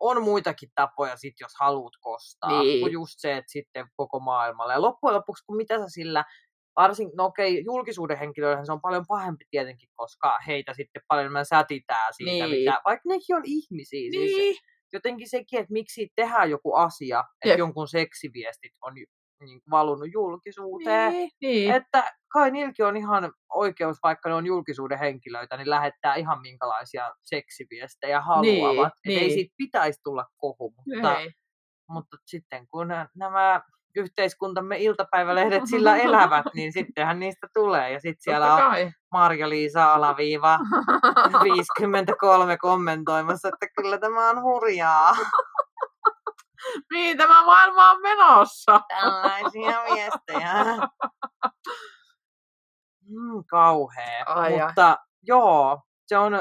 on 0.01 0.23
muitakin 0.23 0.69
tapoja 0.75 1.17
sit, 1.17 1.35
jos 1.41 1.53
haluat 1.61 1.93
kostaa, 2.01 2.63
Niin. 2.63 2.81
kuin 2.81 2.93
just 2.93 3.15
se, 3.19 3.37
että 3.37 3.53
sitten 3.53 3.87
koko 3.97 4.21
maailmalle. 4.21 4.73
Ja 4.73 4.83
loppujen 4.83 5.15
lopuksi, 5.17 5.45
kun 5.47 5.57
mitä 5.57 5.79
sä 5.79 5.89
sillä, 5.89 6.25
varsin, 6.77 7.11
no 7.17 7.25
okei, 7.25 7.63
julkisuuden 7.65 8.19
henkilöillähän 8.19 8.67
se 8.67 8.73
on 8.73 8.81
paljon 8.81 9.05
pahempi 9.09 9.45
tietenkin, 9.51 9.89
koska 9.95 10.39
heitä 10.47 10.75
sitten 10.75 11.03
paljon 11.09 11.23
enemmän 11.25 11.47
sätitää 11.47 12.09
siitä, 12.13 12.47
Niin. 12.47 12.59
mitä, 12.59 12.81
vaikka 12.85 13.09
nekin 13.09 13.37
on 13.37 13.43
ihmisiä. 13.45 14.11
Siis 14.11 14.37
Niin. 14.37 14.57
jotenkin 14.93 15.29
sekin, 15.31 15.59
että 15.61 15.73
miksi 15.73 16.09
tehdään 16.17 16.51
joku 16.51 16.75
asia, 16.75 17.21
että 17.21 17.49
Jep. 17.49 17.59
jonkun 17.59 17.89
seksiviestit 17.89 18.73
on 18.83 18.95
niin 19.41 19.61
valunut 19.71 20.09
julkisuuteen. 20.13 21.13
Niin, 21.13 21.31
niin. 21.41 21.75
Että 21.75 22.13
kai 22.33 22.51
niilläkin 22.51 22.87
on 22.87 22.97
ihan 22.97 23.33
oikeus, 23.55 23.97
vaikka 24.03 24.29
ne 24.29 24.35
on 24.35 24.47
julkisuuden 24.47 24.99
henkilöitä, 24.99 25.57
niin 25.57 25.71
lähettää 25.71 26.15
ihan 26.15 26.41
minkälaisia 26.41 27.15
seksiviestejä 27.23 28.21
haluavat. 28.21 28.93
Et 29.05 29.13
Ei 29.13 29.19
niin. 29.19 29.31
siitä 29.31 29.55
pitäisi 29.57 30.01
tulla 30.05 30.25
kohu, 30.37 30.75
mutta, 30.77 31.19
Ei. 31.21 31.31
mutta 31.89 32.17
sitten 32.27 32.69
kun 32.69 32.89
nä- 32.89 33.09
nämä 33.15 33.63
yhteiskuntamme 33.97 34.77
iltapäivälehdet 34.79 35.63
sillä 35.67 35.97
elävät, 35.97 36.45
niin 36.55 36.73
sittenhän 36.73 37.21
niistä 37.21 37.47
tulee. 37.55 37.93
Ja 37.93 38.01
sitten 38.01 38.23
siellä 38.23 38.55
on. 38.55 38.93
Marja-Liisa 39.13 39.95
Alaviiva 39.95 40.59
53 41.45 42.57
kommentoimassa, 42.59 43.49
että 43.49 43.67
kyllä 43.77 43.99
tämä 43.99 44.31
on 44.31 44.43
hurjaa. 44.43 45.13
Mihin 46.91 47.17
tämä 47.19 47.45
maailma 47.45 47.91
on 47.91 48.03
menossa? 48.03 48.81
Tällaisia 48.89 49.85
viestejä. 49.95 50.55
Mm, 53.09 53.45
kauhea. 53.47 54.25
Ai 54.27 54.61
ai. 54.61 54.67
Mutta 54.67 54.97
joo, 55.23 55.81
se 56.07 56.19
on 56.19 56.33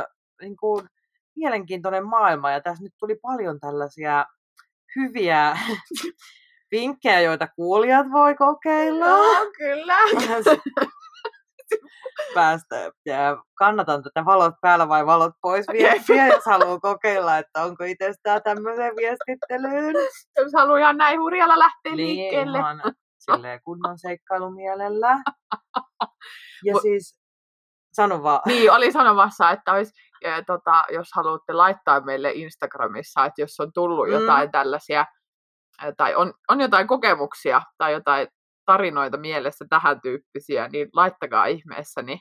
niin 0.41 0.57
kuin, 0.57 0.89
mielenkiintoinen 1.36 2.05
maailma 2.05 2.51
ja 2.51 2.61
tässä 2.61 2.84
nyt 2.84 2.93
tuli 2.99 3.15
paljon 3.15 3.59
tällaisia 3.59 4.26
hyviä 4.95 5.57
vinkkejä, 6.71 7.21
joita 7.21 7.47
kuulijat 7.55 8.07
voi 8.11 8.36
kokeilla. 8.36 9.05
Joo, 9.05 9.51
kyllä. 9.57 9.97
Päästä. 12.34 12.91
Ja 13.05 13.38
kannatan 13.57 14.03
tätä 14.03 14.26
valot 14.26 14.53
päällä 14.61 14.88
vai 14.89 15.05
valot 15.05 15.34
pois 15.41 15.66
viestiä, 15.74 16.28
jos 16.28 16.45
haluaa 16.45 16.80
kokeilla, 16.80 17.38
että 17.38 17.63
onko 17.63 17.84
itsestään 17.84 18.41
tämmöiseen 18.43 18.95
viestittelyyn. 18.95 19.95
Jos 20.38 20.51
haluaa 20.55 20.80
ihan 20.80 20.97
näin 20.97 21.20
hurjalla 21.20 21.59
lähteä 21.59 21.95
Niin, 21.95 21.97
liikkeelle. 22.18 22.57
ihan 22.57 22.82
silleen 23.20 23.59
kunnon 23.63 23.99
seikkailumielellä. 23.99 25.18
Ja 26.63 26.74
Mu- 26.74 26.82
siis, 26.82 27.16
sano 27.93 28.24
vaan. 28.24 28.41
Niin, 28.45 28.72
oli 28.72 28.91
sanomassa, 28.91 29.49
että 29.51 29.72
olisi, 29.74 29.91
äh, 30.26 30.43
tota, 30.47 30.86
jos 30.91 31.07
haluatte 31.16 31.53
laittaa 31.53 32.01
meille 32.01 32.32
Instagramissa, 32.32 33.26
että 33.26 33.41
jos 33.41 33.59
on 33.59 33.72
tullut 33.74 34.07
Mm. 34.07 34.13
jotain 34.13 34.51
tällaisia, 34.51 34.99
äh, 35.84 35.93
tai 35.97 36.16
on, 36.16 36.34
on 36.49 36.61
jotain 36.61 36.88
kokemuksia 36.88 37.61
tai 37.78 37.91
jotain 37.91 38.28
tarinoita 38.66 39.18
mielessä 39.18 39.66
tähän 39.70 40.01
tyyppisiä, 40.01 40.68
niin 40.68 40.89
laittakaa 40.93 41.45
ihmeessä, 41.45 42.01
niin, 42.01 42.20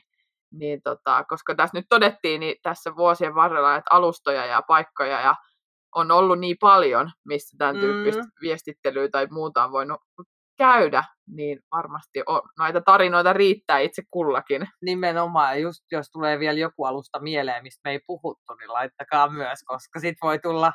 niin 0.53 0.79
tota, 0.83 1.23
koska 1.29 1.55
tässä 1.55 1.77
nyt 1.77 1.85
todettiin 1.89 2.39
niin 2.39 2.55
tässä 2.63 2.95
vuosien 2.95 3.35
varrella, 3.35 3.75
että 3.75 3.95
alustoja 3.95 4.45
ja 4.45 4.61
paikkoja 4.67 5.21
ja 5.21 5.35
on 5.95 6.11
ollut 6.11 6.39
niin 6.39 6.57
paljon, 6.59 7.11
missä 7.25 7.57
tämän 7.57 7.75
tyyppistä 7.79 8.21
Mm. 8.21 8.29
viestittelyä 8.41 9.09
tai 9.11 9.27
muuta 9.31 9.63
on 9.63 9.71
voinut 9.71 9.99
käydä, 10.57 11.03
niin 11.27 11.59
varmasti 11.71 12.23
on, 12.27 12.41
näitä 12.59 12.81
tarinoita 12.81 13.33
riittää 13.33 13.79
itse 13.79 14.03
kullakin. 14.11 14.67
Nimenomaan, 14.81 15.61
just 15.61 15.83
jos 15.91 16.11
tulee 16.11 16.39
vielä 16.39 16.59
joku 16.59 16.85
alusta 16.85 17.19
mieleen, 17.19 17.63
mistä 17.63 17.81
me 17.83 17.91
ei 17.91 17.99
puhuttu, 18.07 18.53
niin 18.59 18.73
laittakaa 18.73 19.29
myös, 19.29 19.59
koska 19.65 19.99
sit 19.99 20.15
voi 20.23 20.39
tulla. 20.39 20.73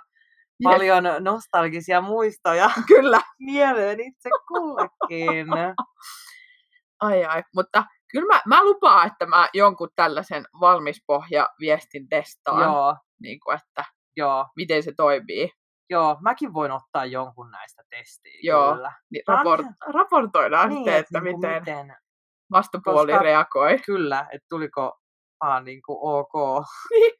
Paljon 0.63 1.05
nostalgisia 1.21 2.01
muistoja 2.01 2.71
Kyllä. 2.89 3.21
mieleen 3.39 4.01
itse 4.01 4.29
kullekin. 4.49 5.47
Ai 7.01 7.25
ai, 7.25 7.43
mutta 7.55 7.85
kyllä 8.13 8.35
mä, 8.35 8.41
mä 8.47 8.65
lupaan, 8.65 9.07
että 9.07 9.27
mä 9.27 9.49
jonkun 9.55 9.89
tällaisen 9.97 10.45
valmispohja 10.61 11.49
viestin 11.61 12.09
testaan, 12.09 12.63
joo, 12.63 12.97
niin 13.23 13.41
kuin, 13.41 13.57
että 13.59 13.85
joo, 14.17 14.47
miten 14.57 14.83
se 14.83 14.93
toimii. 14.97 15.51
joo, 15.91 16.17
mäkin 16.21 16.53
voin 16.55 16.73
ottaa 16.73 17.05
jonkun 17.05 17.51
näistä 17.51 17.83
testiin 17.91 18.41
Joo. 18.47 18.75
kyllä. 18.75 18.93
Niin 19.11 19.23
raport, 19.29 19.67
raportoidaan 19.95 20.69
Niin, 20.69 20.79
sitten, 20.79 20.95
että 20.95 21.21
niinku 21.21 21.41
miten 21.41 21.63
miten 21.63 21.97
vastapuoli 22.51 23.13
koska- 23.13 23.23
reagoi. 23.25 23.79
Kyllä, 23.79 24.27
että 24.33 24.47
tuliko 24.49 24.99
vaan 25.45 25.65
niin 25.65 25.81
kuin 25.87 25.99
ok, 26.03 26.65
Silleen, 26.89 27.20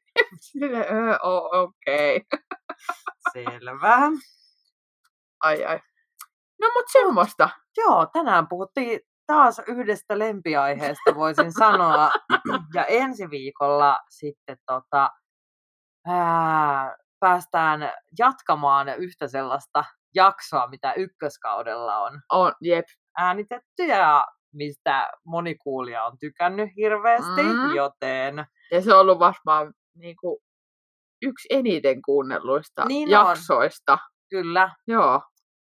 öö, 0.63 1.17
o- 1.23 1.61
okei. 1.63 2.17
Okay. 2.17 2.39
selvä. 3.33 3.97
Ai 5.43 5.65
ai. 5.65 5.79
No 6.61 6.67
mut 6.73 6.85
semmoista. 6.91 7.49
Joo, 7.77 8.05
tänään 8.13 8.47
puhuttiin 8.47 8.99
taas 9.27 9.61
yhdestä 9.67 10.19
lempiaiheesta, 10.19 11.15
voisin 11.15 11.51
sanoa. 11.53 12.11
Ja 12.75 12.85
ensi 12.85 13.29
viikolla 13.29 13.99
sitten 14.09 14.57
tota, 14.65 15.09
ää, 16.07 16.97
päästään 17.19 17.93
jatkamaan 18.19 18.87
yhtä 18.89 19.27
sellaista 19.27 19.85
jaksoa, 20.15 20.67
mitä 20.67 20.93
ykköskaudella 20.93 21.97
on 21.99 22.21
On, 22.31 22.53
jep. 22.61 22.85
äänitetty 23.17 23.83
ja 23.87 24.27
mistä 24.53 25.11
moni 25.25 25.55
kuulija 25.55 26.03
on 26.03 26.17
tykännyt 26.17 26.69
hirveästi, 26.77 27.43
Mm. 27.43 27.75
joten 27.75 28.45
Ja 28.71 28.81
se 28.81 28.93
on 28.93 28.99
ollut 28.99 29.19
varmaan 29.19 29.73
niin 29.95 30.15
kuin, 30.21 30.37
yksi 31.21 31.47
eniten 31.51 32.01
kuunnelluista 32.05 32.85
Niin 32.85 33.07
on. 33.07 33.11
jaksoista. 33.11 33.97
kyllä, 34.29 34.75
Joo. 34.87 35.21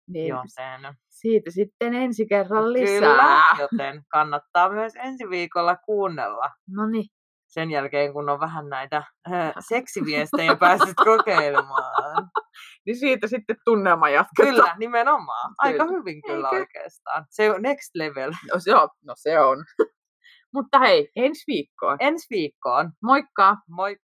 Niin 0.08 0.28
joten 0.28 0.96
siitä 1.10 1.52
sitten 1.52 1.94
ensi 1.94 2.26
kerran 2.26 2.74
lisää. 2.74 3.00
kyllä, 3.00 3.56
joten 3.60 4.04
kannattaa 4.12 4.70
myös 4.70 4.94
ensi 4.96 5.30
viikolla 5.30 5.76
kuunnella. 5.76 6.50
No 6.70 6.88
niin. 6.88 7.06
Sen 7.48 7.72
jälkeen, 7.72 8.14
kun 8.14 8.30
on 8.30 8.40
vähän 8.40 8.70
näitä 8.70 8.98
äh, 9.32 9.54
seksiviestejä 9.60 10.56
päässyt 10.56 10.96
kokeilemaan. 11.06 12.30
Niin 12.86 12.96
siitä 13.00 13.28
sitten 13.28 13.56
tunnelma 13.66 14.10
jatketaan. 14.10 14.56
Kyllä, 14.56 14.76
nimenomaan. 14.80 15.54
Aika 15.58 15.86
Kyllä. 15.86 15.98
hyvin 16.00 16.22
kyllä 16.22 16.48
Eikö? 16.48 16.60
oikeastaan. 16.60 17.26
Se 17.30 17.52
on 17.52 17.62
next 17.62 17.90
level. 17.96 18.32
No 18.54 18.60
se 18.60 18.76
on. 18.76 18.90
No 19.06 19.14
se 19.18 19.40
on. 19.40 19.58
Mutta 20.54 20.80
hei, 20.80 21.12
ensi 21.16 21.44
viikkoon. 21.48 21.98
Ensi 22.00 22.28
viikkoon. 22.30 22.92
Moikka! 23.04 23.58
Moi! 23.70 23.98